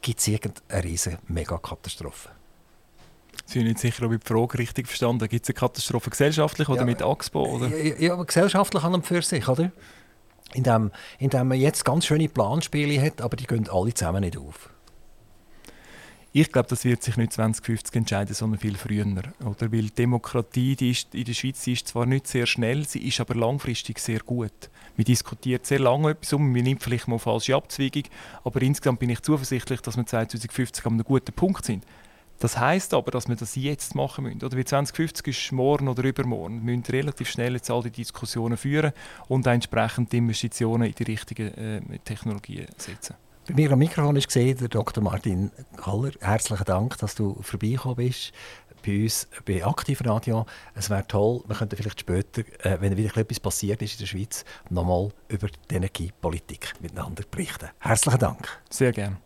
Gibt 0.00 0.20
es 0.20 0.28
irgendeine 0.28 0.84
riesige 0.84 1.18
Megakatastrophe? 1.26 2.35
Sie 3.46 3.60
haben 3.60 3.66
nicht 3.68 3.78
sicher, 3.78 4.04
ob 4.04 4.12
ich 4.12 4.18
die 4.18 4.26
Frage 4.26 4.58
richtig 4.58 4.88
verstanden 4.88 5.28
Gibt 5.28 5.44
es 5.44 5.48
eine 5.48 5.54
Katastrophe 5.54 6.10
gesellschaftlich 6.10 6.68
oder 6.68 6.80
ja, 6.80 6.84
mit 6.84 7.00
Axpo? 7.00 7.44
Oder? 7.44 7.68
Ja, 8.00 8.14
aber 8.14 8.26
gesellschaftlich 8.26 8.82
an 8.82 8.94
und 8.94 9.06
für 9.06 9.22
sich, 9.22 9.46
oder? 9.48 9.70
Indem, 10.52 10.90
indem 11.18 11.48
man 11.48 11.58
jetzt 11.58 11.84
ganz 11.84 12.06
schöne 12.06 12.28
Planspiele 12.28 13.00
hat, 13.00 13.20
aber 13.20 13.36
die 13.36 13.46
gehen 13.46 13.68
alle 13.70 13.94
zusammen 13.94 14.22
nicht 14.22 14.36
auf. 14.36 14.70
Ich 16.38 16.52
glaube, 16.52 16.68
das 16.68 16.84
wird 16.84 17.02
sich 17.02 17.16
nicht 17.16 17.32
2050 17.32 17.96
entscheiden, 17.96 18.34
sondern 18.34 18.60
viel 18.60 18.76
früher. 18.76 19.06
Oder? 19.06 19.72
Weil 19.72 19.88
Demokratie 19.88 20.76
die 20.76 20.90
ist, 20.90 21.14
in 21.14 21.24
der 21.24 21.32
Schweiz 21.32 21.66
ist 21.66 21.88
zwar 21.88 22.04
nicht 22.04 22.26
sehr 22.26 22.44
schnell, 22.44 22.86
sie 22.86 23.06
ist 23.08 23.20
aber 23.20 23.34
langfristig 23.34 23.98
sehr 24.00 24.20
gut. 24.20 24.68
Man 24.98 25.04
diskutiert 25.06 25.64
sehr 25.64 25.78
lange 25.78 26.10
etwas 26.10 26.34
um, 26.34 26.52
man 26.52 26.62
nimmt 26.62 26.82
vielleicht 26.82 27.08
mal 27.08 27.18
falsche 27.18 27.54
Abzweigung, 27.54 28.02
aber 28.44 28.60
insgesamt 28.60 28.98
bin 28.98 29.08
ich 29.08 29.22
zuversichtlich, 29.22 29.80
dass 29.80 29.96
wir 29.96 30.04
2050 30.04 30.84
an 30.84 30.92
einem 30.94 31.04
guten 31.04 31.32
Punkt 31.32 31.64
sind. 31.64 31.84
Das 32.38 32.58
heißt 32.58 32.94
aber, 32.94 33.10
dass 33.10 33.28
wir 33.28 33.36
das 33.36 33.54
jetzt 33.56 33.94
machen 33.94 34.24
müssen. 34.24 34.44
Oder 34.44 34.56
wie 34.56 34.64
2050 34.64 35.26
ist 35.26 35.52
morgen 35.52 35.88
oder 35.88 36.04
übermorgen. 36.04 36.66
Wir 36.66 36.76
müssen 36.76 36.90
relativ 36.90 37.30
schnell 37.30 37.54
jetzt 37.54 37.70
all 37.70 37.82
die 37.82 37.90
Diskussionen 37.90 38.56
führen 38.56 38.92
und 39.28 39.46
entsprechend 39.46 40.12
die 40.12 40.18
Investitionen 40.18 40.84
in 40.84 40.94
die 40.94 41.04
richtigen 41.04 41.54
äh, 41.54 41.98
Technologien 42.04 42.66
setzen. 42.76 43.14
Bei 43.48 43.54
mir 43.54 43.70
am 43.70 43.78
Mikrofon 43.78 44.16
ist 44.16 44.26
gesehen 44.26 44.58
der 44.58 44.68
Dr. 44.68 45.02
Martin 45.02 45.52
Haller. 45.80 46.10
Herzlichen 46.20 46.64
Dank, 46.64 46.98
dass 46.98 47.14
du 47.14 47.36
vorbeigekommen 47.42 47.96
bist 47.96 48.32
bei 48.84 49.02
uns 49.02 49.28
bei 49.44 49.64
Aktivradio. 49.64 50.46
Es 50.74 50.90
wäre 50.90 51.06
toll, 51.06 51.42
wir 51.46 51.56
könnten 51.56 51.76
vielleicht 51.76 52.00
später, 52.00 52.42
äh, 52.64 52.80
wenn 52.80 52.96
wieder 52.96 53.16
etwas 53.16 53.40
passiert 53.40 53.82
ist 53.82 53.94
in 53.94 53.98
der 54.00 54.06
Schweiz, 54.06 54.44
nochmal 54.70 55.10
über 55.28 55.48
die 55.70 55.74
Energiepolitik 55.74 56.74
miteinander 56.80 57.24
berichten. 57.30 57.68
Herzlichen 57.80 58.18
Dank. 58.18 58.62
Sehr 58.70 58.92
gerne. 58.92 59.25